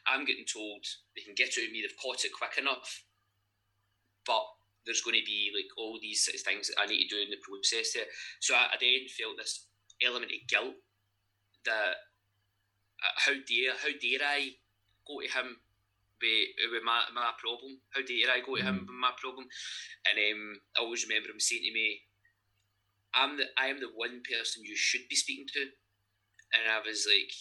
I'm 0.08 0.24
getting 0.24 0.48
told 0.48 0.80
they 1.14 1.22
can 1.22 1.36
get 1.36 1.52
it 1.52 1.68
of 1.68 1.72
me. 1.72 1.84
They've 1.84 2.00
caught 2.00 2.24
it 2.24 2.32
quick 2.32 2.56
enough 2.56 3.04
but 4.26 4.44
there's 4.84 5.00
going 5.00 5.18
to 5.18 5.24
be 5.24 5.50
like 5.54 5.70
all 5.78 5.98
these 6.02 6.28
things 6.44 6.68
that 6.68 6.78
I 6.82 6.86
need 6.86 7.06
to 7.06 7.14
do 7.14 7.22
in 7.22 7.30
the 7.30 7.42
process 7.42 7.94
there. 7.94 8.10
So 8.40 8.54
I, 8.54 8.74
I 8.74 8.76
then 8.78 9.06
felt 9.08 9.38
this 9.38 9.66
element 10.02 10.34
of 10.34 10.46
guilt 10.50 10.74
that 11.66 12.06
uh, 13.02 13.14
how 13.16 13.34
dare 13.34 13.74
how 13.76 13.92
dare 13.92 14.22
I 14.24 14.56
go 15.06 15.20
to 15.20 15.28
him 15.28 15.60
with, 16.22 16.72
with 16.72 16.84
my, 16.84 17.04
my 17.12 17.36
problem? 17.36 17.82
How 17.92 18.00
dare 18.00 18.32
I 18.32 18.40
go 18.40 18.56
to 18.56 18.64
him 18.64 18.82
mm. 18.82 18.86
with 18.88 18.98
my 18.98 19.12
problem? 19.18 19.46
And 20.08 20.16
um, 20.16 20.42
I 20.76 20.80
always 20.80 21.04
remember 21.04 21.30
him 21.30 21.40
saying 21.42 21.62
to 21.66 21.74
me, 21.74 22.06
"I'm 23.14 23.36
the 23.36 23.52
I 23.58 23.68
am 23.68 23.80
the 23.80 23.92
one 23.92 24.22
person 24.24 24.64
you 24.64 24.76
should 24.76 25.04
be 25.10 25.16
speaking 25.16 25.46
to," 25.52 25.62
and 26.54 26.64
I 26.70 26.80
was 26.80 27.04
like, 27.04 27.34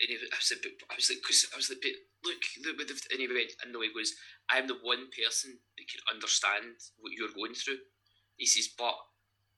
and 0.00 0.10
he, 0.10 0.16
I 0.18 0.38
was 0.38 0.50
like, 0.50 0.66
I 0.90 0.94
was 0.98 1.08
like, 1.10 1.22
because 1.22 1.46
I 1.54 1.56
was 1.56 1.70
like, 1.70 1.82
look, 2.26 2.42
look, 2.66 2.90
and 3.10 3.20
he 3.20 3.28
went, 3.30 3.54
and 3.62 3.72
no, 3.72 3.80
he 3.80 3.94
goes, 3.94 4.14
I 4.50 4.58
am 4.58 4.66
the 4.66 4.82
one 4.82 5.06
person 5.14 5.58
that 5.78 5.86
can 5.86 6.02
understand 6.10 6.74
what 6.98 7.14
you're 7.14 7.32
going 7.34 7.54
through. 7.54 7.78
He 8.36 8.46
says, 8.46 8.74
but 8.76 8.98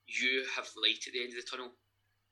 you 0.07 0.45
have 0.55 0.69
light 0.77 1.03
at 1.07 1.13
the 1.13 1.25
end 1.25 1.33
of 1.33 1.41
the 1.41 1.49
tunnel. 1.49 1.73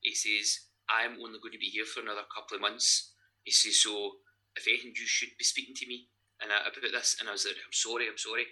He 0.01 0.15
says, 0.15 0.69
I'm 0.89 1.17
only 1.21 1.41
going 1.41 1.57
to 1.57 1.63
be 1.63 1.73
here 1.73 1.89
for 1.89 2.01
another 2.01 2.29
couple 2.29 2.57
of 2.57 2.65
months. 2.65 3.13
He 3.43 3.53
says, 3.53 3.81
so 3.83 4.21
if 4.57 4.69
anything, 4.69 4.93
you 4.97 5.07
should 5.07 5.33
be 5.39 5.45
speaking 5.45 5.75
to 5.77 5.89
me. 5.89 6.09
And 6.43 6.51
I, 6.51 6.67
about 6.67 6.93
this, 6.93 7.17
and 7.21 7.29
I 7.29 7.33
was 7.33 7.47
like, 7.47 7.57
I'm 7.57 7.73
sorry, 7.73 8.11
I'm 8.11 8.19
sorry. 8.19 8.45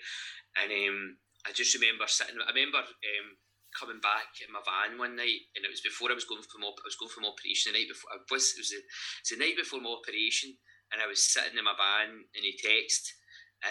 And 0.57 0.71
um, 0.71 0.99
I 1.45 1.53
just 1.53 1.75
remember 1.75 2.07
sitting, 2.07 2.39
I 2.39 2.55
remember 2.55 2.79
um, 2.79 3.29
coming 3.75 4.01
back 4.01 4.39
in 4.45 4.53
my 4.53 4.63
van 4.63 5.01
one 5.01 5.17
night, 5.17 5.51
and 5.57 5.65
it 5.65 5.73
was 5.73 5.83
before 5.83 6.13
I 6.13 6.17
was 6.17 6.29
going 6.29 6.45
for 6.45 6.61
my, 6.61 6.71
I 6.71 6.87
was 6.87 6.97
going 6.97 7.11
my 7.21 7.33
operation 7.33 7.73
the 7.73 7.83
night 7.83 7.91
before. 7.91 8.13
I 8.13 8.23
was, 8.31 8.55
it 8.55 8.63
was, 8.63 8.73
a, 8.73 8.81
it 8.81 9.25
was 9.25 9.31
the 9.33 9.41
night 9.41 9.59
before 9.59 9.83
my 9.83 9.93
operation, 9.93 10.55
and 10.93 11.01
I 11.01 11.09
was 11.09 11.25
sitting 11.25 11.59
in 11.59 11.65
my 11.67 11.77
van, 11.77 12.29
and 12.33 12.43
he 12.45 12.55
texted, 12.61 13.17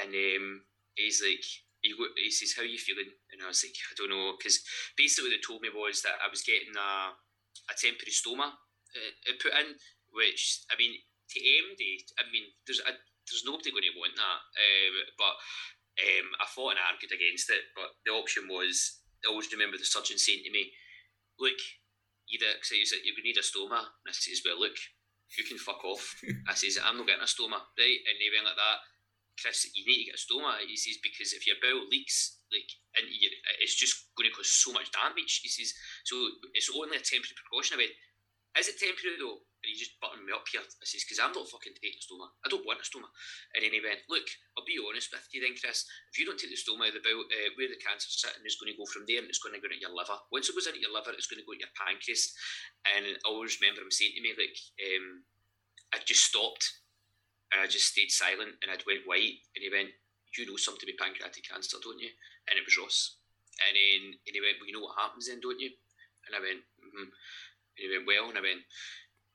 and 0.02 0.12
um, 0.12 0.68
he's 0.98 1.22
like, 1.22 1.46
he, 1.82 1.94
he 1.94 2.30
says, 2.34 2.54
"How 2.58 2.66
are 2.66 2.70
you 2.70 2.82
feeling?" 2.82 3.10
And 3.32 3.42
I 3.42 3.50
was 3.50 3.64
like, 3.64 3.78
"I 3.90 3.94
don't 3.98 4.12
know," 4.12 4.38
because 4.38 4.62
basically 4.98 5.30
what 5.30 5.34
they 5.38 5.46
told 5.46 5.62
me 5.62 5.70
was 5.74 6.02
that 6.02 6.22
I 6.22 6.30
was 6.30 6.46
getting 6.46 6.74
a, 6.78 7.16
a 7.70 7.76
temporary 7.76 8.14
stoma 8.14 8.54
uh, 8.56 9.36
put 9.42 9.56
in, 9.56 9.76
which 10.12 10.64
I 10.72 10.76
mean, 10.78 10.96
to 11.32 11.40
MD, 11.40 12.04
I 12.20 12.28
mean, 12.32 12.52
there's 12.68 12.84
a, 12.84 12.92
there's 12.92 13.48
nobody 13.48 13.72
going 13.72 13.88
to 13.88 14.00
want 14.00 14.16
that, 14.18 14.40
uh, 14.56 14.92
but 15.16 15.36
um, 16.02 16.28
I 16.40 16.46
fought 16.52 16.76
and 16.76 16.84
argued 16.84 17.16
against 17.16 17.48
it. 17.52 17.72
But 17.76 17.96
the 18.04 18.12
option 18.12 18.52
was, 18.52 19.04
I 19.24 19.32
always 19.32 19.52
remember 19.52 19.78
the 19.78 19.88
surgeon 19.88 20.20
saying 20.20 20.44
to 20.44 20.52
me, 20.52 20.72
"Look, 21.40 21.60
you're 22.28 22.44
going 22.44 22.60
to 22.60 23.24
need 23.24 23.40
a 23.40 23.46
stoma," 23.46 23.88
and 23.88 24.10
I 24.10 24.16
says, 24.16 24.44
"Well, 24.44 24.60
look." 24.60 24.78
You 25.40 25.48
can 25.48 25.56
fuck 25.56 25.80
off. 25.88 26.20
I 26.52 26.54
says, 26.60 26.76
I'm 26.76 27.00
not 27.00 27.08
getting 27.08 27.24
a 27.24 27.32
stoma, 27.32 27.56
right? 27.80 28.00
And 28.04 28.20
they 28.20 28.28
went 28.36 28.44
like 28.44 28.60
that. 28.60 28.80
Chris, 29.40 29.70
you 29.74 29.86
need 29.86 30.06
to 30.06 30.08
get 30.12 30.20
a 30.20 30.22
stoma. 30.22 30.60
He 30.66 30.76
says 30.76 31.00
because 31.02 31.34
if 31.34 31.48
your 31.48 31.58
bowel 31.62 31.88
leaks, 31.90 32.42
like, 32.52 32.68
and 33.00 33.08
it's 33.64 33.80
just 33.80 34.12
going 34.20 34.28
to 34.28 34.36
cause 34.36 34.52
so 34.52 34.76
much 34.76 34.92
damage. 34.92 35.40
He 35.42 35.50
says 35.50 35.72
so. 36.04 36.16
It's 36.54 36.70
only 36.74 37.00
a 37.00 37.04
temporary 37.04 37.38
precaution. 37.40 37.80
I 37.80 37.88
went, 37.88 37.96
is 38.60 38.68
it 38.68 38.76
temporary 38.76 39.16
though? 39.16 39.40
And 39.62 39.70
he 39.70 39.78
just 39.78 39.96
buttoned 40.02 40.26
me 40.26 40.34
up 40.34 40.44
here. 40.50 40.60
I 40.60 40.84
says 40.84 41.06
because 41.06 41.22
I'm 41.22 41.32
not 41.32 41.48
fucking 41.48 41.78
taking 41.78 41.96
a 41.96 42.04
stoma. 42.04 42.34
I 42.44 42.50
don't 42.50 42.66
want 42.66 42.82
a 42.82 42.86
stoma. 42.86 43.08
And 43.56 43.62
then 43.62 43.72
he 43.72 43.80
went, 43.80 44.04
look, 44.10 44.26
I'll 44.58 44.68
be 44.68 44.82
honest 44.82 45.14
with 45.14 45.24
you 45.32 45.40
then, 45.40 45.54
Chris. 45.56 45.86
If 46.12 46.18
you 46.18 46.26
don't 46.26 46.36
take 46.36 46.52
the 46.52 46.60
stoma, 46.60 46.90
the 46.92 47.00
bowel, 47.00 47.24
uh, 47.30 47.50
where 47.56 47.70
the 47.70 47.80
cancer's 47.80 48.18
sitting 48.18 48.44
is 48.44 48.58
going 48.58 48.74
to 48.74 48.80
go 48.82 48.90
from 48.90 49.06
there, 49.06 49.22
and 49.22 49.30
it's 49.30 49.40
going 49.40 49.54
to 49.54 49.62
go 49.62 49.70
into 49.70 49.80
your 49.80 49.94
liver. 49.94 50.18
Once 50.34 50.50
it 50.50 50.58
goes 50.58 50.66
into 50.66 50.82
your 50.82 50.92
liver, 50.92 51.14
it's 51.14 51.30
going 51.30 51.40
to 51.40 51.48
go 51.48 51.54
into 51.56 51.70
your 51.70 51.78
pancreas. 51.78 52.34
And 52.90 53.06
I 53.06 53.16
always 53.30 53.62
remember 53.62 53.86
him 53.86 53.94
saying 53.94 54.18
to 54.18 54.26
me 54.26 54.34
like, 54.34 54.58
um, 54.82 55.24
I 55.94 56.02
just 56.04 56.26
stopped 56.26 56.66
and 57.52 57.60
I 57.60 57.68
just 57.68 57.92
stayed 57.92 58.12
silent 58.12 58.56
and 58.64 58.72
I'd 58.72 58.88
went 58.88 59.04
white 59.06 59.44
and 59.56 59.62
he 59.62 59.70
went, 59.70 59.92
You 60.36 60.48
know 60.48 60.56
something 60.56 60.88
about 60.88 61.12
pancreatic 61.12 61.44
cancer, 61.44 61.78
don't 61.84 62.00
you? 62.00 62.12
And 62.48 62.56
it 62.56 62.66
was 62.66 62.80
Ross. 62.80 63.20
And 63.60 63.76
then 63.76 64.16
and 64.16 64.34
he 64.34 64.42
went, 64.42 64.58
Well, 64.58 64.68
you 64.68 64.76
know 64.76 64.88
what 64.88 64.98
happens 64.98 65.28
then, 65.28 65.44
don't 65.44 65.60
you? 65.60 65.72
And 66.28 66.34
I 66.34 66.40
went, 66.40 66.64
mm-hmm. 66.80 67.12
And 67.12 67.82
he 67.84 67.92
went, 67.92 68.08
Well, 68.08 68.32
and 68.32 68.40
I 68.40 68.44
went, 68.44 68.64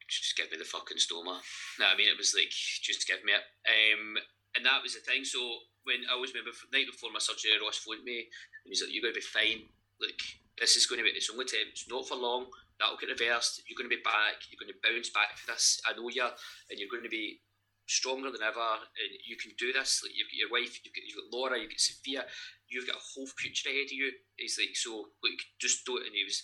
Just 0.08 0.36
give 0.36 0.48
me 0.48 0.56
the 0.56 0.68
fucking 0.68 1.00
stoma. 1.00 1.44
No, 1.76 1.84
I 1.92 1.94
mean, 1.94 2.08
it 2.08 2.16
was 2.20 2.32
like, 2.32 2.52
Just 2.52 3.04
give 3.04 3.20
me 3.22 3.36
it. 3.36 3.44
Um, 3.68 4.16
and 4.56 4.64
that 4.64 4.80
was 4.80 4.96
the 4.96 5.04
thing. 5.04 5.28
So 5.28 5.40
when 5.84 6.08
I 6.08 6.16
always 6.16 6.32
remember 6.32 6.56
the 6.56 6.72
night 6.72 6.88
before 6.88 7.12
my 7.12 7.20
surgery, 7.20 7.60
Ross 7.60 7.84
phoned 7.84 8.08
me 8.08 8.24
and 8.64 8.68
he's 8.72 8.80
like, 8.80 8.96
You're 8.96 9.04
going 9.04 9.14
to 9.14 9.20
be 9.20 9.28
fine. 9.28 9.68
Look, 10.00 10.16
this 10.56 10.76
is 10.76 10.88
going 10.88 11.00
to 11.00 11.04
be, 11.04 11.12
it's 11.12 11.28
only 11.28 11.44
time, 11.44 11.68
it's 11.68 11.88
not 11.88 12.08
for 12.08 12.16
long. 12.16 12.48
That'll 12.80 13.00
get 13.00 13.08
reversed. 13.08 13.64
You're 13.68 13.76
going 13.76 13.88
to 13.88 13.96
be 13.96 14.04
back. 14.04 14.36
You're 14.48 14.60
going 14.60 14.72
to 14.72 14.80
bounce 14.84 15.08
back 15.08 15.36
for 15.36 15.52
this. 15.52 15.80
I 15.88 15.96
know 15.96 16.08
you, 16.12 16.28
and 16.68 16.76
you're 16.76 16.92
going 16.92 17.04
to 17.04 17.12
be 17.12 17.40
stronger 17.86 18.30
than 18.30 18.42
ever, 18.42 18.68
and 18.82 19.10
you 19.24 19.36
can 19.36 19.52
do 19.58 19.72
this. 19.72 20.02
Like 20.02 20.12
you've 20.14 20.28
got 20.28 20.42
your 20.42 20.52
wife, 20.52 20.78
you've 20.82 20.94
got, 20.94 21.06
you've 21.06 21.18
got 21.18 21.32
Laura, 21.32 21.58
you've 21.58 21.70
got 21.70 21.80
Sophia, 21.80 22.26
you've 22.68 22.86
got 22.86 22.98
a 22.98 23.08
whole 23.14 23.26
future 23.38 23.70
ahead 23.70 23.90
of 23.90 23.98
you. 23.98 24.10
He's 24.36 24.58
like, 24.58 24.74
so 24.74 25.10
like, 25.22 25.40
just 25.58 25.86
do 25.86 25.96
it, 25.98 26.06
and 26.06 26.14
he 26.14 26.24
was 26.26 26.42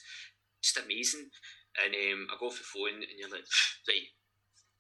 just 0.63 0.79
amazing. 0.79 1.31
And 1.83 1.93
um, 1.95 2.29
I 2.31 2.39
go 2.39 2.47
off 2.47 2.59
the 2.59 2.67
phone, 2.67 3.03
and 3.03 3.19
you're 3.19 3.33
like, 3.33 3.47
right, 3.89 4.09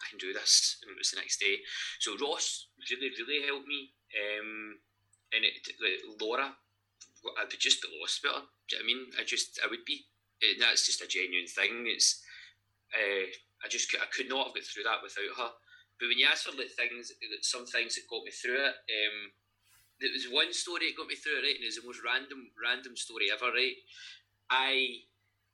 I 0.02 0.04
can 0.10 0.18
do 0.18 0.32
this. 0.32 0.78
And 0.82 0.90
it 0.90 0.98
was 0.98 1.10
the 1.10 1.20
next 1.20 1.38
day. 1.38 1.62
So 2.00 2.18
Ross 2.18 2.68
really, 2.90 3.10
really 3.18 3.46
helped 3.46 3.66
me. 3.66 3.94
Um, 4.12 4.78
and 5.32 5.44
it, 5.46 5.56
like, 5.80 6.20
Laura, 6.20 6.52
I 6.52 7.44
would 7.46 7.60
just 7.60 7.80
be 7.80 7.88
lost 8.00 8.20
with 8.22 8.34
her. 8.34 8.42
Do 8.68 8.76
you 8.76 8.82
know 8.82 8.84
I 8.84 8.86
mean? 8.86 9.02
I 9.18 9.24
just, 9.24 9.60
I 9.64 9.70
would 9.70 9.84
be. 9.86 10.04
And 10.42 10.60
that's 10.60 10.84
just 10.84 11.02
a 11.02 11.06
genuine 11.06 11.46
thing. 11.46 11.86
It's, 11.86 12.20
uh, 12.92 13.30
I 13.64 13.68
just, 13.70 13.94
I 13.94 14.10
could 14.10 14.28
not 14.28 14.50
have 14.50 14.54
got 14.54 14.64
through 14.66 14.84
that 14.84 15.02
without 15.02 15.38
her. 15.38 15.52
But 16.02 16.10
when 16.10 16.18
you 16.18 16.26
ask 16.26 16.42
for 16.42 16.58
like 16.58 16.74
things, 16.74 17.14
some 17.46 17.62
things 17.62 17.94
that 17.94 18.10
got 18.10 18.26
me 18.26 18.34
through 18.34 18.58
it, 18.58 18.74
um, 18.74 19.30
there 20.02 20.10
was 20.10 20.26
one 20.26 20.50
story 20.50 20.90
that 20.90 20.98
got 20.98 21.06
me 21.06 21.14
through 21.14 21.38
it, 21.38 21.46
right? 21.46 21.54
And 21.54 21.62
it 21.62 21.70
was 21.70 21.78
the 21.78 21.86
most 21.86 22.02
random, 22.02 22.50
random 22.58 22.98
story 22.98 23.30
ever, 23.30 23.54
right? 23.54 23.78
I, 24.50 25.06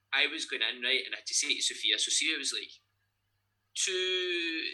I 0.08 0.24
was 0.32 0.48
going 0.48 0.64
in, 0.64 0.80
right, 0.80 1.04
and 1.04 1.12
I 1.12 1.20
had 1.20 1.28
to 1.28 1.36
say 1.36 1.52
to 1.52 1.60
Sophia, 1.60 2.00
so 2.00 2.08
Sophia 2.08 2.40
was 2.40 2.56
like 2.56 2.72
two, 3.76 4.64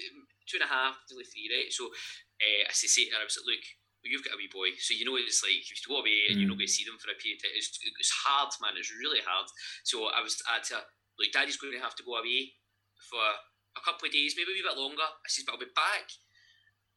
two 0.46 0.62
and 0.62 0.66
a 0.66 0.70
half, 0.70 0.94
nearly 1.10 1.26
three, 1.26 1.50
right? 1.50 1.74
So 1.74 1.90
uh, 1.90 2.70
I 2.70 2.70
said 2.70 2.94
to 2.94 3.10
her, 3.10 3.18
I 3.18 3.26
was 3.26 3.34
like, 3.34 3.50
look, 3.50 3.64
you've 4.06 4.22
got 4.22 4.38
a 4.38 4.40
wee 4.40 4.54
boy, 4.54 4.78
so 4.78 4.94
you 4.94 5.02
know 5.02 5.18
it's 5.18 5.42
like 5.42 5.58
if 5.58 5.74
you 5.74 5.90
go 5.90 5.98
away 5.98 6.30
and 6.30 6.38
you're 6.38 6.46
not 6.46 6.60
going 6.60 6.70
to 6.70 6.78
see 6.78 6.86
them 6.86 7.02
for 7.02 7.10
a 7.10 7.18
period 7.18 7.42
of 7.42 7.50
time, 7.50 7.58
it's, 7.58 7.74
it's 7.82 8.14
hard, 8.14 8.54
man. 8.62 8.78
It's 8.78 8.94
really 8.94 9.26
hard. 9.26 9.50
So 9.82 10.06
I 10.06 10.22
was 10.22 10.38
at 10.54 10.70
her, 10.70 10.86
like, 11.18 11.34
Daddy's 11.34 11.58
going 11.58 11.74
to 11.74 11.82
have 11.82 11.98
to 11.98 12.06
go 12.06 12.14
away 12.14 12.54
for 13.10 13.26
a 13.76 13.82
couple 13.82 14.06
of 14.06 14.14
days, 14.14 14.34
maybe 14.36 14.50
a 14.50 14.54
wee 14.54 14.66
bit 14.66 14.78
longer. 14.78 15.04
I 15.04 15.28
says, 15.28 15.44
but 15.44 15.54
I'll 15.54 15.62
be 15.62 15.70
back. 15.74 16.08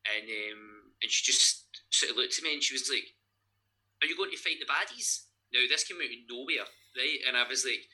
And 0.08 0.26
um, 0.26 0.94
and 1.02 1.10
she 1.12 1.26
just 1.26 1.68
sort 1.90 2.12
of 2.12 2.18
looked 2.18 2.38
at 2.38 2.44
me 2.44 2.54
and 2.54 2.64
she 2.64 2.74
was 2.74 2.88
like, 2.88 3.14
Are 4.02 4.08
you 4.08 4.16
going 4.16 4.32
to 4.32 4.40
fight 4.40 4.62
the 4.62 4.70
baddies? 4.70 5.28
Now, 5.54 5.64
this 5.68 5.88
came 5.88 5.98
out 5.98 6.12
of 6.12 6.28
nowhere, 6.28 6.68
right? 6.96 7.20
And 7.28 7.38
I 7.40 7.48
was 7.48 7.64
like, 7.64 7.88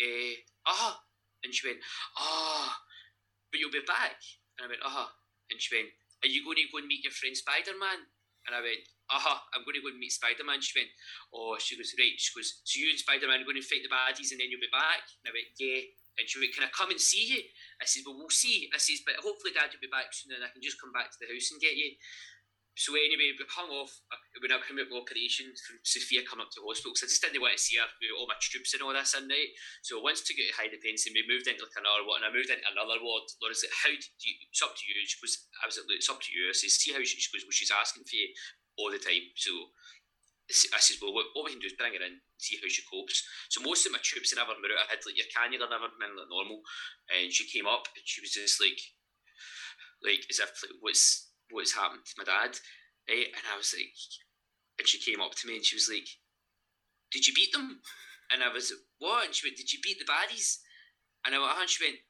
eh, 0.00 0.40
ah. 0.64 1.04
And 1.44 1.52
she 1.52 1.68
went, 1.68 1.84
ah, 2.16 2.72
but 3.52 3.60
you'll 3.60 3.74
be 3.74 3.84
back. 3.84 4.16
And 4.56 4.64
I 4.64 4.68
went, 4.72 4.80
ah. 4.80 5.12
And 5.52 5.60
she 5.60 5.76
went, 5.76 5.92
Are 6.24 6.32
you 6.32 6.40
going 6.40 6.56
to 6.56 6.72
go 6.72 6.80
and 6.80 6.88
meet 6.88 7.04
your 7.04 7.12
friend 7.12 7.36
Spider 7.36 7.76
Man? 7.76 8.08
And 8.48 8.56
I 8.56 8.60
went, 8.60 8.84
aha, 9.08 9.40
I'm 9.52 9.64
going 9.64 9.76
to 9.76 9.84
go 9.84 9.92
and 9.92 10.00
meet 10.00 10.12
Spider 10.12 10.44
Man. 10.44 10.60
She 10.60 10.76
went, 10.76 10.92
oh, 11.32 11.56
she 11.56 11.76
goes, 11.76 11.96
right. 11.96 12.16
She 12.20 12.32
goes, 12.36 12.60
so 12.64 12.76
you 12.76 12.92
and 12.92 13.00
Spider 13.00 13.28
Man 13.28 13.40
are 13.40 13.48
going 13.48 13.60
to 13.60 13.64
fight 13.64 13.80
the 13.80 13.92
baddies 13.92 14.32
and 14.32 14.40
then 14.40 14.52
you'll 14.52 14.64
be 14.64 14.72
back? 14.72 15.04
And 15.24 15.32
I 15.32 15.36
went, 15.36 15.48
yeah. 15.56 15.80
And 16.18 16.24
she 16.30 16.38
went, 16.38 16.54
Can 16.54 16.66
I 16.66 16.70
come 16.70 16.94
and 16.94 17.00
see 17.00 17.26
you? 17.26 17.42
I 17.82 17.84
said, 17.84 18.06
Well, 18.06 18.18
we'll 18.18 18.32
see. 18.32 18.70
I 18.70 18.78
says, 18.78 19.02
But 19.02 19.18
hopefully 19.18 19.54
dad 19.54 19.74
will 19.74 19.82
be 19.82 19.90
back 19.90 20.14
soon 20.14 20.34
and 20.34 20.44
I 20.44 20.50
can 20.50 20.62
just 20.62 20.80
come 20.80 20.94
back 20.94 21.10
to 21.10 21.18
the 21.18 21.30
house 21.30 21.50
and 21.50 21.62
get 21.62 21.74
you. 21.74 21.98
So 22.74 22.90
anyway, 22.98 23.30
we 23.38 23.46
hung 23.46 23.70
off 23.70 23.94
uh, 24.10 24.18
when 24.42 24.50
I 24.50 24.58
came 24.58 24.82
out 24.82 24.90
of 24.90 24.98
operation 24.98 25.46
from 25.62 25.78
Sophia 25.86 26.26
come 26.26 26.42
up 26.42 26.50
to 26.58 26.66
hospital 26.66 26.90
because 26.90 27.06
I 27.06 27.10
just 27.14 27.22
didn't 27.22 27.38
want 27.38 27.54
to 27.54 27.62
see 27.62 27.78
her 27.78 27.86
with 27.86 28.18
all 28.18 28.26
my 28.26 28.34
troops 28.42 28.74
and 28.74 28.82
all 28.82 28.90
this 28.90 29.14
in 29.14 29.30
right. 29.30 29.54
So 29.86 30.02
I 30.02 30.10
once 30.10 30.26
to 30.26 30.34
get 30.34 30.50
to 30.50 30.58
Hyde 30.58 30.74
Pence 30.82 31.06
and 31.06 31.14
we 31.14 31.22
moved 31.22 31.46
into 31.46 31.62
like 31.62 31.78
another 31.78 32.02
ward 32.02 32.18
and 32.18 32.26
I 32.26 32.34
moved 32.34 32.50
into 32.50 32.66
another 32.66 32.98
ward. 32.98 33.30
Laura's 33.38 33.62
like, 33.62 33.78
how 33.78 33.94
do 33.94 34.02
you, 34.02 34.34
it's 34.50 34.58
up 34.58 34.74
to 34.74 34.84
you. 34.90 34.98
She 35.06 35.22
goes, 35.22 35.46
I 35.62 35.70
was 35.70 35.78
like, 35.78 35.86
it's 36.02 36.10
up 36.10 36.18
to 36.18 36.30
you. 36.34 36.50
I 36.50 36.54
says, 36.58 36.74
see 36.74 36.90
how 36.90 36.98
she, 37.06 37.14
she 37.14 37.30
goes, 37.30 37.46
well, 37.46 37.54
she's 37.54 37.70
asking 37.70 38.10
for 38.10 38.18
you 38.18 38.26
all 38.74 38.90
the 38.90 38.98
time. 38.98 39.22
So 39.38 39.54
I 40.44 40.80
says, 40.80 41.00
well, 41.00 41.16
what, 41.16 41.32
what 41.32 41.48
we 41.48 41.56
can 41.56 41.64
do 41.64 41.72
is 41.72 41.78
bring 41.80 41.96
her 41.96 42.04
in, 42.04 42.20
see 42.36 42.60
how 42.60 42.68
she 42.68 42.84
copes. 42.84 43.24
So 43.48 43.64
most 43.64 43.88
of 43.88 43.96
my 43.96 44.02
tubes 44.04 44.28
and 44.28 44.36
everything 44.36 44.60
I 44.76 44.92
had 44.92 45.00
like 45.08 45.16
your 45.16 45.30
cannula 45.32 45.72
and 45.72 45.72
everything 45.72 46.12
like 46.12 46.28
normal. 46.28 46.60
And 47.08 47.32
she 47.32 47.48
came 47.48 47.64
up 47.64 47.88
and 47.96 48.04
she 48.04 48.20
was 48.20 48.36
just 48.36 48.60
like, 48.60 48.76
like 50.04 50.20
as 50.28 50.44
if 50.44 50.52
like, 50.60 50.76
what's 50.84 51.32
what's 51.48 51.72
happened 51.72 52.04
to 52.04 52.18
my 52.20 52.28
dad, 52.28 52.52
right? 53.08 53.32
And 53.32 53.44
I 53.48 53.56
was 53.56 53.72
like, 53.72 53.96
and 54.76 54.84
she 54.84 55.00
came 55.00 55.24
up 55.24 55.32
to 55.32 55.48
me 55.48 55.56
and 55.56 55.64
she 55.64 55.76
was 55.76 55.88
like, 55.88 56.08
did 57.08 57.24
you 57.24 57.32
beat 57.32 57.52
them? 57.52 57.80
And 58.28 58.44
I 58.44 58.52
was 58.52 58.68
like, 58.68 58.84
what? 59.00 59.24
And 59.24 59.34
she 59.34 59.48
went, 59.48 59.56
did 59.56 59.72
you 59.72 59.80
beat 59.80 59.96
the 59.96 60.08
baddies? 60.08 60.60
And 61.24 61.32
I 61.32 61.40
went, 61.40 61.52
oh, 61.56 61.60
and 61.64 61.70
she 61.70 61.84
went, 61.84 62.04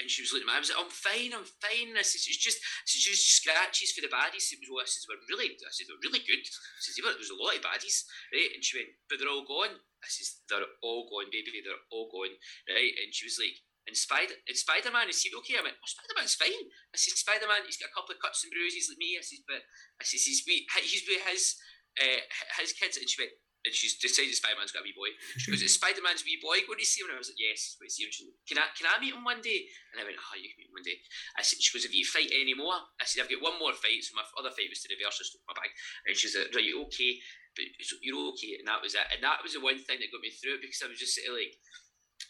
and 0.00 0.08
she 0.08 0.24
was 0.24 0.32
looking 0.32 0.48
at 0.48 0.56
me. 0.56 0.58
I 0.58 0.64
was 0.64 0.72
like, 0.72 0.80
I'm 0.80 0.90
fine, 0.90 1.32
I'm 1.36 1.46
fine. 1.60 1.92
I 1.94 2.02
said, 2.02 2.24
it's 2.24 2.40
just, 2.40 2.58
it's 2.88 2.96
just 2.96 3.28
scratches 3.36 3.92
for 3.92 4.00
the 4.00 4.08
baddies. 4.08 4.48
It 4.50 4.64
was, 4.64 4.72
well, 4.72 4.82
I 4.82 4.88
said, 4.88 5.04
we're 5.06 5.20
really, 5.28 5.52
I 5.60 5.70
said, 5.70 5.86
they're 5.86 6.00
really 6.00 6.24
good. 6.24 6.40
I 6.40 6.80
said, 6.80 6.96
there 6.96 7.20
was 7.20 7.30
a 7.30 7.38
lot 7.38 7.60
of 7.60 7.62
baddies, 7.62 8.08
right? 8.32 8.50
And 8.56 8.64
she 8.64 8.80
went, 8.80 8.96
but 9.06 9.20
they're 9.20 9.30
all 9.30 9.44
gone. 9.44 9.76
I 9.76 10.08
said, 10.08 10.26
they're 10.48 10.72
all 10.80 11.04
gone, 11.12 11.28
baby, 11.28 11.60
they're 11.60 11.84
all 11.92 12.08
gone, 12.08 12.32
right? 12.72 12.94
And 13.04 13.12
she 13.12 13.28
was 13.28 13.36
like, 13.36 13.60
and 13.88 13.96
Spider 13.96 14.36
and 14.44 14.56
Spider 14.56 14.92
Man, 14.92 15.08
is 15.08 15.24
he 15.24 15.32
okay? 15.40 15.56
I 15.56 15.64
went, 15.64 15.76
oh, 15.80 15.88
Spider 15.88 16.14
Man's 16.14 16.36
fine. 16.36 16.68
I 16.92 16.96
said, 17.00 17.16
Spider 17.16 17.48
Man, 17.48 17.64
he's 17.64 17.80
got 17.80 17.88
a 17.90 17.96
couple 17.96 18.12
of 18.12 18.20
cuts 18.20 18.44
and 18.44 18.52
bruises 18.52 18.92
like 18.92 19.00
me. 19.00 19.16
I 19.16 19.24
said, 19.24 19.40
but 19.48 19.64
I 19.98 20.04
said, 20.04 20.20
he's 20.20 20.44
with, 20.44 20.68
he's 20.84 21.04
with 21.08 21.24
his 21.26 21.56
uh, 21.98 22.20
his 22.60 22.76
kids. 22.76 23.00
And 23.00 23.08
she 23.08 23.24
went, 23.24 23.34
and 23.60 23.76
she's 23.76 24.00
decided 24.00 24.32
Spider 24.32 24.56
Man's 24.56 24.72
got 24.72 24.80
a 24.80 24.88
wee 24.88 24.96
boy. 24.96 25.12
She 25.36 25.52
goes, 25.52 25.60
is 25.60 25.76
Spider 25.76 26.00
Man's 26.00 26.24
wee 26.24 26.40
boy 26.40 26.64
going 26.64 26.80
to 26.80 26.88
see 26.88 27.04
him? 27.04 27.12
And 27.12 27.16
I 27.16 27.20
was 27.20 27.28
like, 27.28 27.40
yes, 27.40 27.76
going 27.76 27.88
to 27.88 27.94
see 27.94 28.08
him. 28.08 28.12
She 28.12 28.24
went, 28.24 28.40
can 28.48 28.56
I 28.56 28.66
can 28.72 28.88
I 28.88 28.96
meet 28.96 29.12
him 29.12 29.20
one 29.20 29.44
day? 29.44 29.68
And 29.92 30.00
I 30.00 30.08
went, 30.08 30.16
oh, 30.16 30.34
you 30.40 30.48
can 30.48 30.58
meet 30.64 30.72
him 30.72 30.76
one 30.76 30.86
day. 30.86 30.96
I 31.36 31.44
said, 31.44 31.60
she 31.60 31.68
goes, 31.74 31.84
have 31.84 31.92
you 31.92 32.08
fight 32.08 32.32
anymore? 32.32 32.80
I 32.96 33.04
said, 33.04 33.20
I've 33.20 33.32
got 33.32 33.44
one 33.44 33.60
more 33.60 33.76
fight. 33.76 34.00
So 34.00 34.16
my 34.16 34.24
other 34.40 34.52
fight 34.52 34.72
was 34.72 34.80
to 34.80 34.88
reverse 34.88 35.20
took 35.20 35.44
my 35.44 35.56
bag. 35.56 35.72
And 36.08 36.16
she's 36.16 36.32
like, 36.32 36.48
right, 36.56 36.72
okay, 36.88 37.20
but 37.52 37.68
you're 38.00 38.32
okay. 38.32 38.56
And 38.56 38.66
that 38.70 38.80
was 38.80 38.96
it. 38.96 39.04
And 39.12 39.20
that 39.20 39.44
was 39.44 39.52
the 39.52 39.60
one 39.60 39.76
thing 39.76 40.00
that 40.00 40.08
got 40.08 40.24
me 40.24 40.32
through 40.32 40.56
it 40.56 40.64
because 40.64 40.80
I 40.80 40.88
was 40.88 40.96
just 40.96 41.20
sort 41.20 41.28
of 41.28 41.36
like 41.36 41.54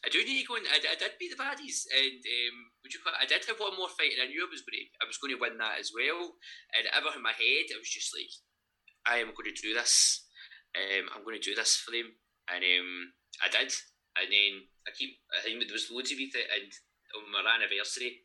I 0.05 0.09
do 0.09 0.23
need 0.23 0.40
to 0.43 0.49
go 0.49 0.57
and 0.57 0.66
I, 0.71 0.79
I 0.81 0.97
did 0.97 1.19
beat 1.19 1.35
the 1.35 1.43
baddies, 1.43 1.85
and 1.90 2.23
um, 2.23 2.57
would 2.83 2.95
you 2.95 3.01
I 3.05 3.27
did 3.27 3.45
have 3.45 3.61
one 3.61 3.77
more 3.77 3.90
fight, 3.90 4.14
and 4.16 4.23
I 4.23 4.31
knew 4.31 4.40
I 4.40 4.49
was 4.49 4.62
going 4.64 4.79
to 4.79 4.87
I 5.03 5.05
was 5.05 5.19
going 5.19 5.35
to 5.35 5.43
win 5.43 5.59
that 5.59 5.83
as 5.83 5.93
well. 5.93 6.40
And 6.73 6.88
ever 6.95 7.12
in 7.12 7.23
my 7.23 7.35
head, 7.35 7.69
I 7.75 7.79
was 7.79 7.90
just 7.90 8.14
like, 8.14 8.33
I 9.05 9.19
am 9.21 9.35
going 9.35 9.51
to 9.53 9.62
do 9.62 9.75
this. 9.75 10.25
Um, 10.76 11.11
I'm 11.11 11.24
going 11.24 11.38
to 11.38 11.42
do 11.42 11.54
this 11.54 11.76
for 11.76 11.90
them, 11.90 12.14
and 12.46 12.62
um, 12.62 12.90
I 13.42 13.48
did. 13.50 13.72
And 14.18 14.28
then 14.30 14.52
I 14.87 14.90
keep. 14.94 15.18
I 15.30 15.42
think 15.42 15.62
there 15.62 15.74
was 15.74 15.90
loads 15.90 16.11
of 16.11 16.18
it, 16.18 16.35
and 16.35 16.70
on 17.14 17.30
my 17.30 17.42
anniversary, 17.46 18.22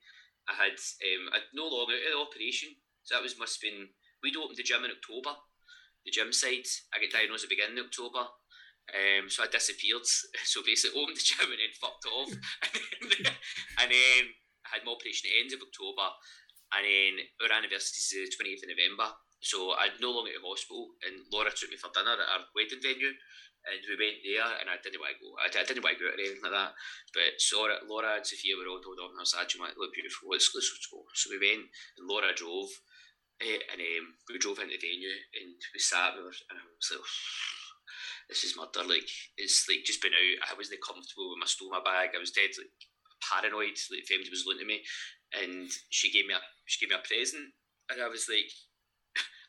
I 0.50 0.54
had 0.54 0.78
um, 0.78 1.34
I 1.34 1.46
no 1.54 1.70
long 1.70 1.90
out 1.90 2.02
of 2.02 2.06
the 2.06 2.22
operation, 2.22 2.78
so 3.02 3.16
that 3.16 3.24
was 3.26 3.38
must 3.38 3.62
have 3.62 3.66
been. 3.70 3.90
We'd 4.22 4.38
opened 4.38 4.58
the 4.58 4.66
gym 4.66 4.86
in 4.86 4.94
October, 4.94 5.38
the 6.06 6.14
gym 6.14 6.34
side. 6.34 6.66
I 6.90 6.98
got 6.98 7.14
diagnosed 7.14 7.46
at 7.46 7.50
the 7.50 7.56
beginning 7.56 7.78
of 7.78 7.94
October 7.94 8.26
um, 8.94 9.30
so 9.30 9.44
I 9.44 9.48
disappeared. 9.50 10.06
So 10.46 10.62
basically, 10.62 11.02
opened 11.02 11.18
the 11.18 11.26
gym 11.26 11.50
and 11.50 11.58
then 11.58 11.74
fucked 11.74 12.06
off. 12.06 12.30
and, 13.02 13.10
then, 13.10 13.34
and 13.82 13.90
then 13.90 14.22
I 14.62 14.78
had 14.78 14.86
my 14.86 14.94
operation 14.94 15.26
at 15.26 15.34
the 15.34 15.42
end 15.42 15.52
of 15.54 15.66
October. 15.66 16.08
And 16.76 16.84
then 16.86 17.14
our 17.42 17.54
anniversary 17.58 17.98
is 17.98 18.10
the 18.14 18.36
28th 18.38 18.66
of 18.66 18.72
November. 18.74 19.10
So 19.40 19.76
I'm 19.78 19.96
no 20.02 20.12
longer 20.12 20.32
at 20.34 20.42
the 20.42 20.48
hospital. 20.48 20.96
And 21.06 21.26
Laura 21.32 21.52
took 21.52 21.70
me 21.70 21.78
for 21.78 21.94
dinner 21.94 22.18
at 22.18 22.32
our 22.32 22.50
wedding 22.56 22.82
venue. 22.82 23.14
And 23.66 23.82
we 23.90 23.98
went 23.98 24.22
there, 24.22 24.46
and 24.62 24.70
I 24.70 24.78
didn't 24.78 25.02
want 25.02 25.18
to 25.18 25.26
go. 25.26 25.34
I, 25.42 25.50
didn't 25.50 25.82
want 25.82 25.98
to 25.98 26.06
go 26.06 26.14
out 26.14 26.14
or 26.14 26.22
anything 26.22 26.46
like 26.46 26.54
that. 26.54 26.78
But 27.18 27.42
so 27.42 27.66
Laura 27.90 28.22
and 28.22 28.26
Sophia 28.26 28.54
were 28.54 28.70
all 28.70 28.78
told 28.78 29.02
off, 29.02 29.10
and 29.10 29.18
I 29.18 29.26
was 29.26 29.34
like, 29.34 29.50
"You 29.58 29.66
look 29.66 29.90
beautiful. 29.90 30.30
Let's, 30.30 30.54
let's 30.54 30.70
go." 30.86 31.02
So 31.18 31.34
we 31.34 31.42
went, 31.42 31.66
and 31.98 32.06
Laura 32.06 32.30
drove, 32.30 32.70
uh, 33.42 33.62
and 33.74 33.82
um, 33.82 34.06
we 34.30 34.38
drove 34.38 34.62
into 34.62 34.78
the 34.78 34.86
venue, 34.86 35.10
and 35.10 35.58
we 35.74 35.82
sat. 35.82 36.14
We 36.14 36.30
were, 36.30 36.38
and 36.54 36.62
I 36.62 36.64
was 36.78 36.94
like, 36.94 37.10
this 38.30 38.44
is 38.44 38.58
murder. 38.58 38.88
Like 38.88 39.10
it's 39.38 39.66
like 39.70 39.86
just 39.86 40.02
been 40.02 40.16
out. 40.16 40.54
I 40.54 40.58
wasn't 40.58 40.86
comfortable 40.86 41.34
when 41.34 41.44
I 41.44 41.50
stole 41.50 41.74
my 41.74 41.84
bag. 41.84 42.16
I 42.16 42.22
was 42.22 42.32
dead 42.32 42.54
like 42.58 42.74
paranoid. 43.22 43.78
Like 43.92 44.08
Femdy 44.08 44.32
was 44.32 44.46
looking 44.46 44.66
at 44.66 44.72
me, 44.72 44.82
and 45.34 45.70
she 45.90 46.12
gave 46.12 46.26
me 46.26 46.34
a 46.34 46.42
she 46.66 46.80
gave 46.80 46.94
me 46.94 47.02
a 47.02 47.06
present, 47.06 47.54
and 47.90 48.02
I 48.02 48.08
was 48.10 48.30
like, 48.30 48.50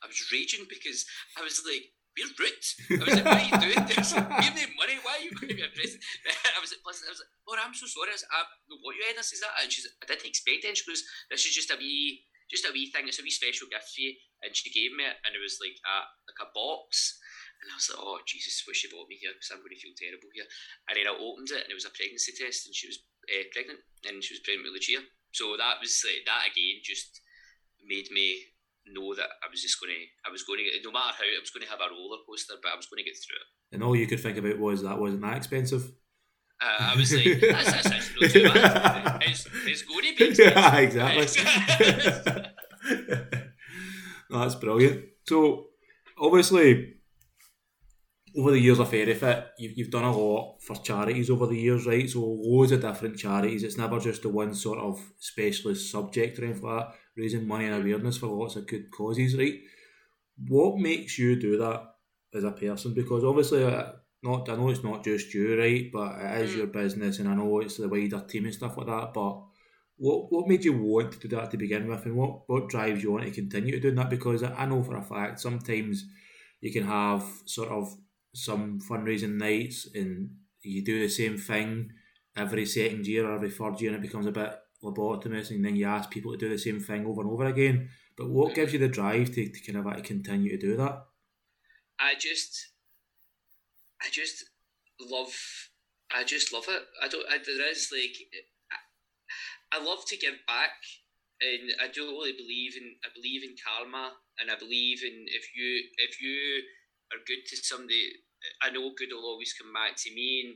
I 0.07 0.09
was 0.09 0.31
raging 0.31 0.71
because 0.71 1.03
I 1.35 1.42
was 1.42 1.59
like. 1.66 1.90
We're 2.16 2.33
rich. 2.40 2.81
I 2.88 3.05
was 3.05 3.12
like, 3.12 3.29
why 3.29 3.45
are 3.45 3.45
you 3.45 3.61
doing 3.61 3.85
this? 3.92 4.16
Give 4.16 4.57
me 4.57 4.64
money. 4.81 4.97
Why 5.05 5.21
are 5.21 5.25
you 5.29 5.37
giving 5.37 5.61
me 5.61 5.69
a 5.69 5.73
present? 5.77 6.01
I 6.57 6.64
was 6.64 6.73
like, 6.73 6.81
plus, 6.81 7.05
I 7.05 7.12
was 7.12 7.21
like, 7.21 7.29
Laura, 7.45 7.61
I'm 7.61 7.77
so 7.77 7.85
sorry. 7.85 8.09
I 8.09 8.16
was 8.16 8.25
like, 8.25 8.81
what 8.81 8.97
you 8.97 9.05
had? 9.05 9.21
I 9.21 9.21
says 9.21 9.45
that. 9.45 9.53
And 9.61 9.69
she's 9.69 9.85
like, 9.85 10.01
I 10.01 10.05
didn't 10.09 10.25
expect 10.25 10.64
it. 10.64 10.73
And 10.73 10.81
she 10.81 10.88
goes, 10.88 11.05
this 11.29 11.45
is 11.45 11.53
just 11.53 11.69
a 11.69 11.77
wee, 11.77 12.25
just 12.49 12.64
a 12.64 12.73
wee 12.73 12.88
thing. 12.88 13.05
It's 13.05 13.21
a 13.21 13.23
wee 13.23 13.29
special 13.29 13.69
gift 13.69 13.92
for 13.92 14.01
you. 14.01 14.16
And 14.40 14.57
she 14.57 14.73
gave 14.73 14.97
me 14.97 15.05
it, 15.05 15.21
and 15.29 15.37
it 15.37 15.45
was 15.45 15.61
like 15.61 15.77
a 15.85 16.09
like 16.25 16.40
a 16.40 16.49
box 16.57 17.21
and 17.62 17.73
I 17.73 17.77
was 17.77 17.88
like, 17.88 18.01
oh, 18.01 18.21
Jesus, 18.29 18.64
wish 18.69 18.85
you 18.85 18.92
bought 18.92 19.09
me 19.09 19.16
here 19.16 19.33
because 19.33 19.51
I'm 19.51 19.64
going 19.64 19.73
to 19.73 19.81
feel 19.81 19.97
terrible 19.97 20.29
here. 20.31 20.47
And 20.88 20.95
then 20.97 21.09
I 21.09 21.14
opened 21.16 21.51
it 21.51 21.64
and 21.64 21.73
it 21.73 21.79
was 21.79 21.88
a 21.88 21.95
pregnancy 21.95 22.37
test 22.37 22.69
and 22.69 22.75
she 22.77 22.87
was 22.87 23.01
uh, 23.33 23.49
pregnant 23.53 23.81
and 24.05 24.21
she 24.21 24.37
was 24.37 24.45
pregnant 24.45 24.69
with 24.69 24.77
Lucia. 24.77 25.01
So 25.33 25.57
that 25.57 25.81
was 25.81 25.92
like, 26.05 26.25
that 26.29 26.53
again 26.53 26.85
just 26.85 27.21
made 27.83 28.12
me 28.12 28.55
know 28.92 29.14
that 29.14 29.29
I 29.42 29.51
was 29.51 29.62
just 29.62 29.81
going 29.81 29.92
to, 29.92 30.29
I 30.29 30.33
was 30.33 30.42
going 30.42 30.59
to 30.59 30.64
get, 30.64 30.85
no 30.85 30.92
matter 30.92 31.14
how, 31.18 31.25
I 31.25 31.40
was 31.40 31.51
going 31.51 31.64
to 31.64 31.70
have 31.70 31.81
a 31.81 31.90
roller 31.92 32.18
coaster, 32.29 32.55
but 32.62 32.72
I 32.72 32.77
was 32.77 32.87
going 32.87 33.03
to 33.03 33.09
get 33.09 33.16
through 33.16 33.37
it. 33.37 33.75
And 33.75 33.83
all 33.83 33.96
you 33.96 34.07
could 34.07 34.20
think 34.20 34.38
about 34.38 34.59
was 34.59 34.83
that 34.83 34.99
wasn't 34.99 35.22
that 35.22 35.37
expensive. 35.37 35.90
Uh, 36.61 36.94
I 36.94 36.96
was 36.96 37.12
like, 37.12 37.40
that's, 37.40 37.70
that's, 37.70 37.90
that's 37.90 38.11
not 38.20 38.31
too 38.31 38.53
bad. 38.53 39.22
It's, 39.27 39.46
it's 39.66 39.83
going 39.83 40.05
to 40.05 40.14
be 40.16 40.25
expensive. 40.25 40.53
Yeah, 40.57 40.77
exactly. 40.79 41.27
no, 44.31 44.40
that's 44.40 44.55
brilliant. 44.55 45.05
So, 45.29 45.66
obviously, 46.18 46.94
over 48.37 48.51
the 48.51 48.61
years 48.61 48.79
of 48.79 48.90
FerriFit, 48.90 49.46
you've, 49.59 49.77
you've 49.77 49.90
done 49.90 50.05
a 50.05 50.16
lot 50.16 50.59
for 50.62 50.77
charities 50.77 51.31
over 51.31 51.46
the 51.46 51.59
years, 51.59 51.87
right? 51.87 52.09
So 52.09 52.20
loads 52.20 52.72
of 52.72 52.83
different 52.83 53.16
charities. 53.16 53.62
It's 53.62 53.79
never 53.79 53.99
just 53.99 54.22
the 54.22 54.29
one 54.29 54.55
sort 54.55 54.79
of 54.79 55.01
specialist 55.18 55.90
subject 55.90 56.38
or 56.38 56.44
anything 56.44 56.62
like 56.62 56.87
that. 56.87 56.94
Raising 57.16 57.46
money 57.46 57.66
and 57.66 57.74
awareness 57.74 58.18
for 58.18 58.26
lots 58.26 58.57
of 58.57 58.66
good 58.66 58.90
causes, 58.90 59.37
right? 59.37 59.61
What 60.48 60.79
makes 60.79 61.18
you 61.18 61.40
do 61.40 61.57
that 61.59 61.83
as 62.35 62.44
a 62.44 62.50
person? 62.50 62.92
Because 62.92 63.24
obviously, 63.24 63.64
uh, 63.64 63.92
not 64.22 64.48
I 64.48 64.57
know 64.57 64.68
it's 64.68 64.85
not 64.85 65.05
just 65.05 65.33
you, 65.33 65.59
right? 65.59 65.90
But 65.92 66.20
it 66.20 66.42
is 66.42 66.52
mm. 66.52 66.57
your 66.59 66.66
business, 66.66 67.18
and 67.18 67.29
I 67.29 67.35
know 67.35 67.61
it's 67.61 67.79
the 67.79 67.88
wider 67.88 68.20
team 68.20 68.44
and 68.44 68.55
stuff 68.55 68.76
like 68.76 68.87
that. 68.87 69.14
But 69.14 69.42
what 69.96 70.31
what 70.31 70.48
made 70.48 70.64
you 70.64 70.74
want 70.74 71.12
to 71.12 71.29
do 71.29 71.37
that 71.37 71.50
to 71.52 71.57
begin 71.57 71.87
with, 71.87 72.05
and 72.05 72.16
what 72.16 72.48
what 72.48 72.68
drives 72.68 73.02
you 73.02 73.14
on 73.14 73.22
to 73.22 73.31
continue 73.31 73.81
doing 73.81 73.94
that? 73.94 74.11
Because 74.11 74.42
I 74.42 74.66
know 74.66 74.83
for 74.83 74.96
a 74.96 75.02
fact 75.02 75.40
sometimes 75.40 76.05
you 76.61 76.72
can 76.72 76.85
have 76.85 77.24
sort 77.46 77.70
of 77.70 77.94
some 78.35 78.79
fundraising 78.81 79.38
nights 79.38 79.88
and 79.94 80.31
you 80.62 80.85
do 80.85 81.00
the 81.00 81.09
same 81.09 81.38
thing 81.38 81.90
every 82.37 82.66
second 82.66 83.07
year 83.07 83.26
or 83.26 83.35
every 83.35 83.50
third 83.50 83.81
year 83.81 83.94
and 83.94 84.05
it 84.05 84.07
becomes 84.07 84.26
a 84.26 84.33
bit 84.33 84.52
lobotomous 84.87 85.51
and 85.51 85.64
then 85.64 85.77
you 85.77 85.87
ask 85.87 86.11
people 86.11 86.33
to 86.33 86.38
do 86.38 86.49
the 86.49 86.59
same 86.59 86.81
thing 86.81 87.07
over 87.07 87.20
and 87.22 87.31
over 87.31 87.46
again. 87.46 87.88
But 88.16 88.31
what 88.31 88.49
mm-hmm. 88.49 88.55
gives 88.55 88.72
you 88.72 88.79
the 88.79 88.88
drive 88.88 89.35
to, 89.35 89.49
to 89.49 89.61
kind 89.61 89.79
of 89.79 89.87
like 89.87 90.05
continue 90.05 90.50
to 90.50 90.58
do 90.58 90.77
that? 90.77 91.04
I 91.98 92.15
just 92.19 92.71
I 94.02 94.08
just 94.10 94.44
love 95.00 95.35
I 96.15 96.25
just 96.25 96.52
love 96.52 96.67
it. 96.69 96.83
I 97.02 97.08
don't 97.08 97.27
I, 97.29 97.38
there 97.38 97.71
is 97.71 97.90
like 97.92 98.17
I, 99.73 99.79
I 99.79 99.85
love 99.85 100.04
to 100.06 100.17
give 100.17 100.35
back 100.46 100.77
and 101.40 101.71
I 101.83 101.88
do 101.92 102.02
really 102.02 102.33
believe 102.33 102.77
in 102.77 102.94
I 103.04 103.08
believe 103.15 103.42
in 103.42 103.56
karma 103.56 104.13
and 104.38 104.50
I 104.50 104.56
believe 104.58 105.02
in 105.02 105.27
if 105.29 105.54
you 105.56 105.83
if 105.98 106.21
you 106.21 106.63
are 107.13 107.23
good 107.27 107.46
to 107.48 107.56
somebody 107.56 108.13
I 108.63 108.71
know 108.71 108.92
good 108.96 109.13
will 109.13 109.27
always 109.27 109.54
come 109.54 109.73
back 109.73 109.96
to 109.96 110.15
me. 110.15 110.44
And 110.46 110.52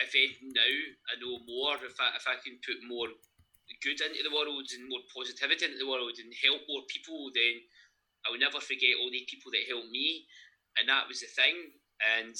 if 0.00 0.14
anything 0.14 0.52
now, 0.54 0.74
I 1.10 1.14
know 1.20 1.38
more. 1.46 1.76
If 1.76 1.98
I, 2.00 2.16
if 2.16 2.26
I 2.28 2.36
can 2.40 2.58
put 2.64 2.80
more 2.86 3.08
good 3.80 4.00
into 4.02 4.22
the 4.22 4.34
world 4.34 4.68
and 4.74 4.88
more 4.88 5.04
positivity 5.08 5.64
into 5.64 5.78
the 5.78 5.88
world 5.88 6.12
and 6.18 6.32
help 6.44 6.62
more 6.68 6.84
people, 6.90 7.32
then 7.32 7.64
I 8.26 8.30
will 8.30 8.42
never 8.42 8.60
forget 8.60 8.98
all 9.00 9.10
the 9.10 9.26
people 9.26 9.50
that 9.54 9.70
helped 9.70 9.90
me. 9.90 10.26
And 10.76 10.88
that 10.88 11.08
was 11.08 11.20
the 11.20 11.30
thing. 11.32 11.78
And 12.00 12.36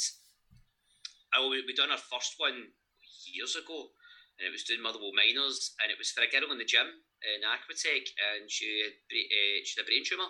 I 1.32 1.40
we 1.40 1.72
done 1.72 1.90
our 1.90 2.00
first 2.00 2.36
one 2.36 2.76
years 3.24 3.56
ago, 3.56 3.92
and 4.36 4.44
it 4.44 4.52
was 4.52 4.64
doing 4.64 4.82
Motherwell 4.82 5.16
Miners, 5.16 5.72
and 5.80 5.88
it 5.88 5.96
was 5.96 6.12
for 6.12 6.24
a 6.24 6.28
girl 6.28 6.52
in 6.52 6.58
the 6.60 6.68
gym 6.68 6.88
in 7.22 7.46
Aquatec, 7.46 8.04
and 8.18 8.50
she 8.50 8.66
had, 8.82 8.96
uh, 8.98 9.58
she 9.64 9.78
had 9.78 9.84
a 9.84 9.88
brain 9.88 10.04
tumour. 10.04 10.28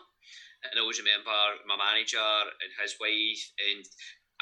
And 0.62 0.78
I 0.78 0.82
always 0.82 1.02
remember 1.02 1.34
my 1.66 1.74
manager 1.74 2.22
and 2.22 2.70
his 2.78 2.94
wife 3.02 3.42
and 3.58 3.82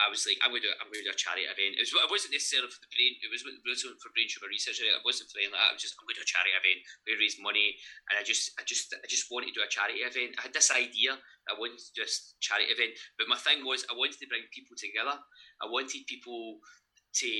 I 0.00 0.08
was 0.08 0.24
like, 0.24 0.40
I'm 0.40 0.48
going 0.48 0.64
to 0.64 0.72
do, 0.72 0.74
I'm 0.80 0.88
going 0.88 1.04
to 1.04 1.08
do 1.08 1.12
a 1.12 1.20
charity 1.20 1.44
event. 1.44 1.76
It, 1.76 1.84
was, 1.84 1.92
it 1.92 2.08
wasn't 2.08 2.32
necessarily 2.32 2.72
for 2.72 2.80
the 2.80 2.88
brain. 2.88 3.12
It 3.20 3.28
was 3.28 3.44
wasn't 3.44 4.00
for 4.00 4.08
brain 4.16 4.32
tumor 4.32 4.48
research. 4.48 4.80
It 4.80 5.04
wasn't 5.04 5.28
for 5.28 5.36
anything 5.36 5.52
like 5.52 5.60
that. 5.60 5.70
I 5.70 5.76
was 5.76 5.84
just 5.84 6.00
I'm 6.00 6.08
going 6.08 6.16
to 6.16 6.24
do 6.24 6.26
a 6.26 6.32
charity 6.32 6.56
event. 6.56 6.80
We 7.04 7.20
raise 7.20 7.36
money, 7.36 7.76
and 8.08 8.16
I 8.16 8.24
just, 8.24 8.56
I 8.56 8.64
just, 8.64 8.88
I 8.96 9.06
just 9.06 9.28
wanted 9.28 9.52
to 9.52 9.60
do 9.60 9.66
a 9.66 9.68
charity 9.68 10.00
event. 10.00 10.40
I 10.40 10.48
had 10.48 10.56
this 10.56 10.72
idea. 10.72 11.20
I 11.46 11.52
wanted 11.54 11.78
to 11.78 11.92
just 11.92 12.40
charity 12.40 12.72
event, 12.72 12.96
but 13.20 13.28
my 13.28 13.36
thing 13.36 13.60
was 13.62 13.84
I 13.92 13.94
wanted 13.94 14.16
to 14.24 14.30
bring 14.32 14.48
people 14.48 14.72
together. 14.74 15.20
I 15.60 15.68
wanted 15.68 16.08
people 16.08 16.64
to 17.20 17.30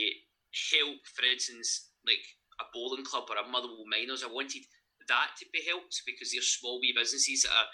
help, 0.53 1.01
for 1.17 1.25
instance, 1.25 1.97
like 2.05 2.23
a 2.61 2.69
bowling 2.77 3.09
club 3.09 3.25
or 3.33 3.41
a 3.41 3.47
Motherwell 3.49 3.89
Miners. 3.89 4.21
I 4.21 4.29
wanted 4.29 4.69
that 5.09 5.33
to 5.41 5.47
be 5.53 5.65
helped 5.65 6.03
because 6.05 6.33
they're 6.33 6.45
small 6.45 6.81
wee 6.81 6.93
businesses 6.93 7.43
that 7.43 7.55
are 7.57 7.71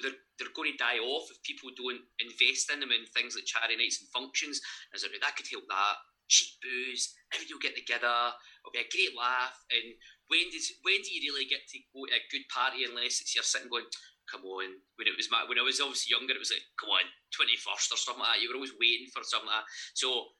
they're, 0.00 0.20
they're 0.38 0.56
going 0.56 0.72
to 0.72 0.78
die 0.80 1.02
off 1.02 1.28
if 1.30 1.42
people 1.42 1.70
don't 1.76 2.02
invest 2.22 2.72
in 2.72 2.80
them 2.80 2.94
in 2.94 3.04
things 3.10 3.34
like 3.34 3.48
charity 3.48 3.76
nights 3.76 4.00
and 4.00 4.10
functions. 4.10 4.60
And 4.90 4.98
so 4.98 5.08
that 5.08 5.36
could 5.36 5.50
help 5.50 5.68
that. 5.68 5.96
Cheap 6.24 6.56
booze, 6.64 7.12
everybody 7.36 7.52
will 7.52 7.60
get 7.60 7.76
together, 7.76 8.32
it'll 8.64 8.72
be 8.72 8.80
a 8.80 8.88
great 8.88 9.12
laugh. 9.12 9.60
And 9.68 9.92
when 10.32 10.48
does 10.48 10.72
when 10.80 11.04
do 11.04 11.12
you 11.12 11.20
really 11.20 11.44
get 11.44 11.68
to 11.68 11.76
go 11.92 12.08
to 12.08 12.16
a 12.16 12.24
good 12.32 12.48
party 12.48 12.88
unless 12.88 13.20
it's 13.20 13.36
you're 13.36 13.44
sitting 13.44 13.68
going, 13.68 13.84
come 14.24 14.40
on. 14.48 14.80
When 14.96 15.04
it 15.04 15.20
was 15.20 15.28
my 15.28 15.44
when 15.44 15.60
I 15.60 15.66
was 15.68 15.84
obviously 15.84 16.16
younger, 16.16 16.32
it 16.32 16.40
was 16.40 16.48
like, 16.48 16.64
come 16.80 16.96
on, 16.96 17.04
twenty 17.28 17.60
first 17.60 17.92
or 17.92 18.00
something 18.00 18.24
like 18.24 18.36
that. 18.36 18.42
You 18.42 18.48
were 18.48 18.56
always 18.56 18.72
waiting 18.80 19.12
for 19.12 19.20
something 19.20 19.52
like 19.52 19.68
that. 19.68 19.70
So 19.92 20.32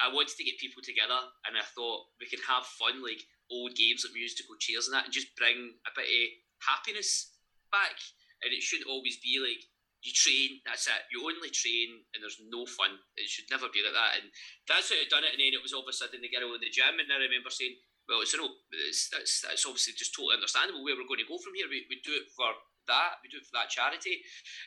I 0.00 0.08
wanted 0.08 0.32
to 0.36 0.48
get 0.48 0.56
people 0.56 0.80
together, 0.80 1.20
and 1.44 1.60
I 1.60 1.64
thought 1.76 2.08
we 2.16 2.28
could 2.28 2.44
have 2.48 2.64
fun, 2.64 3.04
like 3.04 3.20
old 3.52 3.76
games 3.76 4.08
like 4.08 4.16
musical 4.16 4.56
chairs 4.56 4.88
and 4.88 4.96
that, 4.96 5.08
and 5.08 5.12
just 5.12 5.36
bring 5.36 5.76
a 5.84 5.92
bit 5.92 6.08
of 6.08 6.24
happiness 6.64 7.36
back 7.68 8.00
and 8.42 8.52
it 8.52 8.62
shouldn't 8.62 8.88
always 8.88 9.18
be 9.18 9.38
like 9.42 9.64
you 10.02 10.14
train, 10.14 10.62
that's 10.62 10.86
it. 10.86 11.10
You 11.10 11.26
only 11.26 11.50
train, 11.50 12.06
and 12.14 12.22
there's 12.22 12.38
no 12.38 12.62
fun. 12.70 13.02
It 13.18 13.26
should 13.26 13.50
never 13.50 13.66
be 13.66 13.82
like 13.82 13.98
that. 13.98 14.22
And 14.22 14.30
that's 14.70 14.94
how 14.94 14.98
I 14.98 15.10
done 15.10 15.26
it. 15.26 15.34
And 15.34 15.42
then 15.42 15.58
it 15.58 15.62
was 15.62 15.74
all 15.74 15.82
of 15.82 15.90
a 15.90 15.94
sudden 15.94 16.22
the 16.22 16.30
girl 16.30 16.54
in 16.54 16.62
the 16.62 16.70
gym, 16.70 17.02
and 17.02 17.10
I 17.10 17.18
remember 17.18 17.50
saying, 17.50 17.82
"Well, 18.06 18.22
it's 18.22 18.34
no, 18.38 18.46
it's, 18.70 19.10
that's 19.10 19.42
that's 19.42 19.66
obviously 19.66 19.98
just 19.98 20.14
totally 20.14 20.38
understandable 20.38 20.86
where 20.86 20.94
we're 20.94 21.10
going 21.10 21.22
to 21.22 21.26
go 21.26 21.42
from 21.42 21.58
here. 21.58 21.66
We, 21.66 21.82
we 21.90 21.98
do 22.06 22.14
it 22.14 22.30
for 22.30 22.54
that, 22.86 23.18
we 23.20 23.28
do 23.28 23.42
it 23.42 23.46
for 23.50 23.58
that 23.58 23.74
charity, 23.74 24.22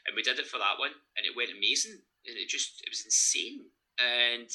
and 0.05 0.13
we 0.19 0.23
did 0.23 0.37
it 0.37 0.51
for 0.51 0.59
that 0.59 0.75
one, 0.75 0.93
and 1.15 1.23
it 1.23 1.35
went 1.35 1.55
amazing, 1.55 1.95
and 2.27 2.35
it 2.35 2.51
just 2.51 2.83
it 2.83 2.91
was 2.91 3.07
insane. 3.07 3.71
And 4.03 4.51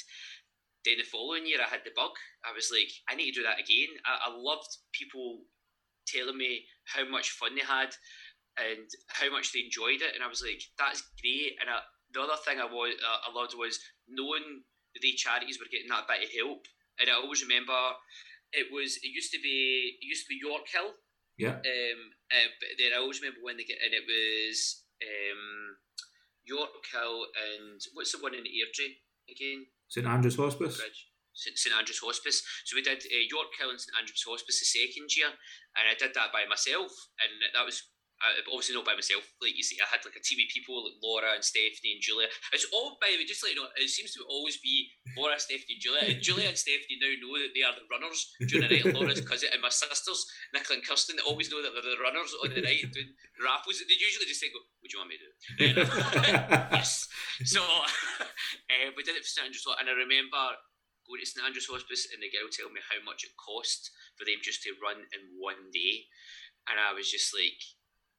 then 0.84 1.00
the 1.00 1.08
following 1.08 1.48
year, 1.48 1.64
I 1.64 1.72
had 1.72 1.88
the 1.88 1.96
bug. 1.96 2.14
I 2.44 2.52
was 2.52 2.68
like, 2.68 2.92
I 3.08 3.16
need 3.16 3.32
to 3.32 3.40
do 3.40 3.48
that 3.48 3.58
again. 3.58 3.96
I, 4.04 4.28
I 4.28 4.36
loved 4.36 4.70
people 4.92 5.48
telling 6.06 6.38
me 6.38 6.68
how 6.84 7.08
much 7.08 7.34
fun 7.34 7.56
they 7.56 7.66
had 7.66 7.90
and 8.56 8.88
how 9.08 9.30
much 9.30 9.52
they 9.52 9.60
enjoyed 9.60 10.00
it. 10.00 10.14
And 10.14 10.24
I 10.24 10.28
was 10.28 10.42
like, 10.42 10.62
that's 10.78 11.04
great. 11.20 11.56
And 11.60 11.68
I, 11.68 11.84
the 12.12 12.22
other 12.24 12.40
thing 12.44 12.60
I, 12.60 12.64
was, 12.64 12.96
uh, 12.96 13.28
I 13.28 13.32
loved 13.32 13.54
was 13.56 13.78
knowing 14.08 14.64
the 14.96 15.12
charities 15.12 15.58
were 15.60 15.70
getting 15.70 15.92
that 15.92 16.08
bit 16.08 16.24
of 16.24 16.32
help. 16.32 16.64
And 17.00 17.10
I 17.10 17.20
always 17.20 17.44
remember 17.44 17.76
it 18.56 18.72
was 18.72 18.96
it 19.02 19.12
used 19.12 19.32
to 19.32 19.40
be 19.42 19.98
it 20.00 20.06
used 20.06 20.24
to 20.26 20.32
be 20.32 20.40
Yorkhill. 20.40 20.96
Yeah. 21.36 21.60
Um. 21.60 22.00
Uh, 22.32 22.50
but 22.56 22.72
then 22.80 22.96
I 22.96 22.98
always 22.98 23.20
remember 23.20 23.44
when 23.44 23.60
they 23.60 23.68
get 23.68 23.82
and 23.84 23.92
it 23.92 24.08
was 24.08 24.82
um 25.04 25.76
Yorkhill 26.48 27.28
and 27.36 27.78
what's 27.92 28.12
the 28.12 28.22
one 28.22 28.34
in 28.34 28.48
Airdrie 28.48 29.02
again? 29.28 29.66
St 29.88 30.06
Andrew's 30.06 30.36
Hospice. 30.36 30.80
St 31.36 31.76
Andrew's 31.76 32.00
Hospice. 32.00 32.40
So 32.64 32.76
we 32.76 32.82
did 32.82 33.04
uh, 33.04 33.24
Yorkhill 33.28 33.68
and 33.68 33.80
St 33.80 33.92
Andrew's 33.92 34.24
Hospice 34.24 34.56
the 34.56 34.64
second 34.64 35.12
year, 35.12 35.28
and 35.76 35.84
I 35.84 35.92
did 35.92 36.16
that 36.16 36.32
by 36.32 36.48
myself, 36.48 36.88
and 37.20 37.30
that 37.52 37.66
was 37.66 37.84
uh, 38.24 38.32
obviously 38.48 38.72
not 38.72 38.88
by 38.88 38.96
myself. 38.96 39.28
Like 39.44 39.52
you 39.52 39.62
see, 39.62 39.76
I 39.76 39.86
had 39.92 40.00
like 40.04 40.16
a 40.16 40.24
team 40.24 40.40
of 40.40 40.48
people 40.48 40.80
like 40.80 40.96
Laura 41.04 41.36
and 41.36 41.44
Stephanie 41.44 42.00
and 42.00 42.02
Julia. 42.02 42.32
It's 42.52 42.64
all 42.72 42.96
by 42.96 43.12
the 43.12 43.20
way, 43.20 43.28
just 43.28 43.44
like 43.44 43.52
you 43.52 43.60
know, 43.60 43.68
it 43.76 43.92
seems 43.92 44.16
to 44.16 44.24
always 44.24 44.56
be 44.56 44.88
Laura, 45.16 45.36
Stephanie, 45.36 45.76
and 45.76 45.82
Julia. 45.84 46.04
And 46.08 46.20
Julia 46.24 46.48
and 46.48 46.58
Stephanie 46.58 46.96
now 46.96 47.12
know 47.20 47.36
that 47.36 47.52
they 47.52 47.64
are 47.64 47.76
the 47.76 47.84
runners 47.92 48.20
during 48.48 48.68
the 48.68 48.72
night. 48.72 48.88
Laura's 48.96 49.20
cousin 49.20 49.52
and 49.52 49.60
my 49.60 49.72
sisters, 49.72 50.24
Nicola 50.56 50.80
and 50.80 50.84
Kirsten, 50.86 51.20
they 51.20 51.26
always 51.28 51.52
know 51.52 51.60
that 51.60 51.76
they're 51.76 51.84
the 51.84 52.00
runners 52.00 52.32
on 52.40 52.56
the 52.56 52.64
night 52.64 52.88
doing 52.88 53.12
raffles. 53.44 53.84
They 53.84 54.00
usually 54.00 54.28
just 54.28 54.40
say, 54.40 54.48
"Go, 54.48 54.64
what 54.80 54.88
do 54.88 54.96
you 54.96 55.00
want 55.04 55.12
me 55.12 55.20
to 55.20 55.28
do?" 55.28 55.66
yes. 56.80 57.08
So 57.44 57.60
uh, 57.60 57.84
we 58.96 59.04
did 59.04 59.20
it 59.20 59.28
for 59.28 59.32
St 59.32 59.44
Andrews, 59.44 59.68
and 59.76 59.88
I 59.88 59.94
remember 59.94 60.56
going 61.04 61.20
to 61.20 61.28
St 61.28 61.44
Andrews 61.44 61.68
Hospice, 61.68 62.08
and 62.10 62.24
the 62.24 62.32
girl 62.32 62.48
tell 62.50 62.72
me 62.72 62.80
how 62.80 62.98
much 63.04 63.28
it 63.28 63.36
cost 63.38 63.92
for 64.16 64.24
them 64.24 64.40
just 64.42 64.64
to 64.64 64.74
run 64.80 65.04
in 65.12 65.22
one 65.36 65.68
day, 65.68 66.08
and 66.66 66.80
I 66.80 66.96
was 66.96 67.12
just 67.12 67.30
like 67.36 67.60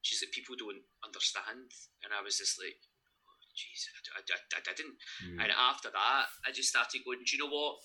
she's 0.02 0.22
like, 0.22 0.34
people 0.34 0.56
don't 0.58 0.84
understand. 1.04 1.70
And 2.04 2.12
I 2.14 2.22
was 2.24 2.38
just 2.38 2.60
like, 2.62 2.78
oh, 2.78 3.40
jeez, 3.56 3.90
I, 4.14 4.22
I, 4.22 4.62
I, 4.62 4.74
didn't. 4.76 4.98
Mm. 5.26 5.44
And 5.44 5.52
after 5.54 5.90
that, 5.90 6.26
I 6.46 6.50
just 6.54 6.70
started 6.70 7.06
going, 7.06 7.24
do 7.26 7.32
you 7.36 7.42
know 7.44 7.52
what? 7.52 7.82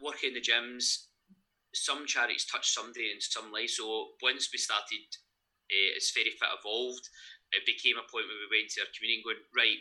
Working 0.00 0.32
in 0.32 0.38
the 0.38 0.44
gyms, 0.44 1.08
some 1.72 2.06
charities 2.06 2.48
touch 2.48 2.72
somebody 2.72 3.12
in 3.12 3.20
some 3.20 3.52
way. 3.52 3.66
So 3.66 4.16
once 4.22 4.48
we 4.52 4.58
started, 4.58 5.04
uh, 5.68 5.90
it's 5.96 6.12
very 6.12 6.32
fit 6.32 6.52
evolved. 6.52 7.08
It 7.52 7.64
became 7.64 7.96
a 7.96 8.08
point 8.08 8.28
where 8.28 8.40
we 8.44 8.52
went 8.52 8.72
to 8.74 8.84
our 8.84 8.92
community 8.92 9.20
and 9.20 9.26
going, 9.26 9.42
right, 9.54 9.80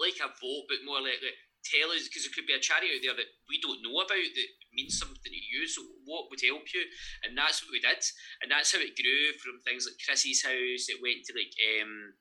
like 0.00 0.18
a 0.20 0.32
vote, 0.32 0.66
but 0.68 0.84
more 0.84 1.00
like, 1.04 1.20
like 1.20 1.38
tell 1.64 1.90
us 1.90 2.04
because 2.06 2.28
there 2.28 2.34
could 2.36 2.46
be 2.46 2.54
a 2.54 2.60
charity 2.60 2.92
out 2.92 3.02
there 3.02 3.16
that 3.16 3.32
we 3.48 3.56
don't 3.58 3.80
know 3.80 3.96
about 3.98 4.30
that 4.36 4.50
means 4.76 5.00
something 5.00 5.32
to 5.32 5.42
you. 5.48 5.64
So 5.66 5.82
what 6.04 6.28
would 6.28 6.44
help 6.44 6.68
you? 6.70 6.84
And 7.24 7.32
that's 7.32 7.64
what 7.64 7.72
we 7.72 7.80
did, 7.80 8.04
and 8.44 8.52
that's 8.52 8.70
how 8.70 8.84
it 8.84 8.94
grew 8.94 9.32
from 9.40 9.64
things 9.64 9.88
like 9.88 10.00
Chrissy's 10.04 10.44
house. 10.44 10.92
It 10.92 11.00
went 11.00 11.24
to 11.26 11.32
like 11.32 11.56
um, 11.80 12.14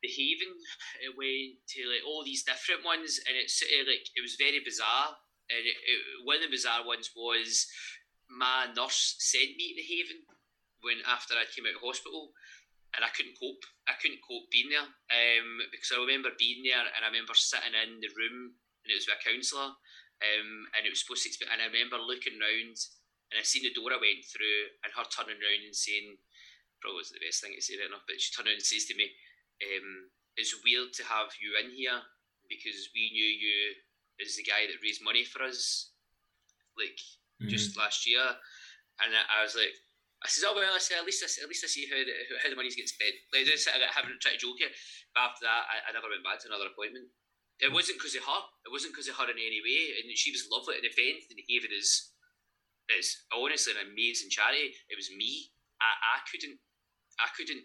the 0.00 0.08
Haven. 0.08 0.56
It 1.04 1.12
went 1.14 1.60
to 1.76 1.80
like 1.92 2.04
all 2.08 2.24
these 2.24 2.42
different 2.42 2.82
ones, 2.82 3.20
and 3.28 3.36
it's 3.36 3.60
sort 3.60 3.72
of 3.76 3.86
like 3.92 4.08
it 4.16 4.24
was 4.24 4.40
very 4.40 4.64
bizarre. 4.64 5.20
And 5.50 5.66
it, 5.66 5.78
it, 5.82 6.00
one 6.22 6.38
of 6.38 6.46
the 6.46 6.54
bizarre 6.54 6.86
ones 6.86 7.10
was 7.12 7.66
my 8.30 8.70
nurse 8.70 9.18
sent 9.18 9.58
me 9.58 9.74
to 9.74 9.78
the 9.82 9.90
Haven 9.90 10.22
when 10.80 11.02
after 11.04 11.34
I 11.34 11.50
came 11.50 11.66
out 11.66 11.76
of 11.76 11.84
hospital 11.84 12.32
and 12.96 13.06
I 13.06 13.10
couldn't 13.14 13.38
cope. 13.38 13.62
I 13.86 13.94
couldn't 13.98 14.24
cope 14.24 14.50
being 14.50 14.70
there 14.70 14.86
um, 14.86 15.48
because 15.70 15.94
I 15.94 16.02
remember 16.02 16.34
being 16.34 16.66
there 16.66 16.82
and 16.82 17.02
I 17.02 17.08
remember 17.10 17.38
sitting 17.38 17.74
in 17.74 18.02
the 18.02 18.10
room 18.18 18.58
and 18.82 18.88
it 18.90 18.98
was 18.98 19.06
with 19.06 19.18
a 19.18 19.22
counsellor 19.22 19.70
um, 19.70 20.50
and 20.74 20.82
it 20.82 20.90
was 20.90 21.06
supposed 21.06 21.26
to. 21.26 21.46
And 21.50 21.62
I 21.62 21.70
remember 21.70 22.02
looking 22.02 22.38
round 22.40 22.76
and 23.30 23.38
I 23.38 23.46
seen 23.46 23.62
the 23.62 23.74
door 23.74 23.94
I 23.94 24.02
went 24.02 24.26
through 24.26 24.74
and 24.82 24.90
her 24.90 25.06
turning 25.06 25.38
round 25.38 25.62
and 25.62 25.76
saying, 25.76 26.18
probably 26.80 27.04
wasn't 27.04 27.20
the 27.20 27.26
best 27.28 27.44
thing 27.44 27.54
to 27.54 27.62
say 27.62 27.76
right 27.76 27.92
enough, 27.92 28.08
but 28.08 28.18
she 28.18 28.32
turned 28.32 28.48
around 28.48 28.58
and 28.58 28.64
says 28.64 28.88
to 28.88 28.96
me, 28.96 29.12
um, 29.62 30.10
"It's 30.36 30.56
weird 30.64 30.92
to 30.96 31.04
have 31.04 31.30
you 31.38 31.54
in 31.60 31.76
here 31.76 32.00
because 32.48 32.88
we 32.96 33.12
knew 33.12 33.28
you 33.28 33.76
as 34.18 34.34
the 34.34 34.48
guy 34.48 34.66
that 34.66 34.80
raised 34.82 35.04
money 35.04 35.22
for 35.22 35.44
us, 35.44 35.92
like 36.74 36.96
mm-hmm. 37.38 37.52
just 37.52 37.76
last 37.76 38.08
year." 38.08 38.24
And 39.04 39.12
I, 39.12 39.40
I 39.40 39.44
was 39.44 39.54
like 39.54 39.76
I 40.20 40.28
says, 40.28 40.44
oh 40.44 40.52
well, 40.52 40.76
I 40.76 40.82
said 40.82 41.00
at 41.00 41.08
least 41.08 41.24
I, 41.24 41.28
at 41.40 41.48
least 41.48 41.64
I 41.64 41.70
see 41.72 41.88
how 41.88 41.96
the, 41.96 42.14
how 42.44 42.48
the 42.52 42.58
money's 42.58 42.76
getting 42.76 42.92
spent. 42.92 43.16
Like 43.32 43.48
I 43.48 43.56
just 43.56 43.64
I 43.68 43.80
haven't 43.88 44.20
tried 44.20 44.36
to 44.36 44.44
joke 44.44 44.60
it, 44.60 44.72
but 45.16 45.32
after 45.32 45.48
that, 45.48 45.64
I, 45.64 45.76
I 45.88 45.96
never 45.96 46.12
went 46.12 46.20
back 46.20 46.44
to 46.44 46.48
another 46.52 46.68
appointment. 46.68 47.08
It 47.60 47.72
wasn't 47.72 48.00
because 48.00 48.16
of 48.16 48.24
her. 48.24 48.42
It 48.68 48.72
wasn't 48.72 48.92
because 48.92 49.08
of 49.08 49.16
her 49.16 49.28
in 49.32 49.40
any 49.40 49.60
way, 49.64 49.96
and 49.96 50.08
she 50.16 50.32
was 50.32 50.48
lovely. 50.52 50.76
And 50.76 50.84
if 50.84 50.96
anything, 51.00 51.40
Haven 51.48 51.72
is 51.72 52.12
is 52.92 53.24
honestly 53.32 53.72
an 53.72 53.86
amazing 53.86 54.28
charity. 54.28 54.76
It 54.90 54.96
was 54.98 55.08
me. 55.14 55.52
I, 55.80 55.88
I 55.88 56.16
couldn't 56.28 56.60
I 57.16 57.28
couldn't 57.32 57.64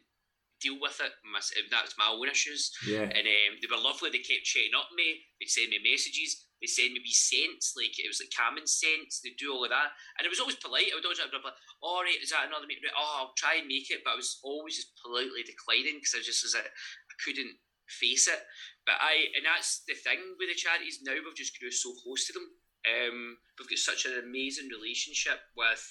deal 0.64 0.80
with 0.80 1.00
it. 1.04 1.12
My, 1.28 1.40
that 1.44 1.84
was 1.84 1.96
my 2.00 2.12
own 2.12 2.28
issues. 2.32 2.72
Yeah. 2.88 3.08
And 3.08 3.26
um, 3.28 3.52
they 3.60 3.68
were 3.68 3.82
lovely. 3.82 4.12
They 4.12 4.24
kept 4.24 4.48
checking 4.48 4.76
up 4.76 4.88
me. 4.96 5.28
They'd 5.40 5.52
send 5.52 5.70
me 5.70 5.84
messages. 5.84 6.45
They 6.62 6.68
send 6.68 6.96
me 6.96 7.04
these 7.04 7.20
scents, 7.20 7.76
like 7.76 8.00
it 8.00 8.08
was 8.08 8.24
like 8.24 8.32
common 8.32 8.66
scents. 8.66 9.20
They 9.20 9.36
do 9.36 9.52
all 9.52 9.68
of 9.68 9.76
that, 9.76 9.92
and 10.18 10.24
it 10.26 10.32
was 10.32 10.40
always 10.40 10.56
polite. 10.56 10.90
I 10.92 10.96
would 10.96 11.06
always 11.06 11.20
have 11.20 11.36
like, 11.36 11.60
"All 11.84 12.02
right, 12.02 12.22
is 12.22 12.32
that 12.32 12.48
another 12.48 12.66
meat? 12.66 12.80
Oh, 12.96 13.28
I'll 13.28 13.38
try 13.38 13.60
and 13.60 13.68
make 13.68 13.92
it," 13.92 14.08
but 14.08 14.16
I 14.16 14.20
was 14.20 14.40
always 14.42 14.80
just 14.80 14.96
politely 15.04 15.44
declining 15.44 16.00
because 16.00 16.16
I 16.16 16.24
just 16.24 16.44
was 16.48 16.56
like, 16.56 16.68
I 16.68 17.16
couldn't 17.24 17.60
face 17.88 18.28
it. 18.28 18.42
But 18.86 19.02
I, 19.02 19.34
and 19.36 19.46
that's 19.46 19.84
the 19.88 19.96
thing 19.98 20.22
with 20.38 20.50
the 20.50 20.56
charities 20.56 21.02
now. 21.04 21.18
We've 21.18 21.36
just 21.36 21.60
grew 21.60 21.72
so 21.72 21.94
close 22.02 22.26
to 22.28 22.34
them. 22.34 22.48
Um, 22.86 23.38
we've 23.58 23.70
got 23.70 23.82
such 23.82 24.06
an 24.06 24.22
amazing 24.22 24.70
relationship 24.70 25.42
with. 25.58 25.84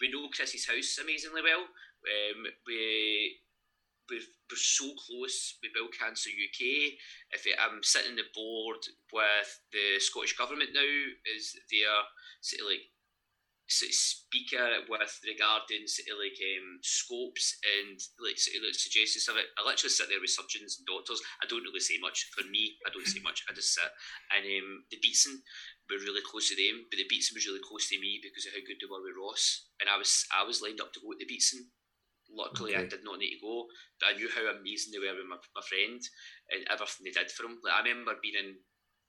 We 0.00 0.10
know 0.10 0.28
Chrissy's 0.34 0.66
house 0.66 0.98
amazingly 0.98 1.42
well. 1.42 1.62
Um, 1.62 2.40
we 2.66 3.38
we're, 4.10 4.20
so 4.58 4.90
close 5.06 5.56
with 5.62 5.70
Bowel 5.72 5.94
Cancer 5.94 6.28
UK. 6.28 6.98
If 7.30 7.46
it, 7.46 7.54
I'm 7.54 7.82
sitting 7.86 8.12
on 8.12 8.16
the 8.18 8.26
board 8.34 8.82
with 9.14 9.50
the 9.70 10.02
Scottish 10.02 10.36
Government 10.36 10.74
now, 10.74 10.82
is 11.36 11.54
their 11.70 11.94
sort 12.42 12.66
of 12.66 12.74
like 12.74 12.90
sort 13.70 13.94
of 13.94 13.94
speaker 13.94 14.66
with 14.90 15.14
regarding 15.22 15.86
sort 15.86 16.10
of 16.10 16.18
like 16.18 16.34
um, 16.42 16.82
scopes 16.82 17.54
and 17.62 17.94
like 18.18 18.34
sort 18.34 18.58
of 18.58 18.66
like 18.66 18.74
suggestions 18.74 19.30
of 19.30 19.38
it. 19.38 19.46
I 19.54 19.62
literally 19.62 19.94
sit 19.94 20.10
there 20.10 20.18
with 20.18 20.34
surgeons 20.34 20.82
and 20.82 20.86
doctors. 20.90 21.22
I 21.38 21.46
don't 21.46 21.62
really 21.62 21.80
say 21.80 22.02
much. 22.02 22.26
For 22.34 22.42
me, 22.50 22.74
I 22.82 22.90
don't 22.90 23.06
say 23.06 23.22
much. 23.22 23.46
I 23.46 23.54
just 23.54 23.70
sit. 23.70 23.86
And 24.34 24.42
um, 24.42 24.90
the 24.90 24.98
Beatson, 24.98 25.38
we're 25.86 26.02
really 26.02 26.26
close 26.26 26.50
to 26.50 26.58
them, 26.58 26.90
but 26.90 26.98
the 26.98 27.06
Beatson 27.06 27.38
was 27.38 27.46
really 27.46 27.62
close 27.62 27.86
to 27.94 28.02
me 28.02 28.18
because 28.18 28.50
of 28.50 28.52
how 28.58 28.62
good 28.66 28.82
they 28.82 28.90
were 28.90 29.00
with 29.00 29.14
Ross. 29.14 29.70
And 29.78 29.86
I 29.86 29.94
was 29.94 30.26
I 30.34 30.42
was 30.42 30.58
lined 30.58 30.82
up 30.82 30.90
to 30.98 31.02
go 31.02 31.14
to 31.14 31.22
the 31.22 31.30
Beatson 31.30 31.70
Luckily, 32.32 32.74
okay. 32.74 32.84
I 32.84 32.88
did 32.88 33.02
not 33.02 33.18
need 33.18 33.34
to 33.36 33.42
go, 33.42 33.66
but 33.98 34.10
I 34.10 34.16
knew 34.16 34.28
how 34.30 34.46
amazing 34.54 34.92
they 34.94 35.02
were 35.02 35.16
with 35.18 35.26
my, 35.26 35.36
my 35.54 35.64
friend 35.66 35.98
and 36.50 36.62
everything 36.70 37.02
they 37.04 37.10
did 37.10 37.30
for 37.30 37.44
him. 37.44 37.58
Like 37.62 37.74
I 37.74 37.82
remember 37.82 38.14
being 38.22 38.38
in 38.38 38.50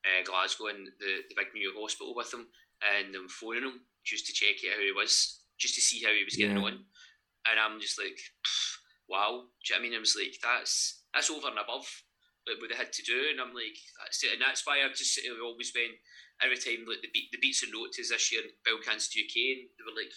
uh, 0.01 0.25
Glasgow 0.25 0.73
and 0.73 0.89
the, 0.99 1.11
the 1.29 1.37
big 1.37 1.53
new 1.53 1.69
York 1.69 1.77
hospital 1.77 2.15
with 2.17 2.33
him, 2.33 2.49
and 2.81 3.13
I'm 3.13 3.29
phoning 3.29 3.69
him 3.69 3.85
just 4.01 4.25
to 4.25 4.33
check 4.33 4.57
out 4.65 4.77
how 4.77 4.81
he 4.81 4.91
was, 4.91 5.45
just 5.61 5.75
to 5.77 5.81
see 5.81 6.01
how 6.01 6.09
he 6.09 6.25
was 6.25 6.35
getting 6.35 6.57
Yeah. 6.57 6.65
on. 6.65 6.89
And 7.45 7.57
I'm 7.61 7.77
just 7.79 7.97
like, 8.01 8.17
wow. 9.09 9.45
Do 9.61 9.73
you 9.73 9.77
know 9.77 9.77
what 9.77 9.77
I 9.77 9.83
mean? 9.85 9.97
I 9.97 10.01
was 10.01 10.17
like, 10.17 10.35
that's 10.41 11.05
that's 11.13 11.29
over 11.29 11.49
and 11.49 11.61
above 11.61 11.85
like 12.49 12.57
what 12.57 12.69
they 12.73 12.77
had 12.77 12.89
to 12.93 13.03
do, 13.05 13.29
and 13.29 13.37
I'm 13.37 13.53
like, 13.53 13.77
that's 14.01 14.23
it. 14.25 14.33
And 14.33 14.41
that's 14.41 14.65
why 14.65 14.81
I've 14.81 14.97
just 14.97 15.13
of 15.29 15.37
always 15.45 15.69
been 15.69 15.93
every 16.41 16.57
time 16.57 16.89
like 16.89 17.05
the 17.05 17.13
beat 17.13 17.29
the 17.29 17.37
beats 17.37 17.61
and 17.61 17.69
notes 17.69 18.01
this 18.01 18.31
year, 18.33 18.41
Bowel 18.65 18.81
Cancer 18.81 19.13
UK, 19.21 19.35
and 19.61 19.61
they 19.77 19.85
were 19.85 19.93
like. 19.97 20.13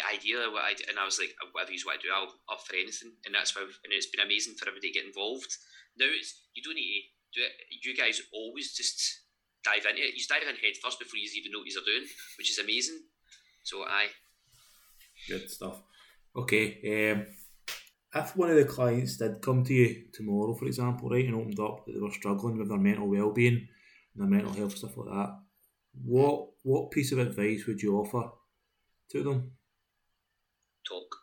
Idea 0.00 0.48
what 0.48 0.64
I 0.64 0.74
do, 0.74 0.84
and 0.88 0.98
I 0.98 1.04
was 1.04 1.18
like, 1.18 1.34
whatever 1.52 1.72
you 1.72 1.82
want 1.84 2.00
to 2.00 2.08
do, 2.08 2.14
I'll 2.14 2.32
up 2.48 2.64
for 2.64 2.76
anything, 2.76 3.12
and 3.26 3.34
that's 3.34 3.54
why, 3.54 3.62
and 3.62 3.92
it's 3.92 4.08
been 4.08 4.24
amazing 4.24 4.54
for 4.56 4.68
everybody 4.68 4.88
to 4.88 4.98
get 4.98 5.06
involved. 5.06 5.52
Now 5.98 6.08
it's 6.08 6.48
you 6.54 6.62
don't 6.62 6.76
need 6.76 7.12
to 7.34 7.40
do 7.40 7.44
it. 7.44 7.52
You 7.82 7.92
guys 7.92 8.22
always 8.32 8.72
just 8.72 8.96
dive 9.64 9.84
into 9.84 10.00
it. 10.00 10.16
You 10.16 10.24
dive 10.28 10.48
in 10.48 10.56
head 10.56 10.80
first 10.80 10.98
before 10.98 11.20
you 11.20 11.28
even 11.36 11.52
know 11.52 11.60
what 11.60 11.68
you're 11.68 11.84
doing, 11.84 12.08
which 12.38 12.50
is 12.50 12.58
amazing. 12.58 13.04
So 13.64 13.84
I 13.84 14.08
Good 15.28 15.50
stuff. 15.50 15.82
Okay. 16.34 17.12
Um, 17.12 17.26
if 18.14 18.36
one 18.36 18.50
of 18.50 18.56
the 18.56 18.64
clients 18.64 19.16
did 19.16 19.40
come 19.40 19.64
to 19.64 19.74
you 19.74 20.04
tomorrow, 20.12 20.54
for 20.54 20.66
example, 20.66 21.08
right, 21.08 21.24
and 21.24 21.34
opened 21.34 21.60
up 21.60 21.86
that 21.86 21.92
they 21.92 22.00
were 22.00 22.10
struggling 22.10 22.58
with 22.58 22.68
their 22.68 22.78
mental 22.78 23.08
well-being 23.08 23.68
and 24.14 24.16
their 24.16 24.26
mental 24.26 24.52
health 24.52 24.76
stuff 24.76 24.96
like 24.96 25.08
that, 25.08 25.38
what 26.04 26.48
what 26.62 26.90
piece 26.90 27.12
of 27.12 27.18
advice 27.18 27.66
would 27.66 27.80
you 27.80 27.96
offer 27.96 28.30
to 29.10 29.22
them? 29.22 29.52
Talk, 30.88 31.16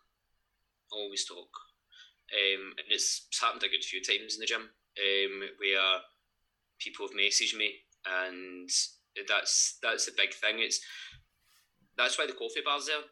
always 0.92 1.26
talk, 1.26 1.50
um, 2.34 2.74
and 2.78 2.88
it's, 2.90 3.28
it's 3.30 3.42
happened 3.42 3.64
a 3.64 3.70
good 3.70 3.84
few 3.84 4.02
times 4.02 4.36
in 4.36 4.40
the 4.40 4.46
gym 4.46 4.70
um, 5.00 5.36
where 5.60 6.02
people 6.80 7.08
have 7.08 7.16
messaged 7.18 7.58
me, 7.58 7.74
and 8.06 8.70
that's 9.28 9.78
that's 9.82 10.06
the 10.06 10.14
big 10.16 10.34
thing. 10.34 10.60
It's 10.60 10.80
that's 11.98 12.18
why 12.18 12.26
the 12.26 12.38
coffee 12.38 12.64
bar's 12.64 12.88
there. 12.88 13.04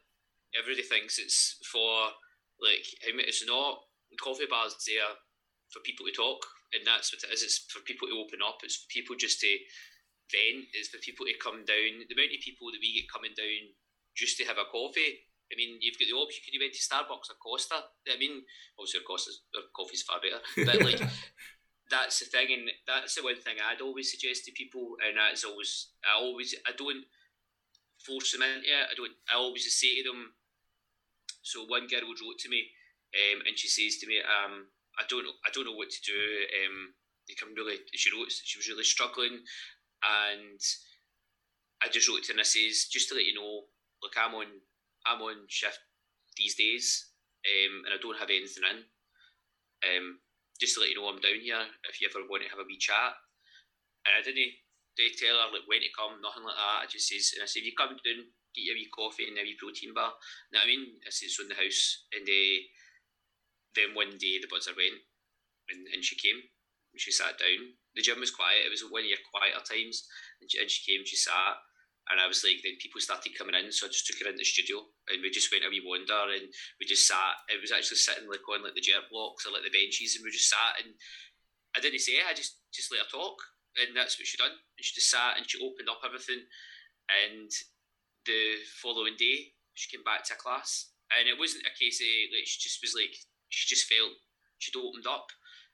Everybody 0.56 0.84
thinks 0.84 1.20
it's 1.20 1.60
for 1.72 2.14
like 2.62 2.86
it's 3.04 3.46
not. 3.46 3.84
The 4.10 4.18
coffee 4.18 4.48
bar's 4.50 4.76
there 4.88 5.12
for 5.70 5.84
people 5.84 6.08
to 6.08 6.16
talk, 6.16 6.40
and 6.72 6.88
that's 6.88 7.12
what 7.12 7.24
it 7.28 7.34
is. 7.34 7.44
It's 7.44 7.68
for 7.68 7.84
people 7.84 8.08
to 8.08 8.16
open 8.16 8.40
up. 8.40 8.64
It's 8.64 8.80
for 8.80 8.88
people 8.88 9.20
just 9.20 9.44
to 9.44 9.52
vent. 10.32 10.72
It's 10.72 10.88
for 10.88 11.04
people 11.04 11.28
to 11.28 11.44
come 11.44 11.68
down. 11.68 12.08
The 12.08 12.16
amount 12.16 12.32
of 12.32 12.48
people 12.48 12.72
that 12.72 12.80
we 12.80 12.96
get 12.96 13.12
coming 13.12 13.36
down 13.36 13.76
just 14.16 14.40
to 14.40 14.48
have 14.48 14.58
a 14.58 14.72
coffee. 14.72 15.27
I 15.52 15.56
mean, 15.56 15.80
you've 15.80 15.98
got 15.98 16.08
the 16.12 16.20
option. 16.20 16.44
Could 16.44 16.54
you 16.54 16.60
went 16.60 16.76
to 16.76 16.84
Starbucks 16.84 17.32
or 17.32 17.40
Costa? 17.40 17.80
I 18.08 18.18
mean, 18.20 18.44
obviously, 18.78 19.02
Costa's 19.08 19.42
their 19.54 19.64
coffee's 19.76 20.04
far 20.04 20.20
better, 20.20 20.42
but 20.66 20.84
like. 20.84 21.02
That's 21.90 22.20
the 22.20 22.26
thing, 22.26 22.52
and 22.52 22.68
that's 22.86 23.16
the 23.16 23.24
one 23.24 23.40
thing 23.40 23.56
I'd 23.64 23.80
always 23.80 24.12
suggest 24.12 24.44
to 24.44 24.52
people, 24.52 25.00
and 25.00 25.16
that's 25.16 25.46
always 25.46 25.88
I 26.04 26.20
always 26.20 26.54
I 26.68 26.76
don't 26.76 27.06
force 28.04 28.34
them 28.34 28.44
into 28.44 28.68
it. 28.68 28.92
I 28.92 28.94
don't. 28.96 29.16
I 29.32 29.40
always 29.40 29.64
just 29.64 29.80
say 29.80 30.04
to 30.04 30.12
them. 30.12 30.36
So 31.44 31.64
one 31.64 31.88
girl 31.88 32.04
wrote 32.04 32.40
to 32.44 32.50
me, 32.50 32.68
um, 33.16 33.40
and 33.48 33.58
she 33.58 33.70
says 33.72 34.00
to 34.00 34.08
me, 34.08 34.20
um, 34.20 34.68
I 35.00 35.04
don't 35.08 35.24
know, 35.24 35.36
I 35.48 35.50
don't 35.54 35.64
know 35.64 35.80
what 35.80 35.90
to 35.90 36.02
do. 36.04 36.20
Um, 36.60 36.92
you 37.28 37.36
can 37.40 37.56
really. 37.56 37.80
She 37.96 38.12
wrote 38.12 38.32
she 38.32 38.60
was 38.60 38.68
really 38.68 38.84
struggling, 38.84 39.40
and 40.04 40.60
I 41.82 41.88
just 41.88 42.10
wrote 42.10 42.24
to 42.24 42.34
her 42.34 42.34
and 42.34 42.42
I 42.42 42.48
says 42.48 42.88
just 42.92 43.10
to 43.10 43.16
let 43.16 43.26
you 43.26 43.36
know, 43.36 43.72
look, 44.04 44.16
I'm 44.18 44.36
on 44.36 44.48
I'm 45.08 45.22
on 45.22 45.48
shift 45.48 45.80
these 46.36 46.56
days, 46.56 47.10
um, 47.48 47.88
and 47.88 47.94
I 47.96 48.00
don't 48.02 48.20
have 48.20 48.30
anything 48.30 48.68
in. 48.68 48.84
Um, 49.88 50.20
just 50.60 50.76
to 50.76 50.82
let 50.82 50.90
you 50.90 50.98
know, 50.98 51.08
I'm 51.08 51.22
down 51.22 51.40
here. 51.40 51.64
If 51.90 52.02
you 52.02 52.10
ever 52.10 52.26
want 52.28 52.44
to 52.44 52.50
have 52.50 52.60
a 52.60 52.68
wee 52.68 52.78
chat, 52.82 53.16
and 54.06 54.14
I 54.18 54.22
didn't. 54.22 54.54
They 54.98 55.14
tell 55.14 55.38
her 55.38 55.54
like 55.54 55.70
when 55.70 55.86
to 55.86 55.94
come, 55.94 56.18
nothing 56.26 56.42
like 56.42 56.58
that. 56.58 56.82
I 56.82 56.86
just 56.90 57.06
says, 57.06 57.38
and 57.38 57.46
I 57.46 57.48
say, 57.48 57.62
if 57.62 57.70
you 57.70 57.78
come 57.78 58.02
down, 58.02 58.34
get 58.58 58.66
your 58.66 58.74
wee 58.74 58.90
coffee 58.90 59.30
and 59.30 59.38
a 59.38 59.46
wee 59.46 59.54
protein 59.54 59.94
bar. 59.94 60.18
You 60.50 60.58
know 60.58 60.66
what 60.66 60.66
I 60.66 60.74
mean? 60.74 60.98
I 61.06 61.14
says, 61.14 61.38
so 61.38 61.46
in 61.46 61.54
the 61.54 61.60
house, 61.62 62.10
and 62.18 62.26
uh, 62.26 62.58
then 63.78 63.94
one 63.94 64.18
day 64.18 64.42
the 64.42 64.50
buzzer 64.50 64.74
went, 64.74 64.98
and, 65.70 65.86
and 65.94 66.02
she 66.02 66.18
came, 66.18 66.42
and 66.42 66.98
she 66.98 67.14
sat 67.14 67.38
down. 67.38 67.78
The 67.94 68.02
gym 68.02 68.18
was 68.18 68.34
quiet. 68.34 68.66
It 68.66 68.74
was 68.74 68.82
one 68.90 69.06
of 69.06 69.12
your 69.14 69.22
quieter 69.30 69.62
times, 69.62 70.10
and 70.42 70.50
she, 70.50 70.58
and 70.58 70.66
she 70.66 70.82
came. 70.82 71.06
She 71.06 71.14
sat, 71.14 71.62
and 72.10 72.20
I 72.20 72.28
was 72.28 72.44
like, 72.44 72.64
then 72.64 72.80
people 72.80 73.04
started 73.04 73.36
coming 73.36 73.56
in, 73.56 73.72
so 73.72 73.88
I 73.88 73.92
just 73.92 74.08
took 74.08 74.20
her 74.24 74.32
in 74.32 74.40
the 74.40 74.48
studio, 74.48 74.80
and 75.12 75.20
we 75.20 75.30
just 75.30 75.52
went 75.52 75.68
a 75.68 75.70
wee 75.70 75.84
wander, 75.84 76.32
and 76.32 76.48
we 76.80 76.88
just 76.88 77.08
sat. 77.08 77.44
It 77.52 77.60
was 77.60 77.76
actually 77.76 78.00
sitting 78.00 78.32
like 78.32 78.46
on 78.48 78.64
like 78.64 78.76
the 78.76 78.84
jet 78.84 79.12
blocks 79.12 79.44
or 79.44 79.52
like 79.52 79.68
the 79.68 79.76
benches, 79.76 80.16
and 80.16 80.24
we 80.24 80.32
just 80.32 80.48
sat, 80.48 80.80
and 80.80 80.96
I 81.76 81.84
didn't 81.84 82.04
say 82.04 82.24
it. 82.24 82.28
I 82.28 82.34
just 82.34 82.64
just 82.72 82.92
let 82.92 83.04
her 83.04 83.12
talk, 83.12 83.36
and 83.76 83.92
that's 83.92 84.16
what 84.16 84.28
she 84.28 84.40
done. 84.40 84.56
She 84.80 84.96
just 84.96 85.12
sat 85.12 85.36
and 85.36 85.44
she 85.44 85.60
opened 85.60 85.92
up 85.92 86.04
everything, 86.04 86.48
and 87.12 87.52
the 88.24 88.64
following 88.80 89.20
day 89.20 89.56
she 89.76 89.92
came 89.92 90.04
back 90.08 90.24
to 90.32 90.40
class, 90.40 90.96
and 91.12 91.28
it 91.28 91.36
wasn't 91.36 91.68
a 91.68 91.76
case 91.76 92.00
of 92.00 92.12
like 92.32 92.48
she 92.48 92.64
just 92.64 92.80
was 92.80 92.96
like 92.96 93.16
she 93.52 93.68
just 93.68 93.88
felt 93.92 94.16
she'd 94.64 94.80
opened 94.80 95.08
up. 95.08 95.28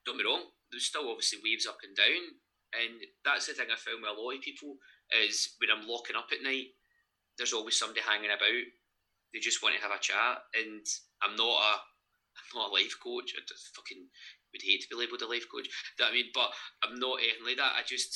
Don't 0.05 0.17
be 0.17 0.25
wrong, 0.25 0.49
there 0.73 0.81
was 0.81 0.89
still 0.89 1.07
obviously 1.07 1.39
waves 1.45 1.69
up 1.69 1.79
and 1.85 1.95
down, 1.95 2.41
and 2.73 3.05
that's 3.21 3.45
the 3.45 3.53
thing 3.53 3.69
I 3.69 3.77
found 3.77 4.01
with 4.01 4.11
a 4.11 4.17
lot 4.17 4.35
of 4.35 4.41
people 4.41 4.81
is 5.25 5.55
when 5.59 5.69
I'm 5.69 5.87
locking 5.87 6.15
up 6.15 6.29
at 6.31 6.43
night, 6.43 6.73
there's 7.37 7.53
always 7.53 7.77
somebody 7.77 8.01
hanging 8.01 8.31
about. 8.31 8.67
They 9.33 9.39
just 9.39 9.63
want 9.63 9.75
to 9.75 9.81
have 9.81 9.91
a 9.91 9.99
chat, 9.99 10.45
and 10.53 10.85
I'm 11.21 11.35
not 11.35 11.57
a 11.57 11.71
I'm 12.39 12.53
not 12.55 12.69
a 12.69 12.73
life 12.73 12.95
coach. 13.01 13.33
I 13.33 13.41
just 13.45 13.75
fucking 13.75 14.05
would 14.53 14.61
hate 14.61 14.85
to 14.85 14.89
be 14.89 14.97
labelled 14.97 15.21
a 15.21 15.29
life 15.29 15.49
coach. 15.49 15.65
Do 15.97 16.03
you 16.03 16.05
know 16.05 16.09
I 16.09 16.13
mean? 16.13 16.29
But 16.33 16.49
I'm 16.85 16.99
not 16.99 17.21
anything 17.21 17.45
like 17.45 17.57
that. 17.57 17.77
I 17.77 17.81
just 17.85 18.13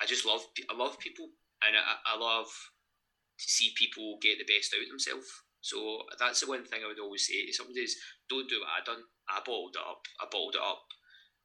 I 0.00 0.06
just 0.06 0.24
love 0.24 0.44
I 0.68 0.74
love 0.76 0.98
people, 0.98 1.28
and 1.64 1.76
I, 1.76 2.14
I 2.14 2.18
love 2.18 2.48
to 2.48 3.46
see 3.50 3.72
people 3.76 4.18
get 4.20 4.38
the 4.38 4.48
best 4.48 4.74
out 4.74 4.82
of 4.82 4.88
themselves. 4.88 5.28
So 5.60 6.02
that's 6.18 6.40
the 6.40 6.50
one 6.50 6.64
thing 6.64 6.80
I 6.82 6.88
would 6.88 7.02
always 7.02 7.26
say 7.26 7.44
to 7.44 7.52
somebody 7.52 7.82
is 7.82 7.98
don't 8.28 8.48
do 8.48 8.62
what 8.62 8.72
I 8.72 8.80
done. 8.84 9.02
I 9.28 9.40
bottled 9.44 9.76
it 9.76 9.84
up. 9.84 10.02
I 10.20 10.26
bottled 10.30 10.56
it 10.56 10.64
up 10.64 10.86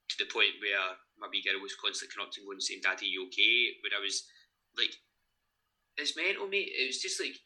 to 0.09 0.15
the 0.19 0.31
point 0.31 0.61
where 0.61 0.95
my 1.17 1.27
wee 1.31 1.43
girl 1.43 1.61
was 1.61 1.75
constantly 1.75 2.13
coming 2.13 2.27
up 2.29 2.33
to 2.33 2.41
me 2.41 2.53
and 2.53 2.63
saying, 2.63 2.83
Daddy, 2.83 3.09
you 3.09 3.25
okay? 3.27 3.79
When 3.81 3.95
I 3.95 4.01
was 4.01 4.23
like, 4.77 4.95
it's 5.97 6.17
mental, 6.17 6.47
mate. 6.47 6.73
It 6.73 6.87
was 6.89 7.01
just 7.01 7.21
like 7.21 7.37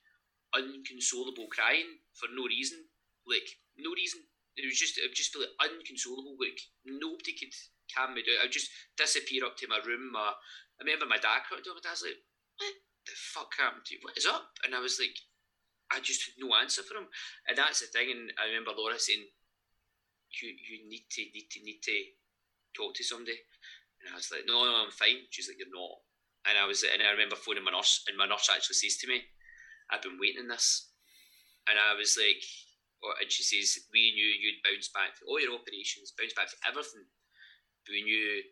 unconsolable 0.56 1.48
crying 1.52 2.00
for 2.16 2.28
no 2.32 2.48
reason. 2.48 2.88
Like, 3.28 3.48
no 3.78 3.92
reason. 3.92 4.24
It 4.56 4.66
was 4.66 4.80
just, 4.80 4.98
it 4.98 5.06
would 5.06 5.18
just 5.18 5.36
like 5.36 5.52
unconsolable. 5.60 6.40
Like, 6.40 6.60
nobody 6.88 7.36
could 7.36 7.54
calm 7.92 8.16
me 8.16 8.24
down. 8.24 8.42
I 8.42 8.48
would 8.48 8.56
just 8.56 8.72
disappear 8.96 9.46
up 9.46 9.58
to 9.60 9.68
my 9.68 9.84
room. 9.86 10.16
Or, 10.16 10.34
I 10.34 10.82
remember 10.82 11.06
my 11.06 11.22
dad 11.22 11.46
coming 11.46 11.64
to 11.64 11.76
my 11.76 11.84
dad's 11.84 12.02
like, 12.06 12.18
What 12.58 12.74
the 13.06 13.16
fuck 13.16 13.52
happened 13.60 13.86
to 13.88 13.94
you? 13.96 14.02
What 14.02 14.18
is 14.18 14.26
up? 14.26 14.58
And 14.64 14.74
I 14.74 14.80
was 14.80 14.98
like, 14.98 15.16
I 15.92 16.00
just 16.00 16.24
had 16.26 16.40
no 16.40 16.56
answer 16.56 16.84
for 16.84 16.98
him. 17.00 17.08
And 17.48 17.58
that's 17.58 17.80
the 17.80 17.88
thing. 17.88 18.12
And 18.12 18.32
I 18.40 18.48
remember 18.48 18.76
Laura 18.76 19.00
saying, 19.00 19.24
you, 20.42 20.52
you 20.52 20.90
need 20.90 21.08
to, 21.12 21.22
need 21.32 21.48
to, 21.52 21.60
need 21.64 21.82
to 21.84 21.98
talk 22.76 22.94
to 22.96 23.04
somebody. 23.04 23.40
And 24.02 24.12
I 24.12 24.16
was 24.16 24.30
like, 24.32 24.44
no, 24.46 24.66
no, 24.66 24.84
I'm 24.84 24.92
fine. 24.92 25.26
She's 25.32 25.48
like, 25.48 25.58
you're 25.58 25.72
not. 25.72 26.04
And 26.46 26.58
I 26.58 26.66
was, 26.68 26.84
and 26.84 27.02
I 27.02 27.12
remember 27.12 27.36
phoning 27.36 27.64
my 27.64 27.72
nurse, 27.72 28.06
and 28.08 28.16
my 28.16 28.28
nurse 28.28 28.48
actually 28.52 28.80
says 28.80 28.98
to 29.02 29.08
me, 29.08 29.24
I've 29.90 30.04
been 30.04 30.20
waiting 30.20 30.46
in 30.46 30.52
this. 30.52 30.92
And 31.68 31.76
I 31.76 31.96
was 31.98 32.16
like, 32.16 32.40
oh, 33.04 33.16
and 33.20 33.32
she 33.32 33.44
says, 33.44 33.84
we 33.92 34.16
knew 34.16 34.28
you'd 34.28 34.64
bounce 34.64 34.88
back 34.92 35.16
for 35.18 35.28
all 35.28 35.42
your 35.42 35.56
operations, 35.56 36.16
bounce 36.16 36.36
back 36.36 36.48
for 36.48 36.60
everything. 36.64 37.08
But 37.84 37.92
we 37.92 38.04
knew 38.04 38.44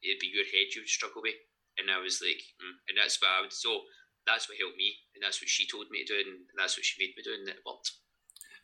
it'd 0.00 0.20
be 0.20 0.32
your 0.32 0.48
head 0.48 0.72
you'd 0.72 0.88
struggle 0.88 1.20
with. 1.20 1.36
And 1.76 1.90
I 1.90 2.00
was 2.00 2.22
like, 2.22 2.40
mm. 2.62 2.76
and 2.88 2.96
that's 2.96 3.20
what 3.20 3.32
I 3.32 3.40
would, 3.42 3.52
so 3.52 3.84
that's 4.24 4.48
what 4.48 4.56
helped 4.56 4.80
me. 4.80 4.96
And 5.12 5.20
that's 5.20 5.40
what 5.42 5.52
she 5.52 5.68
told 5.68 5.90
me 5.90 6.04
to 6.04 6.12
do, 6.12 6.20
and 6.20 6.48
that's 6.56 6.78
what 6.78 6.86
she 6.86 7.02
made 7.02 7.12
me 7.16 7.24
do, 7.24 7.34
and 7.34 7.48
it 7.48 7.60
worked. 7.66 7.92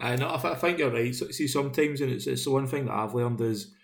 I 0.01 0.17
know. 0.17 0.33
I, 0.33 0.41
th- 0.41 0.57
think 0.57 0.79
you're 0.79 0.91
right. 0.91 1.15
See, 1.15 1.47
sometimes, 1.47 2.01
and 2.01 2.13
it's, 2.13 2.27
it's 2.27 2.45
the 2.45 2.51
one 2.51 2.67
thing 2.67 2.87
that 2.87 2.97
I've 2.97 3.13
learned 3.13 3.41
is 3.43 3.75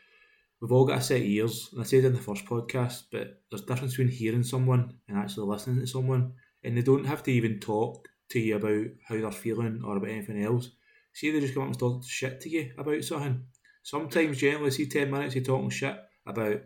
we've 0.61 0.73
all 0.73 0.87
got 0.87 0.99
a 0.99 1.03
set 1.03 1.21
of 1.21 1.27
ears, 1.27 1.69
and 1.73 1.81
I 1.81 1.85
said 1.85 2.05
in 2.05 2.15
the 2.15 2.21
first 2.21 2.45
podcast, 2.45 3.05
but 3.13 3.43
there's 3.51 3.63
a 3.63 3.67
difference 3.67 3.93
between 3.93 4.09
hearing 4.09 4.43
someone 4.43 4.99
and 5.09 5.19
actually 5.19 5.47
listening 5.47 5.81
to 5.81 5.87
someone, 5.87 6.33
and 6.65 6.77
they 6.77 6.83
don't 6.83 7.07
have 7.07 7.23
to 7.25 7.33
even 7.33 7.61
talk 7.61 8.09
to 8.31 8.41
you 8.41 8.57
about 8.57 8.87
how 9.09 9.17
they're 9.17 9.31
feeling 9.33 9.83
or 9.85 9.97
about 9.97 10.11
anything 10.11 10.43
else. 10.43 10.71
See, 11.13 11.31
they 11.31 11.41
just 11.41 11.55
come 11.55 11.65
up 11.65 11.69
and 11.69 11.79
talk 11.79 12.05
shit 12.05 12.41
to 12.43 12.49
you 12.49 12.73
about 12.77 13.05
something. 13.05 13.45
Sometimes, 13.83 14.39
generally, 14.39 14.71
see 14.71 14.87
ten 14.87 15.11
minutes 15.11 15.37
of 15.37 15.45
talking 15.45 15.71
shit 15.71 15.97
about 16.27 16.61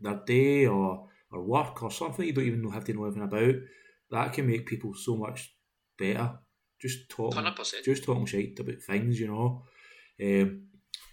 their 0.00 0.20
day 0.26 0.66
or 0.66 1.08
or 1.32 1.42
work 1.42 1.82
or 1.82 1.90
something 1.90 2.26
you 2.26 2.32
don't 2.32 2.44
even 2.44 2.62
know 2.62 2.70
have 2.70 2.84
to 2.84 2.92
know 2.92 3.04
anything 3.04 3.22
about. 3.22 3.54
That 4.10 4.32
can 4.32 4.46
make 4.46 4.66
people 4.66 4.94
so 4.94 5.16
much 5.16 5.54
better. 5.98 6.38
Just 6.80 7.10
talking, 7.10 7.42
100%. 7.42 7.84
just 7.84 8.04
talking 8.04 8.26
shit 8.26 8.58
about 8.58 8.80
things, 8.82 9.20
you 9.20 9.28
know. 9.28 9.64
Um, 10.20 10.62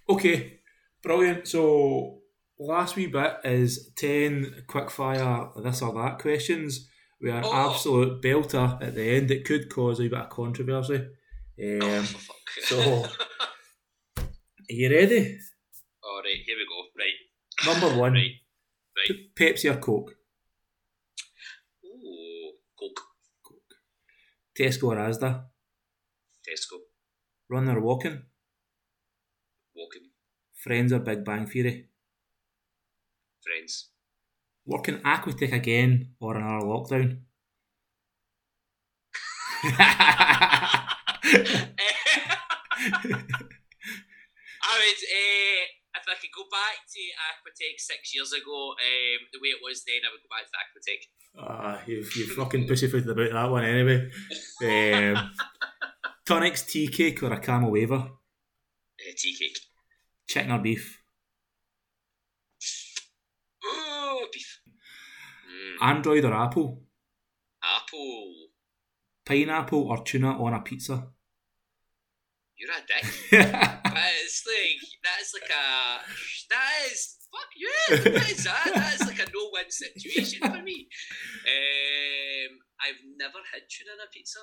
okay, 0.08 0.60
brilliant. 1.02 1.46
So 1.46 2.17
last 2.58 2.96
wee 2.96 3.06
bit 3.06 3.36
is 3.44 3.90
10 3.96 4.64
quickfire 4.68 5.62
this 5.62 5.82
or 5.82 5.94
that 5.94 6.18
questions. 6.18 6.88
We 7.20 7.30
are 7.30 7.42
oh. 7.44 7.70
absolute 7.70 8.22
belter 8.22 8.80
at 8.82 8.94
the 8.94 9.16
end. 9.16 9.30
It 9.30 9.44
could 9.44 9.72
cause 9.72 10.00
a 10.00 10.04
bit 10.04 10.14
of 10.14 10.30
controversy. 10.30 11.06
Oh, 11.60 11.98
um, 11.98 12.06
oh, 12.06 12.20
so, 12.62 13.04
are 14.18 14.24
you 14.68 14.90
ready? 14.90 15.38
All 16.04 16.20
right, 16.22 16.42
here 16.46 16.56
we 16.56 16.66
go. 16.68 16.84
Right. 16.96 17.80
Number 17.80 18.00
one. 18.00 18.12
Right. 18.12 18.30
Right. 18.96 19.18
Pepsi 19.34 19.70
or 19.70 19.78
Coke? 19.78 20.12
Oh, 21.84 22.50
Coke. 22.78 23.00
Coke. 23.44 23.74
Tesco 24.56 24.88
or 24.88 24.96
Asda? 24.96 25.44
Tesco. 26.48 26.78
Runner 27.50 27.78
or 27.78 27.82
walking? 27.82 28.22
Walking. 29.74 30.10
Friends 30.54 30.92
or 30.92 31.00
Big 31.00 31.24
Bang 31.24 31.46
Theory? 31.46 31.88
Friends. 33.48 33.88
Working 34.66 34.98
Aquatec 35.00 35.52
again 35.54 36.12
or 36.20 36.36
another 36.36 36.66
lockdown? 36.66 37.24
I 39.64 40.84
would, 44.76 45.00
uh, 45.00 45.64
if 45.96 46.04
I 46.04 46.14
could 46.20 46.34
go 46.36 46.44
back 46.52 46.84
to 46.92 47.00
Aquatec 47.24 47.80
six 47.80 48.14
years 48.14 48.32
ago, 48.34 48.72
um, 48.72 49.20
the 49.32 49.40
way 49.40 49.48
it 49.48 49.64
was 49.64 49.82
then, 49.86 50.04
I 50.04 50.12
would 50.12 50.20
go 50.20 50.28
back 50.28 50.44
to 50.44 50.60
Aquatec. 50.60 51.00
Ah, 51.40 51.80
you 51.86 52.04
you 52.16 52.26
fucking 52.34 52.68
pussyfooted 52.68 53.08
about 53.08 53.32
that 53.32 53.50
one 53.50 53.64
anyway. 53.64 54.10
Um, 54.62 55.30
Tunnock's, 56.26 56.64
tea 56.64 56.88
cake, 56.88 57.22
or 57.22 57.32
a 57.32 57.40
caramel 57.40 57.70
wafer? 57.70 57.94
Uh, 57.94 59.12
tea 59.16 59.34
cake. 59.38 59.58
Chicken 60.28 60.52
or 60.52 60.58
beef? 60.58 60.97
Oh, 63.70 64.26
beef. 64.32 64.60
Mm, 64.66 65.86
Android 65.88 66.24
or 66.24 66.34
Apple? 66.34 66.82
apple. 67.62 68.34
Pineapple 69.24 69.88
or 69.90 70.02
tuna 70.04 70.30
on 70.42 70.54
a 70.54 70.60
pizza? 70.60 71.08
You're 72.56 72.70
a 72.72 72.80
dick. 72.86 73.04
That 73.98 74.12
is 74.24 74.44
like 74.46 74.82
that 75.02 75.18
is 75.20 75.30
like 75.34 75.50
a 75.50 75.66
that 76.50 76.70
is 76.90 77.16
fuck 77.32 77.50
yeah. 77.58 78.12
That 78.14 78.30
is 78.30 78.44
that. 78.44 78.70
That 78.74 78.94
is 78.94 79.06
like 79.06 79.18
a 79.18 79.26
no 79.34 79.50
win 79.52 79.68
situation 79.70 80.38
for 80.40 80.62
me. 80.62 80.86
Um, 81.44 82.50
I've 82.80 83.02
never 83.18 83.38
had 83.52 83.62
tuna 83.68 83.92
on 83.98 84.06
a 84.06 84.10
pizza. 84.12 84.38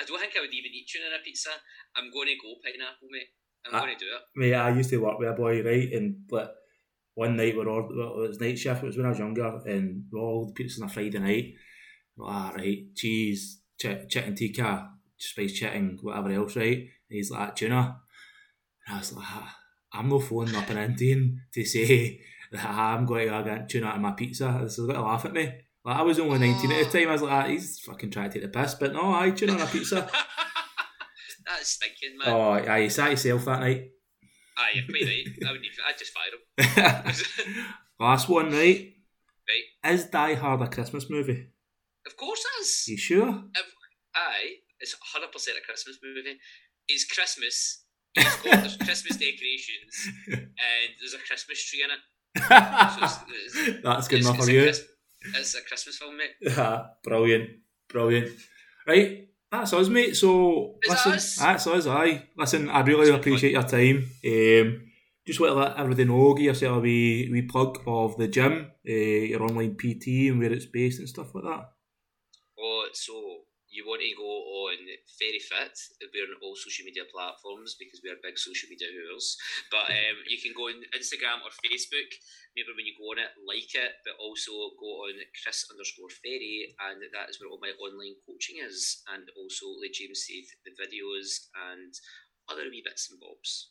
I 0.00 0.04
don't 0.04 0.18
think 0.18 0.34
I 0.36 0.40
would 0.40 0.52
even 0.54 0.72
eat 0.74 0.88
tuna 0.90 1.06
on 1.14 1.20
a 1.20 1.22
pizza. 1.22 1.50
I'm 1.96 2.10
going 2.10 2.26
to 2.28 2.34
go 2.42 2.58
pineapple, 2.64 3.08
mate. 3.10 3.30
I'm 3.66 3.74
Ah. 3.74 3.80
going 3.86 3.94
to 3.96 4.02
do 4.04 4.10
it. 4.10 4.22
Mate, 4.34 4.54
I 4.54 4.70
used 4.74 4.90
to 4.90 4.98
work 4.98 5.18
with 5.18 5.28
a 5.28 5.32
boy, 5.32 5.62
right? 5.62 5.90
And 5.92 6.26
like 6.30 6.50
one 7.18 7.34
night 7.36 7.56
we're 7.56 7.68
all 7.68 7.88
well, 7.92 8.22
it 8.22 8.28
was 8.28 8.40
night 8.40 8.56
shift. 8.56 8.80
It 8.80 8.86
was 8.86 8.96
when 8.96 9.06
I 9.06 9.08
was 9.08 9.18
younger, 9.18 9.60
and 9.66 10.04
we 10.12 10.20
all 10.20 10.46
the 10.46 10.52
pizzas 10.52 10.80
on 10.80 10.86
a 10.86 10.88
Friday 10.88 11.18
night. 11.18 11.54
Ah, 12.22 12.52
right, 12.54 12.94
cheese, 12.94 13.60
ch- 13.76 14.06
chicken 14.08 14.36
tikka, 14.36 14.88
spice 15.16 15.52
chicken, 15.52 15.98
whatever 16.00 16.30
else, 16.30 16.54
right? 16.54 16.78
And 16.78 16.88
he's 17.08 17.32
like 17.32 17.56
tuna. 17.56 17.96
And 18.86 18.94
I 18.94 18.98
was 19.00 19.12
like, 19.12 19.26
ah, 19.28 19.56
I'm 19.94 20.08
not 20.08 20.22
phoning 20.22 20.54
up 20.54 20.70
an 20.70 20.78
Indian 20.78 21.42
to 21.54 21.64
say 21.64 22.20
that 22.52 22.64
I'm 22.64 23.04
going 23.04 23.28
to 23.28 23.42
get 23.42 23.68
tuna 23.68 23.86
on 23.88 24.02
my 24.02 24.12
pizza. 24.12 24.56
This 24.62 24.78
is 24.78 24.86
going 24.86 24.94
to 24.94 25.02
laugh 25.02 25.24
at 25.24 25.32
me. 25.32 25.52
Like 25.84 25.96
I 25.96 26.02
was 26.02 26.20
only 26.20 26.38
19 26.38 26.70
at 26.70 26.92
the 26.92 26.98
time. 26.98 27.08
I 27.08 27.12
was 27.12 27.22
like, 27.22 27.32
ah, 27.32 27.48
he's 27.48 27.80
fucking 27.80 28.12
trying 28.12 28.30
to 28.30 28.34
take 28.34 28.52
the 28.52 28.60
piss, 28.60 28.76
but 28.76 28.92
no, 28.92 29.12
I 29.12 29.32
tuna 29.32 29.54
on 29.54 29.60
a 29.62 29.66
pizza. 29.66 30.08
That's 31.46 31.68
stinking, 31.68 32.18
man. 32.18 32.28
oh, 32.28 32.52
aye, 32.52 32.82
he 32.82 32.88
sat 32.88 33.08
himself 33.08 33.44
that 33.46 33.60
night. 33.60 33.90
Aye, 34.58 34.84
quite 34.88 35.02
right. 35.02 35.48
I 35.48 35.52
would. 35.52 35.60
I'd 35.88 35.98
just 35.98 36.12
fire 36.12 36.32
him. 36.34 37.64
Last 38.00 38.28
one, 38.28 38.50
right? 38.50 38.92
right. 39.48 39.92
Is 39.92 40.06
Die 40.06 40.34
Hard 40.34 40.62
a 40.62 40.68
Christmas 40.68 41.08
movie? 41.08 41.46
Of 42.06 42.16
course, 42.16 42.44
it 42.44 42.62
is. 42.62 42.88
You 42.88 42.96
sure? 42.96 43.28
Aye, 44.14 44.50
it's 44.80 44.96
hundred 45.12 45.32
percent 45.32 45.58
a 45.62 45.64
Christmas 45.64 45.98
movie. 46.02 46.38
It's 46.88 47.04
Christmas. 47.04 47.84
It's 48.14 48.36
got, 48.42 48.60
there's 48.60 48.76
Christmas 48.88 49.16
decorations 49.16 50.08
and 50.26 50.48
there's 50.98 51.14
a 51.14 51.18
Christmas 51.18 51.62
tree 51.64 51.84
in 51.84 51.90
it. 51.90 52.00
So 52.38 53.04
it's, 53.04 53.68
it's, 53.68 53.82
That's 53.84 54.08
good 54.08 54.20
enough 54.20 54.38
for 54.38 54.50
you. 54.50 54.62
It's 54.62 55.54
a 55.54 55.62
Christmas 55.62 55.98
film, 55.98 56.16
mate. 56.16 56.54
Brilliant, 57.04 57.50
brilliant. 57.88 58.30
Right, 58.86 59.27
that's 59.50 59.72
us, 59.72 59.88
mate. 59.88 60.16
So 60.16 60.76
that 60.82 60.90
listen, 60.90 61.12
us? 61.12 61.36
that's 61.36 61.66
us. 61.66 61.86
Aye, 61.86 62.24
listen, 62.36 62.68
I 62.68 62.80
really 62.80 63.10
appreciate 63.10 63.52
your 63.52 63.62
time. 63.62 64.10
Um, 64.24 64.88
just 65.26 65.40
want 65.40 65.52
to 65.52 65.58
let 65.58 65.76
everybody 65.76 66.04
know, 66.04 66.34
give 66.34 66.46
yourself 66.46 66.78
a 66.78 66.80
wee, 66.80 67.28
wee 67.30 67.42
plug 67.42 67.82
of 67.86 68.16
the 68.16 68.28
gym, 68.28 68.70
uh, 68.88 68.92
your 68.92 69.42
online 69.42 69.76
PT, 69.76 70.30
and 70.30 70.38
where 70.38 70.52
it's 70.52 70.66
based 70.66 71.00
and 71.00 71.08
stuff 71.08 71.34
like 71.34 71.44
that. 71.44 71.70
Oh, 72.58 72.88
so 72.92 73.37
you 73.78 73.86
want 73.86 74.02
to 74.02 74.10
go 74.18 74.26
on 74.66 74.78
FerriFit? 75.06 75.74
We're 76.10 76.26
on 76.26 76.42
all 76.42 76.58
social 76.58 76.82
media 76.82 77.06
platforms 77.06 77.78
because 77.78 78.02
we 78.02 78.10
are 78.10 78.18
big 78.18 78.34
social 78.34 78.66
media 78.66 78.90
hoovers. 78.90 79.38
But 79.70 79.86
um, 79.94 80.18
you 80.26 80.42
can 80.42 80.50
go 80.58 80.66
on 80.66 80.82
Instagram 80.90 81.46
or 81.46 81.54
Facebook. 81.62 82.10
Maybe 82.58 82.74
when 82.74 82.90
you 82.90 82.98
go 82.98 83.14
on 83.14 83.22
it, 83.22 83.30
like 83.46 83.70
it, 83.78 84.02
but 84.02 84.18
also 84.18 84.74
go 84.74 85.06
on 85.06 85.14
Chris 85.30 85.70
underscore 85.70 86.10
Ferri, 86.10 86.74
and 86.90 86.98
that 87.14 87.30
is 87.30 87.38
where 87.38 87.46
all 87.46 87.62
my 87.62 87.70
online 87.78 88.18
coaching 88.26 88.58
is. 88.58 89.06
And 89.14 89.22
also, 89.38 89.70
like 89.78 89.94
James 89.94 90.26
said, 90.26 90.50
the 90.66 90.74
videos 90.74 91.46
and 91.70 91.94
other 92.50 92.66
wee 92.66 92.82
bits 92.82 93.14
and 93.14 93.22
bobs. 93.22 93.70